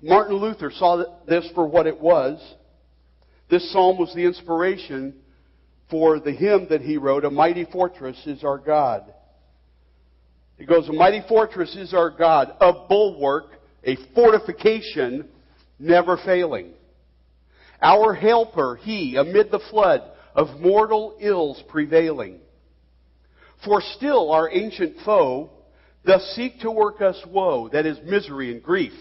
Martin 0.00 0.36
Luther 0.36 0.70
saw 0.70 1.04
this 1.26 1.48
for 1.54 1.66
what 1.66 1.86
it 1.86 2.00
was. 2.00 2.40
This 3.50 3.70
psalm 3.72 3.98
was 3.98 4.14
the 4.14 4.24
inspiration 4.24 5.14
for 5.90 6.20
the 6.20 6.32
hymn 6.32 6.68
that 6.70 6.80
he 6.80 6.96
wrote, 6.96 7.24
A 7.24 7.30
Mighty 7.30 7.66
Fortress 7.70 8.16
is 8.26 8.44
Our 8.44 8.58
God. 8.58 9.12
It 10.60 10.68
goes, 10.68 10.86
A 10.90 10.92
mighty 10.92 11.22
fortress 11.26 11.74
is 11.74 11.94
our 11.94 12.10
God, 12.10 12.54
a 12.60 12.72
bulwark, 12.86 13.46
a 13.82 13.96
fortification, 14.14 15.26
never 15.78 16.18
failing. 16.18 16.74
Our 17.82 18.14
helper, 18.14 18.76
he, 18.76 19.16
amid 19.16 19.50
the 19.50 19.62
flood 19.70 20.02
of 20.34 20.60
mortal 20.60 21.16
ills 21.20 21.62
prevailing. 21.68 22.40
For 23.64 23.80
still 23.96 24.32
our 24.32 24.50
ancient 24.50 24.96
foe 25.04 25.50
doth 26.04 26.22
seek 26.34 26.60
to 26.60 26.70
work 26.70 27.00
us 27.00 27.20
woe, 27.26 27.68
that 27.70 27.86
is 27.86 27.98
misery 28.04 28.52
and 28.52 28.62
grief. 28.62 28.92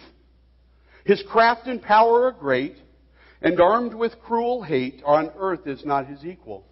His 1.05 1.23
craft 1.30 1.67
and 1.67 1.82
power 1.82 2.25
are 2.25 2.32
great, 2.32 2.75
and 3.41 3.59
armed 3.59 3.93
with 3.93 4.19
cruel 4.21 4.63
hate, 4.63 5.01
on 5.05 5.32
earth 5.38 5.65
is 5.65 5.86
not 5.86 6.07
his 6.07 6.25
equal. 6.25 6.65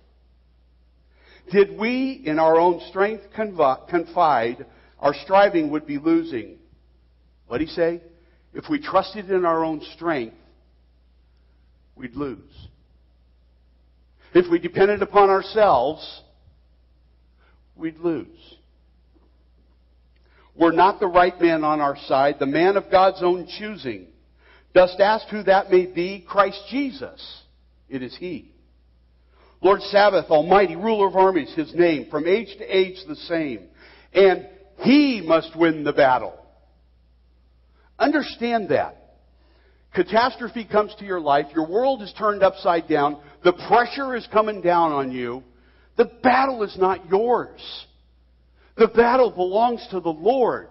Did 1.52 1.78
we, 1.78 2.22
in 2.26 2.40
our 2.40 2.60
own 2.60 2.82
strength, 2.90 3.24
confide, 3.34 4.66
our 5.00 5.14
striving 5.24 5.72
would 5.72 5.88
be 5.88 5.98
losing. 5.98 6.58
What'd 7.48 7.68
he 7.68 7.74
say? 7.74 8.02
If 8.54 8.66
we 8.70 8.80
trusted 8.80 9.30
in 9.32 9.46
our 9.46 9.64
own 9.64 9.82
strength, 9.96 10.36
we'd 11.98 12.16
lose. 12.16 12.68
If 14.34 14.50
we 14.52 14.60
depended 14.60 15.02
upon 15.02 15.30
ourselves, 15.30 16.22
we'd 17.76 17.98
lose. 17.98 18.28
We're 20.56 20.72
not 20.72 21.00
the 21.00 21.08
right 21.08 21.40
man 21.40 21.64
on 21.64 21.82
our 21.82 21.98
side, 22.08 22.36
the 22.40 22.46
man 22.46 22.78
of 22.78 22.90
God's 22.92 23.22
own 23.22 23.48
choosing. 23.60 24.08
Dost 24.74 25.00
ask 25.00 25.28
who 25.30 25.44
that 25.44 25.72
may 25.72 25.86
be? 25.86 26.26
Christ 26.28 26.62
Jesus. 26.70 27.44
It 27.90 28.02
is 28.02 28.16
He. 28.18 28.52
Lord 29.62 29.82
Sabaoth, 29.82 30.30
Almighty, 30.30 30.76
ruler 30.76 31.08
of 31.08 31.16
armies, 31.16 31.54
His 31.56 31.74
name, 31.74 32.10
from 32.10 32.28
age 32.28 32.56
to 32.58 32.64
age 32.64 32.98
the 33.08 33.16
same. 33.16 33.68
And 34.14 34.48
He 34.80 35.22
must 35.22 35.56
win 35.56 35.84
the 35.84 35.94
battle. 35.94 36.38
Understand 37.98 38.70
that. 38.70 38.97
Catastrophe 39.94 40.66
comes 40.66 40.94
to 41.00 41.06
your 41.06 41.20
life, 41.20 41.48
your 41.56 41.68
world 41.68 42.02
is 42.02 42.14
turned 42.18 42.44
upside 42.44 42.88
down, 42.88 43.18
the 43.44 43.54
pressure 43.68 44.16
is 44.16 44.28
coming 44.32 44.62
down 44.62 44.92
on 44.92 45.12
you. 45.12 45.44
The 45.98 46.06
battle 46.22 46.64
is 46.64 46.78
not 46.78 47.10
yours. 47.10 47.60
The 48.78 48.88
battle 48.88 49.32
belongs 49.32 49.86
to 49.92 50.00
the 50.00 50.10
Lord. 50.10 50.70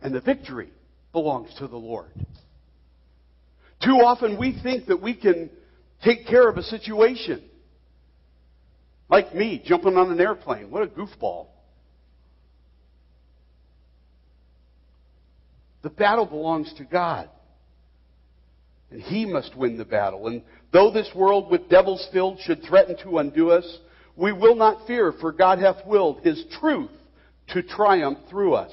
And 0.00 0.14
the 0.14 0.20
victory 0.20 0.70
belongs 1.12 1.52
to 1.58 1.66
the 1.66 1.76
Lord. 1.76 2.10
Too 3.82 3.96
often 3.96 4.38
we 4.38 4.58
think 4.62 4.86
that 4.86 5.02
we 5.02 5.14
can 5.14 5.50
take 6.04 6.26
care 6.26 6.48
of 6.48 6.56
a 6.56 6.62
situation. 6.62 7.42
Like 9.08 9.34
me, 9.34 9.60
jumping 9.64 9.96
on 9.96 10.12
an 10.12 10.20
airplane. 10.20 10.70
What 10.70 10.82
a 10.82 10.86
goofball. 10.86 11.48
The 15.82 15.90
battle 15.90 16.26
belongs 16.26 16.72
to 16.74 16.84
God. 16.84 17.28
And 18.90 19.00
He 19.00 19.24
must 19.24 19.56
win 19.56 19.78
the 19.78 19.84
battle. 19.84 20.26
And 20.26 20.42
though 20.72 20.90
this 20.90 21.10
world 21.14 21.50
with 21.50 21.68
devils 21.68 22.06
filled 22.12 22.40
should 22.40 22.62
threaten 22.62 22.96
to 23.04 23.18
undo 23.18 23.50
us, 23.50 23.78
we 24.16 24.32
will 24.32 24.56
not 24.56 24.86
fear, 24.86 25.12
for 25.20 25.32
God 25.32 25.58
hath 25.58 25.86
willed 25.86 26.20
His 26.20 26.44
truth 26.60 26.90
to 27.48 27.62
triumph 27.62 28.18
through 28.28 28.54
us. 28.54 28.72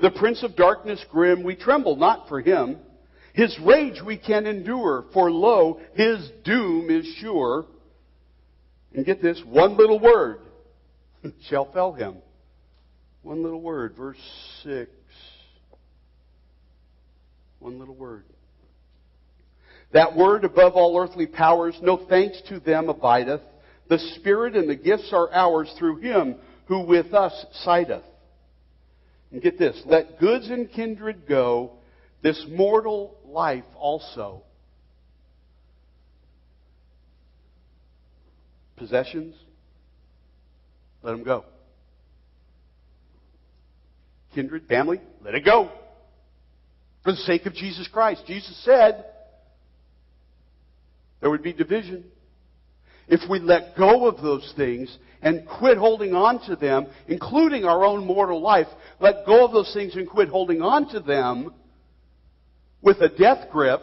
The 0.00 0.10
prince 0.10 0.42
of 0.42 0.56
darkness 0.56 1.04
grim, 1.10 1.42
we 1.42 1.56
tremble 1.56 1.96
not 1.96 2.28
for 2.28 2.40
him. 2.40 2.78
His 3.34 3.56
rage 3.60 4.00
we 4.04 4.16
can 4.16 4.46
endure, 4.46 5.04
for 5.12 5.30
lo, 5.30 5.80
his 5.94 6.30
doom 6.44 6.90
is 6.90 7.06
sure. 7.20 7.66
And 8.94 9.04
get 9.04 9.20
this, 9.20 9.40
one 9.44 9.76
little 9.76 9.98
word 9.98 10.40
shall 11.48 11.70
fell 11.72 11.92
him. 11.92 12.16
One 13.22 13.42
little 13.42 13.60
word, 13.60 13.96
verse 13.96 14.18
6. 14.62 14.90
One 17.60 17.78
little 17.78 17.94
word. 17.94 18.24
That 19.92 20.16
word 20.16 20.44
above 20.44 20.74
all 20.74 20.98
earthly 20.98 21.26
powers, 21.26 21.76
no 21.80 21.96
thanks 22.08 22.40
to 22.48 22.60
them 22.60 22.88
abideth. 22.88 23.40
The 23.88 23.98
Spirit 24.16 24.54
and 24.54 24.68
the 24.68 24.76
gifts 24.76 25.10
are 25.12 25.32
ours 25.32 25.72
through 25.78 25.96
him 25.96 26.36
who 26.66 26.84
with 26.84 27.14
us 27.14 27.46
sideth. 27.64 28.04
And 29.32 29.42
get 29.42 29.58
this, 29.58 29.80
let 29.86 30.18
goods 30.18 30.48
and 30.50 30.70
kindred 30.70 31.26
go, 31.26 31.72
this 32.22 32.44
mortal 32.48 33.16
life 33.26 33.64
also. 33.76 34.42
Possessions, 38.76 39.34
let 41.02 41.12
them 41.12 41.24
go. 41.24 41.44
Kindred, 44.34 44.66
family, 44.66 45.00
let 45.22 45.34
it 45.34 45.44
go. 45.44 45.70
For 47.08 47.12
the 47.12 47.18
sake 47.22 47.46
of 47.46 47.54
Jesus 47.54 47.88
Christ. 47.90 48.24
Jesus 48.26 48.54
said 48.66 49.02
there 51.22 51.30
would 51.30 51.42
be 51.42 51.54
division. 51.54 52.04
If 53.08 53.26
we 53.30 53.38
let 53.38 53.78
go 53.78 54.06
of 54.06 54.20
those 54.20 54.52
things 54.58 54.94
and 55.22 55.48
quit 55.58 55.78
holding 55.78 56.14
on 56.14 56.46
to 56.48 56.54
them, 56.54 56.86
including 57.06 57.64
our 57.64 57.82
own 57.82 58.04
mortal 58.04 58.42
life, 58.42 58.66
let 59.00 59.24
go 59.24 59.46
of 59.46 59.52
those 59.52 59.72
things 59.72 59.96
and 59.96 60.06
quit 60.06 60.28
holding 60.28 60.60
on 60.60 60.90
to 60.90 61.00
them 61.00 61.54
with 62.82 62.98
a 63.00 63.08
death 63.08 63.50
grip, 63.50 63.80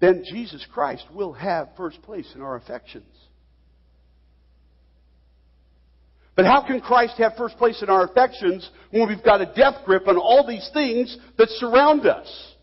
then 0.00 0.24
Jesus 0.32 0.64
Christ 0.72 1.04
will 1.12 1.34
have 1.34 1.68
first 1.76 2.00
place 2.00 2.32
in 2.34 2.40
our 2.40 2.56
affections. 2.56 3.04
But 6.36 6.44
how 6.44 6.64
can 6.66 6.80
Christ 6.80 7.14
have 7.16 7.34
first 7.36 7.56
place 7.56 7.82
in 7.82 7.88
our 7.88 8.04
affections 8.04 8.68
when 8.90 9.08
we've 9.08 9.24
got 9.24 9.40
a 9.40 9.52
death 9.56 9.84
grip 9.86 10.06
on 10.06 10.18
all 10.18 10.46
these 10.46 10.68
things 10.72 11.16
that 11.38 11.48
surround 11.48 12.06
us? 12.06 12.54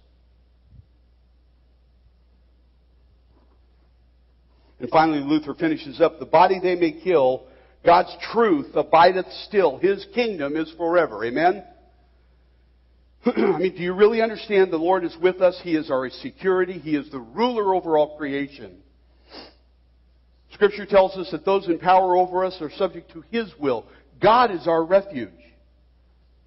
And 4.79 4.89
finally, 4.89 5.19
Luther 5.19 5.55
finishes 5.55 5.99
up 5.99 6.19
the 6.19 6.25
body 6.25 6.59
they 6.61 6.75
may 6.75 6.91
kill, 6.91 7.47
God's 7.85 8.15
truth 8.31 8.67
abideth 8.75 9.31
still. 9.47 9.77
His 9.77 10.05
kingdom 10.13 10.55
is 10.55 10.71
forever. 10.77 11.25
Amen? 11.25 11.63
I 13.25 13.57
mean, 13.57 13.75
do 13.75 13.81
you 13.81 13.93
really 13.93 14.21
understand 14.21 14.71
the 14.71 14.77
Lord 14.77 15.03
is 15.03 15.15
with 15.21 15.41
us? 15.41 15.59
He 15.63 15.75
is 15.75 15.89
our 15.89 16.09
security. 16.09 16.73
He 16.73 16.95
is 16.95 17.09
the 17.11 17.19
ruler 17.19 17.73
over 17.73 17.97
all 17.97 18.17
creation. 18.17 18.82
Scripture 20.53 20.85
tells 20.85 21.17
us 21.17 21.29
that 21.31 21.45
those 21.45 21.67
in 21.67 21.79
power 21.79 22.15
over 22.15 22.45
us 22.45 22.57
are 22.61 22.71
subject 22.71 23.11
to 23.11 23.23
His 23.31 23.51
will. 23.59 23.85
God 24.21 24.51
is 24.51 24.67
our 24.67 24.83
refuge. 24.83 25.29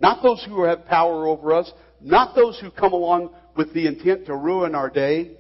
Not 0.01 0.23
those 0.23 0.45
who 0.49 0.63
have 0.65 0.87
power 0.87 1.27
over 1.27 1.53
us, 1.53 1.71
not 2.01 2.35
those 2.35 2.59
who 2.61 2.71
come 2.71 2.93
along 2.93 3.31
with 3.57 3.73
the 3.73 3.87
intent 3.87 4.27
to 4.27 4.37
ruin 4.37 4.75
our 4.75 4.91
day. 4.91 5.33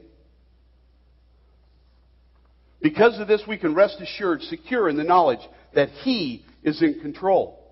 Because 2.80 3.18
of 3.20 3.28
this, 3.28 3.42
we 3.46 3.58
can 3.58 3.74
rest 3.74 4.00
assured, 4.00 4.42
secure 4.42 4.88
in 4.88 4.96
the 4.96 5.04
knowledge 5.04 5.40
that 5.74 5.90
He 6.02 6.44
is 6.62 6.82
in 6.82 7.00
control. 7.00 7.62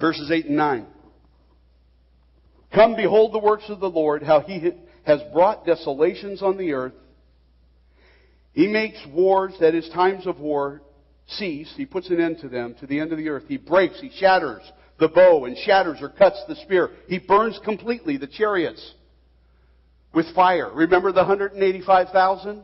Verses 0.00 0.30
8 0.30 0.46
and 0.46 0.56
9. 0.56 0.86
Come, 2.74 2.96
behold 2.96 3.32
the 3.32 3.38
works 3.38 3.64
of 3.68 3.80
the 3.80 3.90
Lord, 3.90 4.22
how 4.22 4.40
He 4.40 4.70
has 5.04 5.20
brought 5.32 5.66
desolations 5.66 6.42
on 6.42 6.56
the 6.56 6.72
earth. 6.72 6.94
He 8.52 8.68
makes 8.68 8.98
wars, 9.10 9.54
that 9.60 9.74
is, 9.74 9.88
times 9.90 10.26
of 10.26 10.38
war, 10.38 10.82
cease. 11.26 11.72
He 11.76 11.86
puts 11.86 12.10
an 12.10 12.20
end 12.20 12.38
to 12.40 12.48
them, 12.48 12.74
to 12.80 12.86
the 12.86 13.00
end 13.00 13.12
of 13.12 13.18
the 13.18 13.28
earth. 13.28 13.44
He 13.48 13.56
breaks, 13.56 14.00
he 14.00 14.10
shatters 14.18 14.62
the 14.98 15.08
bow, 15.08 15.46
and 15.46 15.56
shatters 15.56 15.98
or 16.00 16.10
cuts 16.10 16.42
the 16.46 16.56
spear. 16.56 16.90
He 17.08 17.18
burns 17.18 17.58
completely 17.64 18.18
the 18.18 18.26
chariots 18.26 18.94
with 20.14 20.32
fire. 20.34 20.70
Remember 20.72 21.12
the 21.12 21.20
185,000? 21.20 22.62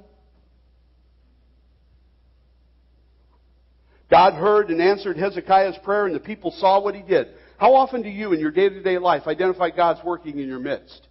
God 4.10 4.34
heard 4.34 4.70
and 4.70 4.80
answered 4.80 5.16
Hezekiah's 5.16 5.76
prayer, 5.82 6.06
and 6.06 6.14
the 6.14 6.20
people 6.20 6.50
saw 6.52 6.80
what 6.80 6.94
he 6.94 7.02
did. 7.02 7.28
How 7.58 7.74
often 7.74 8.02
do 8.02 8.08
you, 8.08 8.32
in 8.32 8.40
your 8.40 8.50
day 8.50 8.68
to 8.68 8.82
day 8.82 8.98
life, 8.98 9.26
identify 9.26 9.70
God's 9.70 10.00
working 10.04 10.38
in 10.38 10.48
your 10.48 10.60
midst? 10.60 11.06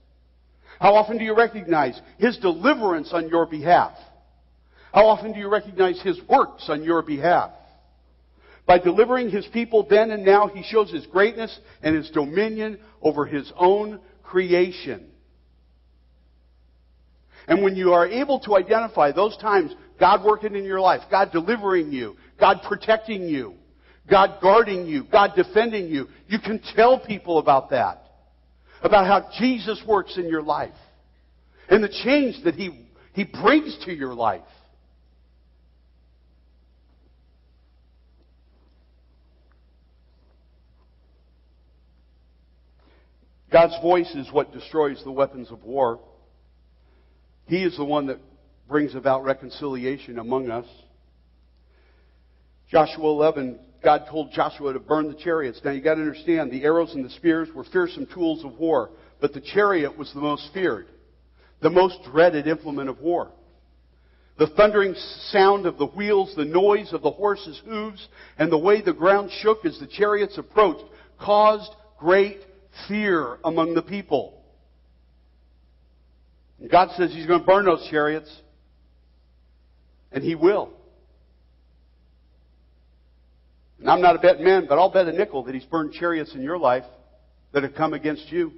How 0.80 0.96
often 0.96 1.18
do 1.18 1.24
you 1.24 1.36
recognize 1.36 2.00
His 2.18 2.38
deliverance 2.38 3.10
on 3.12 3.30
your 3.30 3.46
behalf? 3.46 3.94
How 4.94 5.08
often 5.08 5.34
do 5.34 5.40
you 5.40 5.50
recognize 5.50 6.02
His 6.02 6.20
works 6.28 6.66
on 6.70 6.84
your 6.84 7.02
behalf? 7.02 7.52
By 8.66 8.80
delivering 8.80 9.30
His 9.30 9.46
people 9.48 9.88
then 9.90 10.12
and 10.12 10.26
now, 10.26 10.48
He 10.48 10.64
shows 10.64 10.92
His 10.92 11.06
greatness 11.08 11.58
and 11.82 11.96
His 11.96 12.10
dominion 12.10 12.80
over 13.02 13.26
His 13.26 13.52
own 13.56 14.00
creation. 14.24 15.08
And 17.48 17.64
when 17.64 17.76
you 17.78 17.94
are 17.94 18.06
able 18.06 18.40
to 18.42 18.58
identify 18.58 19.14
those 19.14 19.38
times, 19.38 19.74
God 20.00 20.24
working 20.24 20.56
in 20.56 20.66
your 20.66 20.82
life, 20.82 21.02
God 21.10 21.32
delivering 21.32 21.92
you, 21.92 22.18
God 22.40 22.60
protecting 22.68 23.24
you, 23.24 23.56
God 24.10 24.40
guarding 24.42 24.86
you, 24.86 25.06
God 25.10 25.32
defending 25.36 25.88
you, 25.88 26.08
you 26.28 26.40
can 26.40 26.62
tell 26.76 27.00
people 27.00 27.40
about 27.40 27.70
that. 27.70 28.04
About 28.82 29.08
how 29.08 29.30
Jesus 29.40 29.82
works 29.88 30.18
in 30.18 30.28
your 30.30 30.44
life. 30.44 30.76
And 31.70 31.84
the 31.84 31.90
change 32.04 32.44
that 32.44 32.56
He, 32.56 32.86
He 33.14 33.24
brings 33.24 33.78
to 33.86 33.94
your 33.94 34.14
life. 34.14 34.42
God's 43.52 43.76
voice 43.82 44.14
is 44.16 44.32
what 44.32 44.52
destroys 44.52 45.02
the 45.04 45.12
weapons 45.12 45.52
of 45.52 45.64
war. 45.64 46.00
He 47.48 47.64
is 47.64 47.78
the 47.78 47.86
one 47.86 48.08
that 48.08 48.20
brings 48.68 48.94
about 48.96 49.24
reconciliation 49.24 50.20
among 50.20 50.52
us. 50.52 50.66
Joshua 52.70 53.10
11, 53.10 53.60
God 53.82 54.06
told 54.10 54.32
Joshua 54.34 54.74
to 54.74 54.80
burn 54.80 55.08
the 55.08 55.16
chariots. 55.16 55.62
Now 55.64 55.72
you 55.72 55.82
got 55.82 55.96
to 55.96 56.02
understand, 56.02 56.52
the 56.52 56.64
arrows 56.64 56.94
and 56.94 57.06
the 57.06 57.10
spears 57.12 57.48
were 57.56 57.64
fearsome 57.64 58.08
tools 58.14 58.44
of 58.44 58.58
war, 58.60 58.90
but 59.22 59.34
the 59.34 59.40
chariot 59.40 59.98
was 59.98 60.12
the 60.14 60.20
most 60.20 60.50
feared. 60.54 60.88
the 61.62 61.70
most 61.70 61.98
dreaded 62.04 62.48
implement 62.48 62.90
of 62.90 63.00
war. 63.00 63.32
The 64.38 64.48
thundering 64.48 64.94
sound 65.32 65.66
of 65.66 65.78
the 65.78 65.88
wheels, 65.88 66.36
the 66.36 66.46
noise 66.46 66.94
of 66.94 67.02
the 67.02 67.10
horses' 67.10 67.62
hooves, 67.66 68.08
and 68.38 68.52
the 68.52 68.58
way 68.58 68.82
the 68.82 68.94
ground 68.94 69.32
shook 69.42 69.66
as 69.66 69.80
the 69.80 69.88
chariots 69.88 70.38
approached 70.38 70.84
caused 71.20 71.72
great 71.98 72.42
fear 72.88 73.38
among 73.44 73.74
the 73.74 73.82
people. 73.82 74.44
God 76.72 76.90
says 76.98 77.12
He's 77.12 77.26
going 77.26 77.40
to 77.40 77.46
burn 77.46 77.66
those 77.66 77.88
chariots. 77.90 78.34
And 80.12 80.24
He 80.24 80.36
will. 80.36 80.70
And 83.80 83.90
I'm 83.90 84.02
not 84.02 84.16
a 84.16 84.20
betting 84.20 84.44
man, 84.44 84.66
but 84.68 84.80
I'll 84.80 84.92
bet 84.92 85.08
a 85.08 85.12
nickel 85.12 85.44
that 85.44 85.54
He's 85.54 85.66
burned 85.66 85.94
chariots 85.94 86.34
in 86.34 86.42
your 86.42 86.58
life 86.58 86.86
that 87.54 87.64
have 87.64 87.76
come 87.76 87.94
against 87.94 88.32
you. 88.32 88.52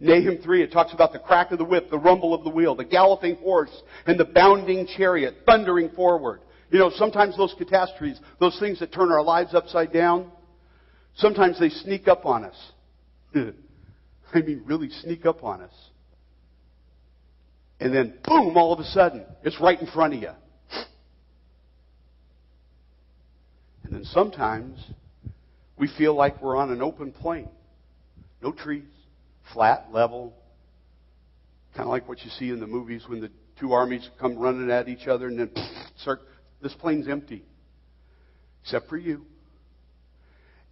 Nahum 0.00 0.38
3, 0.38 0.62
it 0.62 0.72
talks 0.72 0.92
about 0.92 1.12
the 1.12 1.18
crack 1.18 1.50
of 1.50 1.58
the 1.58 1.64
whip, 1.64 1.90
the 1.90 1.98
rumble 1.98 2.32
of 2.32 2.44
the 2.44 2.50
wheel, 2.50 2.76
the 2.76 2.84
galloping 2.84 3.34
horse, 3.36 3.82
and 4.06 4.18
the 4.18 4.24
bounding 4.24 4.86
chariot 4.96 5.38
thundering 5.44 5.90
forward. 5.90 6.40
You 6.70 6.78
know, 6.78 6.90
sometimes 6.94 7.36
those 7.36 7.54
catastrophes, 7.58 8.20
those 8.38 8.56
things 8.60 8.78
that 8.78 8.92
turn 8.92 9.10
our 9.10 9.22
lives 9.22 9.54
upside 9.54 9.92
down, 9.92 10.30
sometimes 11.16 11.58
they 11.58 11.68
sneak 11.68 12.08
up 12.08 12.26
on 12.26 12.44
us. 12.44 12.72
I 13.34 14.40
mean, 14.40 14.62
really 14.66 14.90
sneak 14.90 15.26
up 15.26 15.42
on 15.42 15.62
us. 15.62 15.74
And 17.80 17.94
then, 17.94 18.14
boom, 18.24 18.56
all 18.56 18.72
of 18.72 18.80
a 18.80 18.84
sudden, 18.84 19.24
it's 19.44 19.60
right 19.60 19.80
in 19.80 19.86
front 19.86 20.14
of 20.14 20.20
you. 20.20 20.30
And 23.84 23.94
then 23.94 24.04
sometimes, 24.04 24.78
we 25.78 25.88
feel 25.96 26.14
like 26.14 26.42
we're 26.42 26.56
on 26.56 26.70
an 26.70 26.82
open 26.82 27.12
plain. 27.12 27.48
No 28.42 28.52
trees, 28.52 28.84
flat, 29.52 29.88
level. 29.92 30.34
Kind 31.74 31.86
of 31.86 31.90
like 31.90 32.08
what 32.08 32.20
you 32.22 32.30
see 32.30 32.50
in 32.50 32.60
the 32.60 32.66
movies 32.66 33.04
when 33.08 33.20
the 33.20 33.30
two 33.58 33.72
armies 33.72 34.08
come 34.20 34.36
running 34.36 34.70
at 34.70 34.88
each 34.88 35.06
other 35.06 35.28
and 35.28 35.38
then 35.38 35.50
start, 35.96 36.20
this 36.60 36.74
plain's 36.74 37.08
empty. 37.08 37.44
Except 38.62 38.88
for 38.88 38.96
you. 38.96 39.24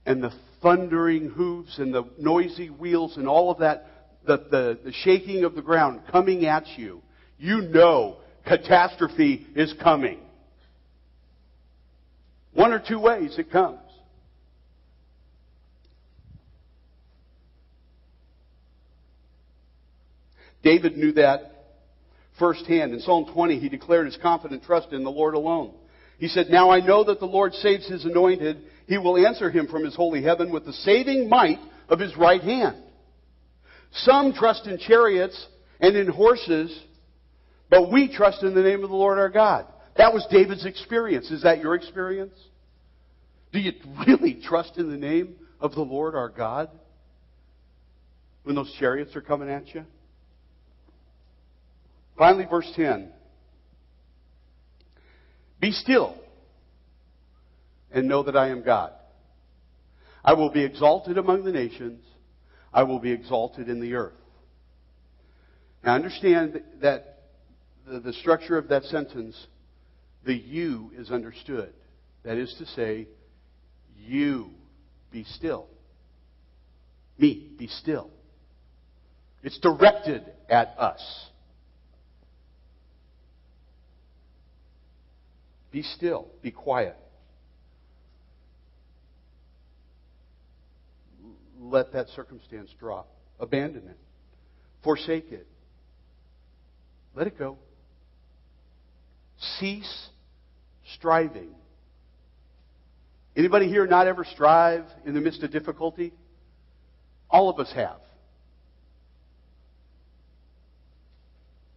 And 0.07 0.23
the 0.23 0.33
thundering 0.63 1.29
hooves 1.29 1.79
and 1.79 1.93
the 1.93 2.05
noisy 2.19 2.71
wheels 2.71 3.17
and 3.17 3.29
all 3.29 3.51
of 3.51 3.59
that, 3.59 3.87
the, 4.27 4.39
the, 4.39 4.79
the 4.85 4.93
shaking 4.93 5.45
of 5.45 5.55
the 5.55 5.63
ground 5.63 6.01
coming 6.11 6.47
at 6.47 6.67
you. 6.79 7.03
You 7.39 7.63
know 7.63 8.19
catastrophe 8.47 9.47
is 9.55 9.75
coming. 9.83 10.21
One 12.55 12.73
or 12.73 12.83
two 12.87 12.99
ways 12.99 13.35
it 13.39 13.51
comes. 13.51 13.81
David 20.63 20.97
knew 20.97 21.13
that 21.13 21.53
firsthand. 22.39 22.93
In 22.93 23.01
Psalm 23.01 23.27
20, 23.33 23.59
he 23.59 23.69
declared 23.69 24.07
his 24.07 24.19
confident 24.21 24.65
trust 24.65 24.93
in 24.93 25.05
the 25.05 25.11
Lord 25.11 25.35
alone. 25.35 25.73
He 26.19 26.29
said, 26.29 26.49
Now 26.49 26.71
I 26.71 26.81
know 26.81 27.05
that 27.05 27.21
the 27.21 27.27
Lord 27.27 27.53
saves 27.55 27.87
his 27.87 28.05
anointed. 28.05 28.63
He 28.87 28.99
will 28.99 29.27
answer 29.27 29.51
him 29.51 29.67
from 29.67 29.85
his 29.85 29.97
holy 29.97 30.23
heaven 30.23 30.53
with 30.53 30.65
the 30.65 30.73
saving 30.73 31.29
might 31.29 31.59
of 31.89 31.99
his 31.99 32.17
right 32.17 32.41
hand. 32.41 32.77
Some 33.93 34.33
trust 34.33 34.67
in 34.67 34.79
chariots 34.79 35.47
and 35.81 35.97
in 35.97 36.09
horses, 36.09 36.77
but 37.69 37.91
we 37.91 38.15
trust 38.15 38.43
in 38.43 38.55
the 38.55 38.63
name 38.63 38.85
of 38.85 38.91
the 38.91 38.97
Lord 38.97 39.19
our 39.19 39.29
God. 39.29 39.67
That 39.97 40.13
was 40.13 40.27
David's 40.31 40.67
experience. 40.67 41.31
Is 41.31 41.43
that 41.43 41.59
your 41.59 41.75
experience? 41.75 42.35
Do 43.53 43.59
you 43.59 43.73
really 44.07 44.41
trust 44.43 44.77
in 44.77 44.91
the 44.91 44.97
name 44.97 45.37
of 45.61 45.73
the 45.73 45.83
Lord 45.83 46.15
our 46.15 46.29
God 46.29 46.71
when 48.45 48.55
those 48.55 48.73
chariots 48.79 49.17
are 49.17 49.23
coming 49.23 49.49
at 49.49 49.75
you? 49.75 49.85
Finally, 52.17 52.47
verse 52.49 52.71
10. 52.77 53.11
Be 55.61 55.73
still 55.73 56.17
and 57.91 58.09
know 58.09 58.23
that 58.25 58.37
I 58.37 58.49
am 58.49 58.63
God. 58.63 58.93
I 60.25 60.35
will 60.35 60.51
be 60.51 60.65
exalted 60.65 61.19
among 61.19 61.45
the 61.45 61.53
nations. 61.53 62.03
I 62.73 62.83
will 62.83 62.99
be 62.99 63.13
exalted 63.13 63.69
in 63.69 63.81
the 63.81 63.95
earth. 63.95 64.15
Now 65.85 65.95
understand 65.95 66.63
that 66.81 67.23
the, 67.87 68.13
structure 68.13 68.59
of 68.59 68.69
that 68.69 68.83
sentence, 68.85 69.37
the 70.25 70.35
you 70.35 70.91
is 70.97 71.11
understood. 71.11 71.73
That 72.25 72.37
is 72.37 72.53
to 72.59 72.67
say, 72.67 73.07
you 73.97 74.51
be 75.13 75.25
still. 75.25 75.69
Me, 77.19 77.49
be 77.57 77.69
still. 77.69 78.11
It's 79.43 79.59
directed 79.61 80.25
at 80.51 80.75
us. 80.79 81.01
Be 85.71 85.83
still. 85.83 86.29
Be 86.43 86.51
quiet. 86.51 86.97
Let 91.71 91.93
that 91.93 92.09
circumstance 92.09 92.71
drop. 92.79 93.09
Abandon 93.41 93.89
it. 93.89 93.99
Forsake 94.83 95.33
it. 95.33 95.47
Let 97.15 97.27
it 97.27 97.39
go. 97.39 97.57
Cease 99.59 100.09
striving. 100.95 101.51
Anybody 103.37 103.69
here 103.69 103.87
not 103.87 104.07
ever 104.07 104.25
strive 104.25 104.85
in 105.05 105.15
the 105.15 105.21
midst 105.21 105.43
of 105.43 105.51
difficulty? 105.51 106.13
All 107.29 107.51
of 107.51 107.59
us 107.59 107.71
have. 107.75 107.99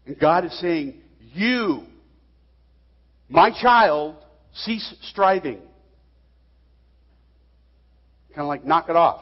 And 0.06 0.18
God 0.20 0.46
is 0.46 0.58
saying, 0.60 1.02
You 1.34 1.84
my 3.30 3.52
child, 3.52 4.16
cease 4.54 4.96
striving. 5.04 5.60
Kind 8.30 8.42
of 8.42 8.48
like 8.48 8.66
knock 8.66 8.90
it 8.90 8.96
off. 8.96 9.22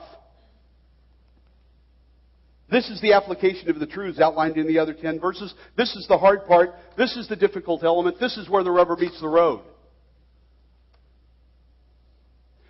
This 2.69 2.89
is 2.89 2.99
the 3.01 3.13
application 3.13 3.69
of 3.69 3.79
the 3.79 3.87
truths 3.87 4.19
outlined 4.19 4.57
in 4.57 4.67
the 4.67 4.79
other 4.79 4.93
10 4.93 5.19
verses. 5.19 5.53
This 5.77 5.95
is 5.95 6.05
the 6.07 6.17
hard 6.17 6.45
part. 6.45 6.71
This 6.97 7.15
is 7.15 7.27
the 7.27 7.35
difficult 7.35 7.83
element. 7.83 8.19
This 8.19 8.35
is 8.37 8.49
where 8.49 8.63
the 8.63 8.71
rubber 8.71 8.97
meets 8.97 9.19
the 9.21 9.27
road. 9.27 9.61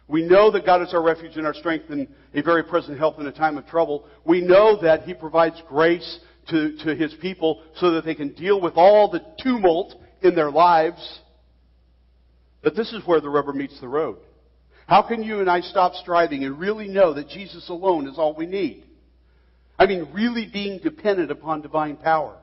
We 0.07 0.23
know 0.23 0.51
that 0.51 0.65
God 0.65 0.81
is 0.83 0.93
our 0.93 1.01
refuge 1.01 1.35
and 1.35 1.45
our 1.45 1.53
strength 1.53 1.89
and 1.89 2.07
a 2.33 2.41
very 2.41 2.63
present 2.63 2.97
help 2.97 3.19
in 3.19 3.27
a 3.27 3.31
time 3.31 3.57
of 3.57 3.65
trouble. 3.65 4.05
We 4.23 4.39
know 4.39 4.79
that 4.81 5.03
He 5.03 5.13
provides 5.13 5.61
grace 5.67 6.19
to, 6.49 6.77
to 6.85 6.95
His 6.95 7.13
people 7.21 7.61
so 7.75 7.91
that 7.91 8.05
they 8.05 8.15
can 8.15 8.33
deal 8.33 8.61
with 8.61 8.73
all 8.75 9.09
the 9.11 9.21
tumult 9.41 9.95
in 10.21 10.33
their 10.35 10.51
lives. 10.51 11.19
But 12.63 12.75
this 12.75 12.93
is 12.93 13.05
where 13.05 13.19
the 13.19 13.29
rubber 13.29 13.51
meets 13.51 13.79
the 13.81 13.87
road. 13.87 14.17
How 14.87 15.01
can 15.01 15.23
you 15.23 15.41
and 15.41 15.49
I 15.49 15.59
stop 15.61 15.95
striving 15.95 16.45
and 16.45 16.57
really 16.57 16.87
know 16.87 17.13
that 17.13 17.27
Jesus 17.27 17.67
alone 17.67 18.07
is 18.07 18.17
all 18.17 18.33
we 18.33 18.45
need? 18.45 18.85
I 19.79 19.85
mean, 19.85 20.09
really 20.13 20.49
being 20.51 20.79
dependent 20.79 21.31
upon 21.31 21.61
divine 21.61 21.97
power. 21.97 22.37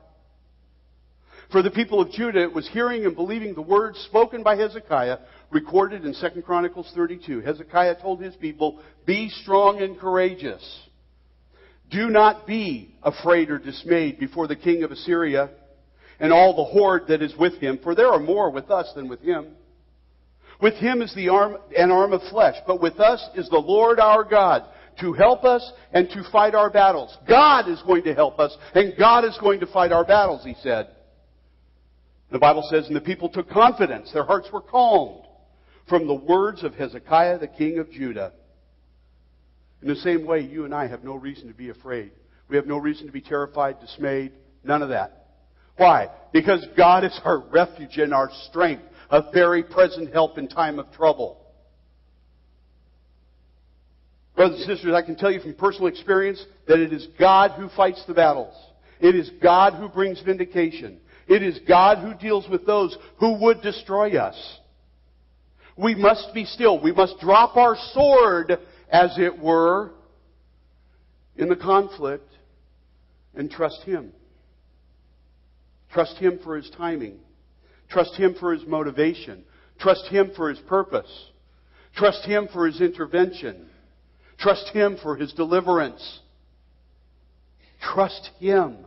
For 1.51 1.61
the 1.61 1.71
people 1.71 2.01
of 2.01 2.11
Judah, 2.11 2.41
it 2.41 2.53
was 2.53 2.67
hearing 2.69 3.05
and 3.05 3.15
believing 3.15 3.53
the 3.53 3.61
words 3.61 3.99
spoken 3.99 4.41
by 4.41 4.55
Hezekiah, 4.55 5.19
recorded 5.51 6.03
in 6.05 6.13
2 6.13 6.41
Chronicles 6.41 6.91
32. 6.95 7.41
Hezekiah 7.41 8.01
told 8.01 8.21
his 8.21 8.35
people, 8.35 8.79
Be 9.05 9.29
strong 9.29 9.81
and 9.81 9.99
courageous. 9.99 10.63
Do 11.91 12.09
not 12.09 12.47
be 12.47 12.95
afraid 13.03 13.51
or 13.51 13.59
dismayed 13.59 14.19
before 14.19 14.47
the 14.47 14.55
king 14.55 14.83
of 14.83 14.91
Assyria 14.91 15.51
and 16.19 16.33
all 16.33 16.55
the 16.55 16.63
horde 16.63 17.07
that 17.09 17.21
is 17.21 17.35
with 17.37 17.55
him, 17.55 17.79
for 17.83 17.93
there 17.93 18.09
are 18.09 18.19
more 18.19 18.49
with 18.49 18.71
us 18.71 18.91
than 18.95 19.07
with 19.07 19.21
him. 19.21 19.47
With 20.61 20.75
him 20.75 21.01
is 21.01 21.13
the 21.13 21.29
arm, 21.29 21.57
an 21.77 21.91
arm 21.91 22.13
of 22.13 22.21
flesh, 22.31 22.55
but 22.65 22.81
with 22.81 22.99
us 22.99 23.23
is 23.35 23.49
the 23.49 23.57
Lord 23.57 23.99
our 23.99 24.23
God 24.23 24.63
to 24.99 25.13
help 25.13 25.43
us 25.43 25.71
and 25.93 26.09
to 26.09 26.23
fight 26.31 26.55
our 26.55 26.69
battles. 26.69 27.15
God 27.27 27.69
is 27.69 27.81
going 27.83 28.03
to 28.03 28.13
help 28.13 28.39
us 28.39 28.55
and 28.73 28.93
God 28.97 29.25
is 29.25 29.37
going 29.39 29.59
to 29.59 29.67
fight 29.67 29.91
our 29.91 30.05
battles, 30.05 30.43
he 30.43 30.55
said. 30.61 30.87
The 32.31 32.39
Bible 32.39 32.67
says, 32.69 32.87
and 32.87 32.95
the 32.95 33.01
people 33.01 33.29
took 33.29 33.49
confidence. 33.49 34.11
Their 34.11 34.25
hearts 34.25 34.49
were 34.51 34.61
calmed 34.61 35.25
from 35.87 36.07
the 36.07 36.13
words 36.13 36.63
of 36.63 36.73
Hezekiah, 36.73 37.39
the 37.39 37.47
king 37.47 37.79
of 37.79 37.91
Judah. 37.91 38.33
In 39.81 39.87
the 39.87 39.95
same 39.97 40.25
way, 40.25 40.39
you 40.39 40.65
and 40.65 40.73
I 40.73 40.87
have 40.87 41.03
no 41.03 41.15
reason 41.15 41.47
to 41.47 41.53
be 41.53 41.69
afraid. 41.69 42.11
We 42.49 42.55
have 42.55 42.65
no 42.65 42.77
reason 42.77 43.05
to 43.05 43.11
be 43.11 43.21
terrified, 43.21 43.79
dismayed, 43.79 44.31
none 44.63 44.81
of 44.81 44.89
that. 44.89 45.27
Why? 45.77 46.09
Because 46.33 46.65
God 46.75 47.03
is 47.03 47.19
our 47.23 47.39
refuge 47.39 47.97
and 47.97 48.13
our 48.13 48.29
strength 48.49 48.83
a 49.09 49.31
very 49.31 49.63
present 49.63 50.11
help 50.11 50.37
in 50.37 50.47
time 50.47 50.79
of 50.79 50.91
trouble. 50.91 51.44
Brothers 54.35 54.59
and 54.59 54.65
sisters, 54.65 54.93
I 54.93 55.01
can 55.01 55.15
tell 55.15 55.31
you 55.31 55.39
from 55.39 55.53
personal 55.53 55.87
experience 55.87 56.43
that 56.67 56.79
it 56.79 56.91
is 56.91 57.07
God 57.17 57.51
who 57.51 57.69
fights 57.69 58.03
the 58.05 58.13
battles. 58.13 58.53
It 58.99 59.15
is 59.15 59.29
God 59.41 59.73
who 59.73 59.87
brings 59.87 60.21
vindication. 60.21 60.99
It 61.27 61.41
is 61.41 61.59
God 61.67 61.99
who 61.99 62.13
deals 62.13 62.47
with 62.49 62.65
those 62.65 62.97
who 63.19 63.39
would 63.41 63.61
destroy 63.61 64.17
us. 64.17 64.35
We 65.77 65.95
must 65.95 66.33
be 66.33 66.45
still. 66.45 66.81
We 66.81 66.91
must 66.91 67.19
drop 67.19 67.57
our 67.57 67.75
sword, 67.93 68.57
as 68.89 69.17
it 69.17 69.39
were, 69.39 69.91
in 71.35 71.49
the 71.49 71.55
conflict 71.55 72.29
and 73.35 73.49
trust 73.49 73.83
Him. 73.83 74.11
Trust 75.91 76.17
Him 76.17 76.39
for 76.43 76.55
His 76.55 76.69
timing. 76.77 77.19
Trust 77.89 78.15
Him 78.15 78.35
for 78.39 78.53
His 78.53 78.65
motivation. 78.67 79.43
Trust 79.79 80.07
Him 80.07 80.31
for 80.35 80.49
His 80.49 80.59
purpose. 80.59 81.11
Trust 81.95 82.25
Him 82.25 82.47
for 82.51 82.67
His 82.67 82.81
intervention. 82.81 83.67
Trust 84.37 84.69
Him 84.73 84.97
for 85.01 85.15
His 85.15 85.33
deliverance. 85.33 86.19
Trust 87.81 88.29
Him. 88.39 88.77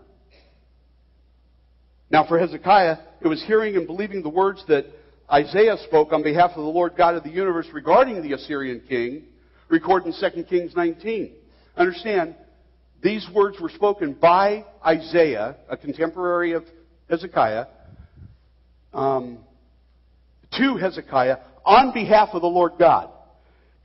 Now, 2.10 2.26
for 2.26 2.38
Hezekiah, 2.38 2.96
it 3.20 3.28
was 3.28 3.42
hearing 3.46 3.76
and 3.76 3.86
believing 3.86 4.22
the 4.22 4.28
words 4.28 4.64
that 4.68 4.86
Isaiah 5.30 5.76
spoke 5.86 6.12
on 6.12 6.22
behalf 6.22 6.50
of 6.50 6.64
the 6.64 6.70
Lord 6.70 6.94
God 6.96 7.14
of 7.14 7.22
the 7.22 7.30
universe 7.30 7.66
regarding 7.72 8.22
the 8.22 8.32
Assyrian 8.32 8.82
king, 8.88 9.24
recorded 9.68 10.14
in 10.14 10.32
2 10.32 10.44
Kings 10.44 10.72
19. 10.74 11.32
Understand, 11.76 12.34
these 13.02 13.26
words 13.34 13.60
were 13.60 13.68
spoken 13.68 14.14
by 14.14 14.64
Isaiah, 14.84 15.56
a 15.68 15.76
contemporary 15.76 16.52
of 16.52 16.64
Hezekiah, 17.10 17.66
um, 18.94 19.38
to 20.56 20.76
Hezekiah 20.76 21.36
on 21.64 21.92
behalf 21.92 22.30
of 22.32 22.40
the 22.40 22.48
Lord 22.48 22.72
God. 22.78 23.10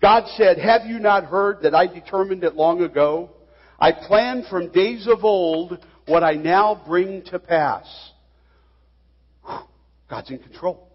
God 0.02 0.26
said, 0.36 0.58
Have 0.58 0.86
you 0.86 1.00
not 1.00 1.26
heard 1.26 1.62
that 1.64 1.74
I 1.74 1.88
determined 1.88 2.44
it 2.44 2.56
long 2.56 2.82
ago? 2.82 3.32
I 3.80 3.92
planned 3.92 4.46
from 4.48 4.72
days 4.72 5.08
of 5.08 5.24
old 5.24 5.78
what 6.08 6.24
I 6.24 6.34
now 6.34 6.82
bring 6.86 7.24
to 7.26 7.40
pass. 7.40 7.86
God's 10.10 10.32
in 10.32 10.40
control. 10.40 10.90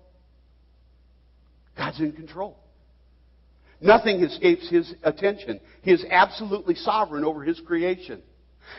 God's 1.77 2.01
in 2.01 2.13
control. 2.13 2.59
Nothing 3.81 4.23
escapes 4.23 4.69
his 4.69 4.93
attention. 5.05 5.61
He 5.83 5.93
is 5.93 6.05
absolutely 6.11 6.75
sovereign 6.75 7.25
over 7.25 7.45
his 7.45 7.61
creation. 7.61 8.23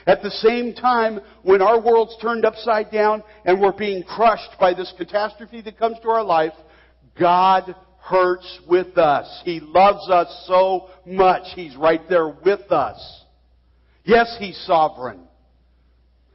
At 0.06 0.22
the 0.22 0.32
same 0.32 0.74
time, 0.74 1.20
when 1.42 1.62
our 1.62 1.80
world's 1.80 2.18
turned 2.22 2.46
upside 2.46 2.92
down 2.92 3.24
and 3.46 3.60
we're 3.60 3.72
being 3.72 4.04
crushed 4.04 4.60
by 4.60 4.74
this 4.74 4.94
catastrophe 4.98 5.62
that 5.62 5.80
comes 5.80 5.98
to 6.04 6.10
our 6.10 6.24
life, 6.24 6.54
God 7.20 7.76
hurts 8.10 8.60
with 8.68 8.98
us. 8.98 9.42
He 9.46 9.60
loves 9.60 10.10
us 10.10 10.46
so 10.48 10.90
much. 11.06 11.44
He's 11.54 11.76
right 11.76 12.02
there 12.10 12.28
with 12.28 12.72
us. 12.72 13.24
Yes, 14.04 14.36
He's 14.40 14.58
sovereign, 14.66 15.20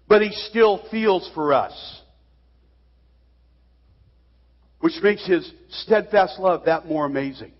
but 0.06 0.22
He 0.22 0.30
still 0.48 0.86
feels 0.90 1.28
for 1.34 1.52
us. 1.52 2.00
Which 4.80 4.94
makes 5.02 5.26
His 5.26 5.50
steadfast 5.70 6.38
love 6.38 6.66
that 6.66 6.86
more 6.86 7.06
amazing. 7.06 7.52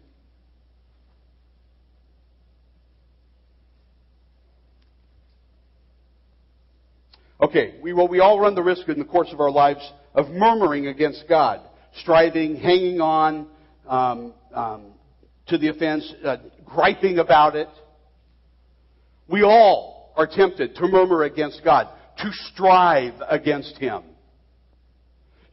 Okay, 7.41 7.75
we, 7.83 7.93
well, 7.93 8.09
we 8.09 8.21
all 8.21 8.39
run 8.39 8.55
the 8.55 8.63
risk 8.63 8.89
in 8.89 8.99
the 8.99 9.05
course 9.05 9.29
of 9.33 9.41
our 9.41 9.51
lives 9.51 9.81
of 10.15 10.29
murmuring 10.29 10.87
against 10.87 11.25
God, 11.29 11.61
striving, 11.97 12.57
hanging 12.57 13.01
on 13.01 13.49
um, 13.87 14.35
um, 14.55 14.85
to 15.47 15.59
the 15.59 15.69
offense, 15.69 16.13
uh, 16.25 16.37
griping 16.65 17.19
about 17.19 17.57
it. 17.57 17.69
We 19.29 19.43
all 19.43 20.13
are 20.17 20.27
tempted 20.27 20.77
to 20.77 20.89
murmur 20.89 21.25
against 21.25 21.63
God, 21.65 21.89
to 22.19 22.31
strive 22.53 23.15
against 23.29 23.77
Him. 23.79 24.03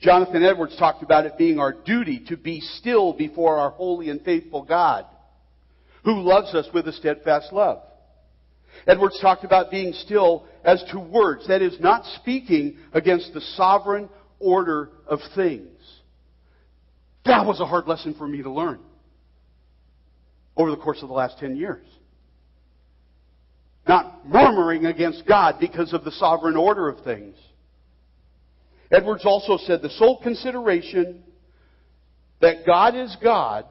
Jonathan 0.01 0.43
Edwards 0.43 0.75
talked 0.77 1.03
about 1.03 1.25
it 1.25 1.37
being 1.37 1.59
our 1.59 1.73
duty 1.73 2.23
to 2.27 2.37
be 2.37 2.59
still 2.59 3.13
before 3.13 3.57
our 3.57 3.69
holy 3.69 4.09
and 4.09 4.21
faithful 4.21 4.63
God, 4.63 5.05
who 6.03 6.21
loves 6.21 6.55
us 6.55 6.67
with 6.73 6.87
a 6.87 6.93
steadfast 6.93 7.53
love. 7.53 7.83
Edwards 8.87 9.19
talked 9.21 9.43
about 9.43 9.69
being 9.69 9.93
still 9.93 10.45
as 10.63 10.83
to 10.91 10.99
words, 10.99 11.47
that 11.47 11.61
is, 11.61 11.79
not 11.79 12.03
speaking 12.19 12.77
against 12.93 13.33
the 13.33 13.41
sovereign 13.55 14.09
order 14.39 14.89
of 15.07 15.19
things. 15.35 15.67
That 17.25 17.45
was 17.45 17.59
a 17.59 17.65
hard 17.65 17.87
lesson 17.87 18.15
for 18.15 18.27
me 18.27 18.41
to 18.41 18.51
learn 18.51 18.79
over 20.57 20.71
the 20.71 20.77
course 20.77 21.01
of 21.01 21.07
the 21.07 21.13
last 21.13 21.37
10 21.39 21.55
years. 21.55 21.85
Not 23.87 24.27
murmuring 24.27 24.85
against 24.85 25.25
God 25.27 25.57
because 25.59 25.93
of 25.93 26.03
the 26.03 26.11
sovereign 26.11 26.55
order 26.55 26.87
of 26.87 27.03
things. 27.03 27.35
Edwards 28.91 29.25
also 29.25 29.57
said 29.65 29.81
the 29.81 29.89
sole 29.89 30.19
consideration 30.21 31.23
that 32.41 32.65
God 32.65 32.95
is 32.95 33.15
God 33.23 33.65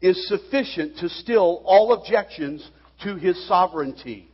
is 0.00 0.28
sufficient 0.28 0.98
to 0.98 1.08
still 1.08 1.62
all 1.64 1.92
objections 1.92 2.68
to 3.02 3.16
his 3.16 3.46
sovereignty. 3.48 4.28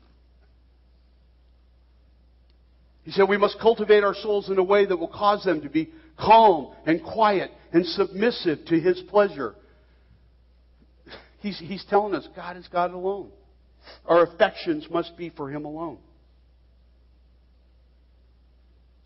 He 3.04 3.12
said 3.12 3.28
we 3.28 3.36
must 3.36 3.58
cultivate 3.60 4.04
our 4.04 4.14
souls 4.14 4.50
in 4.50 4.58
a 4.58 4.62
way 4.62 4.86
that 4.86 4.96
will 4.96 5.08
cause 5.08 5.44
them 5.44 5.62
to 5.62 5.68
be 5.68 5.92
calm 6.18 6.74
and 6.86 7.02
quiet 7.02 7.50
and 7.72 7.86
submissive 7.86 8.64
to 8.66 8.78
his 8.78 9.00
pleasure. 9.08 9.54
He's, 11.40 11.58
he's 11.58 11.84
telling 11.88 12.14
us 12.14 12.28
God 12.36 12.56
is 12.56 12.68
God 12.68 12.92
alone. 12.92 13.30
Our 14.06 14.24
affections 14.24 14.86
must 14.90 15.16
be 15.16 15.30
for 15.30 15.50
him 15.50 15.64
alone. 15.64 15.98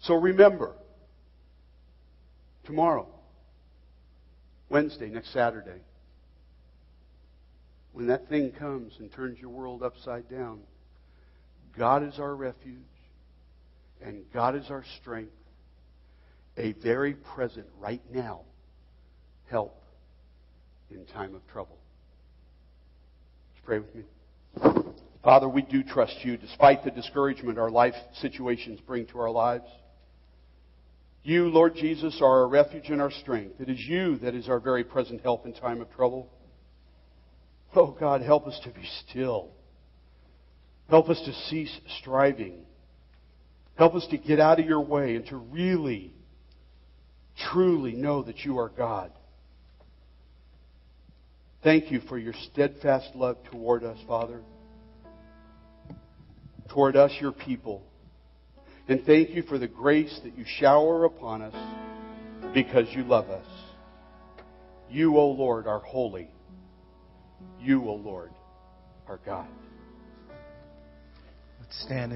So 0.00 0.14
remember, 0.14 0.72
tomorrow, 2.64 3.08
Wednesday, 4.68 5.08
next 5.08 5.32
Saturday, 5.32 5.80
when 7.92 8.08
that 8.08 8.28
thing 8.28 8.52
comes 8.52 8.92
and 8.98 9.10
turns 9.12 9.38
your 9.38 9.50
world 9.50 9.82
upside 9.82 10.28
down, 10.28 10.60
God 11.78 12.06
is 12.06 12.18
our 12.18 12.34
refuge 12.34 12.76
and 14.02 14.24
God 14.34 14.54
is 14.54 14.66
our 14.70 14.84
strength, 15.00 15.32
a 16.58 16.72
very 16.72 17.14
present, 17.14 17.66
right 17.80 18.02
now, 18.12 18.42
help 19.50 19.82
in 20.90 21.04
time 21.06 21.34
of 21.34 21.46
trouble. 21.48 21.78
Pray 23.66 23.80
with 23.80 23.94
me. 23.96 24.04
Father, 25.24 25.48
we 25.48 25.62
do 25.62 25.82
trust 25.82 26.14
you 26.22 26.36
despite 26.36 26.84
the 26.84 26.90
discouragement 26.92 27.58
our 27.58 27.70
life 27.70 27.94
situations 28.20 28.78
bring 28.86 29.06
to 29.06 29.18
our 29.18 29.30
lives. 29.30 29.66
You, 31.24 31.48
Lord 31.48 31.74
Jesus, 31.74 32.20
are 32.22 32.42
our 32.42 32.48
refuge 32.48 32.90
and 32.90 33.02
our 33.02 33.10
strength. 33.10 33.60
It 33.60 33.68
is 33.68 33.80
you 33.80 34.18
that 34.18 34.36
is 34.36 34.48
our 34.48 34.60
very 34.60 34.84
present 34.84 35.20
help 35.22 35.44
in 35.44 35.52
time 35.52 35.80
of 35.80 35.90
trouble. 35.90 36.30
Oh 37.74 37.90
God, 37.98 38.22
help 38.22 38.46
us 38.46 38.60
to 38.62 38.70
be 38.70 38.88
still. 39.08 39.50
Help 40.88 41.08
us 41.08 41.20
to 41.26 41.32
cease 41.50 41.76
striving. 42.00 42.64
Help 43.74 43.96
us 43.96 44.06
to 44.12 44.18
get 44.18 44.38
out 44.38 44.60
of 44.60 44.66
your 44.66 44.80
way 44.80 45.16
and 45.16 45.26
to 45.26 45.36
really, 45.36 46.14
truly 47.50 47.94
know 47.94 48.22
that 48.22 48.44
you 48.44 48.58
are 48.58 48.68
God. 48.68 49.10
Thank 51.66 51.90
you 51.90 51.98
for 52.08 52.16
your 52.16 52.32
steadfast 52.52 53.16
love 53.16 53.38
toward 53.50 53.82
us, 53.82 53.98
Father, 54.06 54.40
toward 56.68 56.94
us, 56.94 57.10
your 57.20 57.32
people. 57.32 57.82
And 58.86 59.04
thank 59.04 59.30
you 59.30 59.42
for 59.42 59.58
the 59.58 59.66
grace 59.66 60.16
that 60.22 60.38
you 60.38 60.44
shower 60.46 61.06
upon 61.06 61.42
us 61.42 62.54
because 62.54 62.86
you 62.92 63.02
love 63.02 63.30
us. 63.30 63.48
You, 64.88 65.16
O 65.16 65.26
Lord, 65.30 65.66
are 65.66 65.80
holy. 65.80 66.30
You, 67.58 67.82
O 67.88 67.94
Lord, 67.94 68.30
are 69.08 69.18
God. 69.26 69.48
Let's 71.58 71.82
stand 71.84 72.12